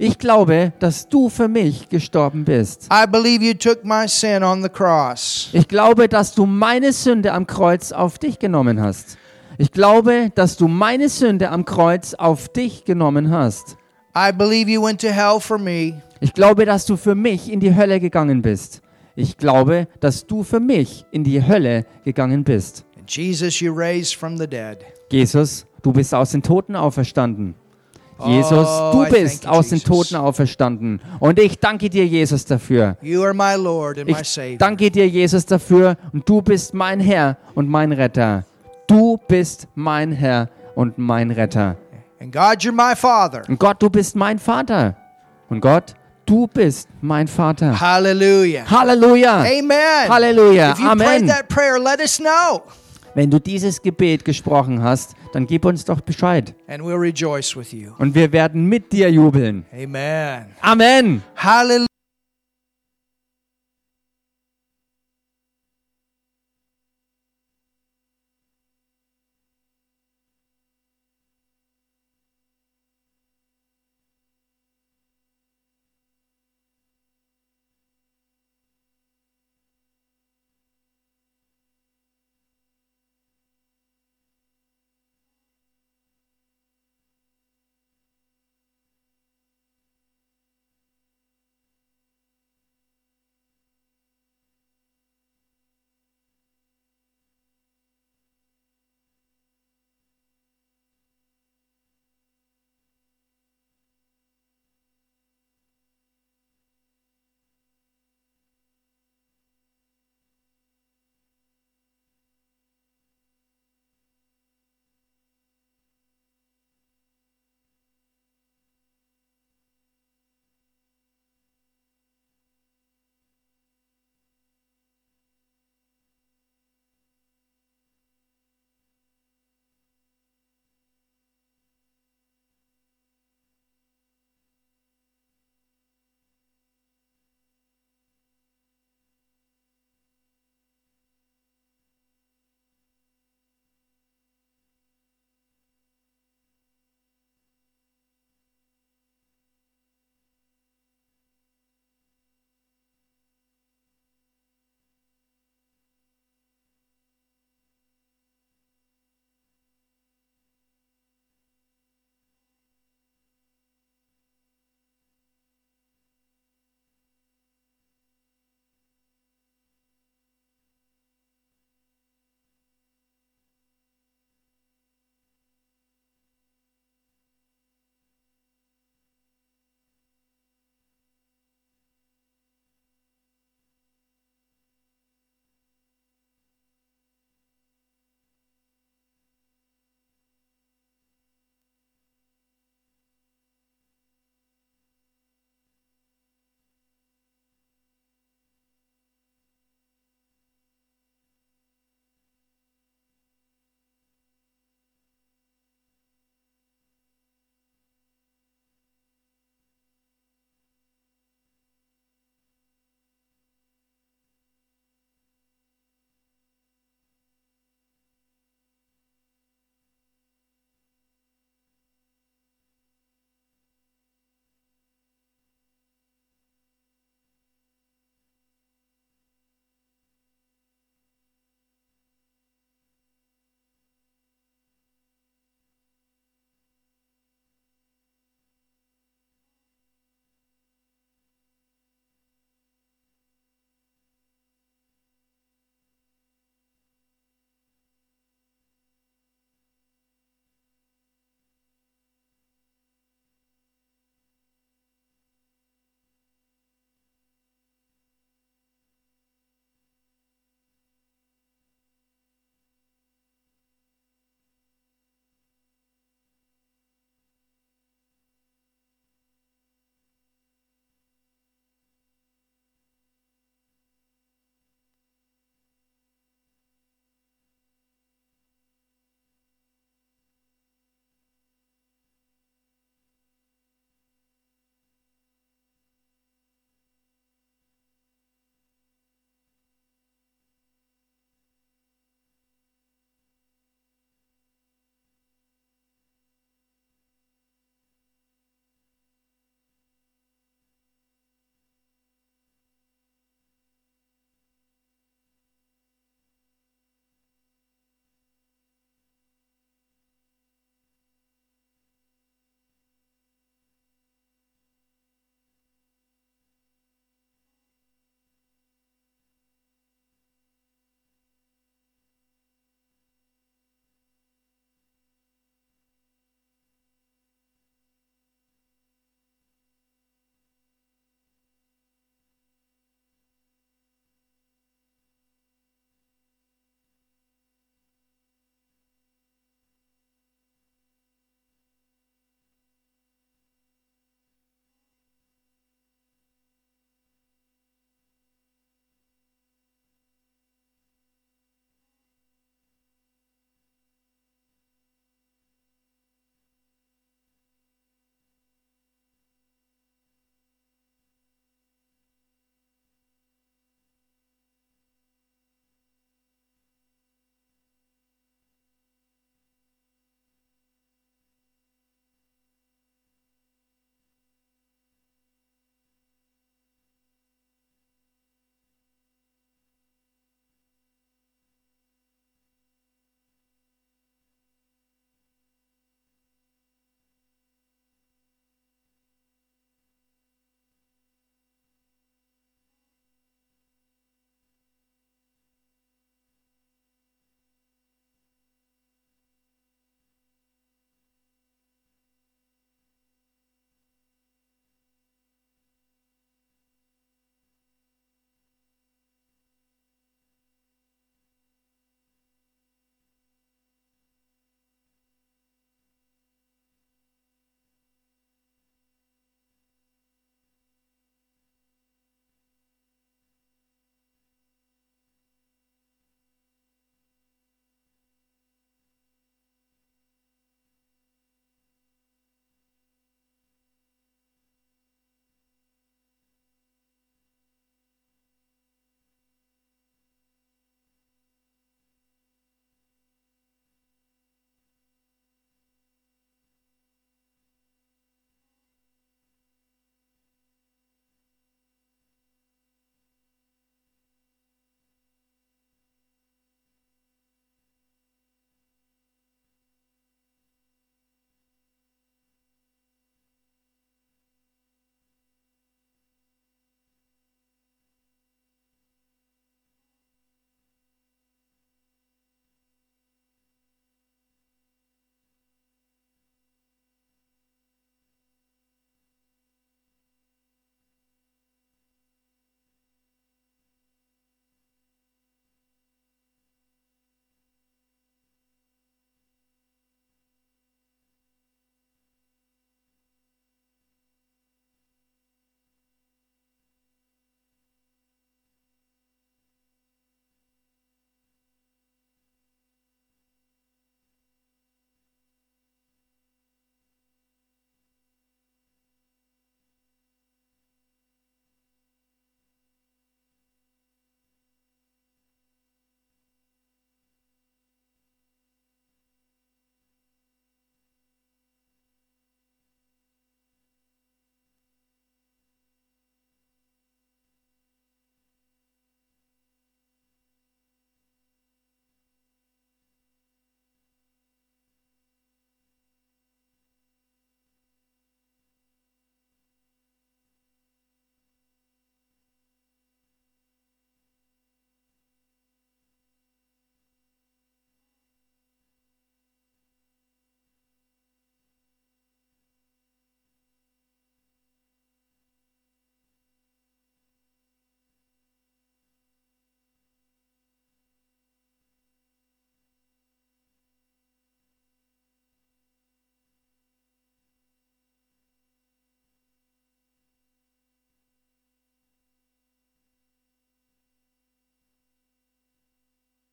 Ich 0.00 0.18
glaube, 0.18 0.72
dass 0.78 1.08
du 1.08 1.28
für 1.28 1.48
mich 1.48 1.88
gestorben 1.88 2.44
bist. 2.44 2.88
I 2.92 3.04
believe 3.04 3.42
you 3.44 3.52
took 3.52 3.84
my 3.84 4.06
sin 4.06 4.44
on 4.44 4.62
the 4.62 4.68
cross. 4.68 5.48
Ich 5.52 5.66
glaube, 5.66 6.08
dass 6.08 6.36
du 6.36 6.46
meine 6.46 6.92
Sünde 6.92 7.32
am 7.32 7.48
Kreuz 7.48 7.90
auf 7.90 8.20
dich 8.20 8.38
genommen 8.38 8.80
hast. 8.80 9.18
Ich 9.58 9.72
glaube, 9.72 10.30
dass 10.36 10.56
du 10.56 10.68
meine 10.68 11.08
Sünde 11.08 11.50
am 11.50 11.64
Kreuz 11.64 12.14
auf 12.14 12.48
dich 12.48 12.84
genommen 12.84 13.32
hast. 13.32 13.76
I 14.16 14.30
believe 14.30 14.70
you 14.70 14.80
went 14.80 15.00
to 15.00 15.08
hell 15.08 15.40
for 15.40 15.58
me. 15.58 16.00
Ich 16.20 16.32
glaube, 16.32 16.64
dass 16.64 16.86
du 16.86 16.96
für 16.96 17.16
mich 17.16 17.50
in 17.50 17.58
die 17.58 17.74
Hölle 17.74 17.98
gegangen 17.98 18.40
bist. 18.40 18.82
Ich 19.16 19.36
glaube, 19.36 19.88
dass 19.98 20.28
du 20.28 20.44
für 20.44 20.60
mich 20.60 21.06
in 21.10 21.24
die 21.24 21.44
Hölle 21.44 21.84
gegangen 22.04 22.44
bist. 22.44 22.84
And 22.96 23.10
Jesus, 23.10 23.58
you 23.58 23.72
raised 23.74 24.14
from 24.14 24.38
the 24.38 24.46
dead. 24.46 24.78
Jesus, 25.10 25.66
du 25.82 25.92
bist 25.92 26.14
aus 26.14 26.30
den 26.30 26.42
Toten 26.44 26.76
auferstanden. 26.76 27.56
Jesus, 28.26 28.66
Oh, 28.68 28.92
du 28.92 29.10
bist 29.10 29.44
you, 29.44 29.50
aus 29.50 29.68
den. 29.68 29.80
Toten 29.80 30.16
auferstanden. 30.16 31.00
Und 31.20 31.38
ich 31.38 31.58
danke 31.58 31.88
dir, 31.88 32.06
Jesus, 32.06 32.44
dafür. 32.44 32.96
You 33.00 33.22
are 33.22 33.34
my 33.34 33.54
Lord 33.56 33.98
and 33.98 34.08
my 34.08 34.16
Ich 34.20 34.58
danke 34.58 34.90
dir, 34.90 35.06
Jesus, 35.08 35.46
dafür. 35.46 35.96
Und 36.12 36.28
du 36.28 36.42
bist 36.42 36.74
mein 36.74 37.00
Herr 37.00 37.36
und 37.54 37.68
mein 37.68 37.92
Retter. 37.92 38.44
Du 38.86 39.18
bist 39.28 39.68
mein 39.74 40.12
Herr 40.12 40.48
und 40.74 40.98
mein 40.98 41.30
Retter. 41.30 41.76
And 42.20 42.32
God, 42.32 42.62
you're 42.62 42.72
my 42.72 42.96
Father. 42.96 43.42
Und 43.48 43.60
Gott, 43.60 43.80
du 43.80 43.88
bist 43.88 44.16
mein 44.16 44.38
Vater. 44.38 44.96
Und 45.48 45.60
Gott, 45.60 45.94
du 46.26 46.46
bist 46.46 46.88
mein 47.00 47.28
Vater. 47.28 47.78
Hallelujah. 47.78 48.64
Halleluja. 48.68 49.40
Amen. 49.40 50.08
Halleluja. 50.08 50.72
If 50.72 50.80
you 50.80 50.88
Amen. 50.88 51.30
prayer, 51.48 51.78
let 51.78 52.00
us 52.00 52.18
know, 52.18 52.62
Wenn 53.14 53.30
du 53.30 53.40
dieses 53.40 53.80
Gebet 53.80 54.24
gesprochen 54.24 54.82
hast, 54.82 55.14
dann 55.32 55.46
gib 55.46 55.64
uns 55.64 55.84
doch 55.84 56.00
Bescheid. 56.00 56.54
and 56.66 56.82
we'll 56.82 56.96
rejoice 56.98 57.56
with 57.56 57.72
you. 57.72 57.92
Und 57.98 58.14
wir 58.14 58.32
werden 58.32 58.66
mit 58.66 58.92
dir 58.92 59.10
jubeln. 59.10 59.64
Amen. 59.72 60.46
Amen. 60.60 61.22
Hallelujah. 61.36 61.86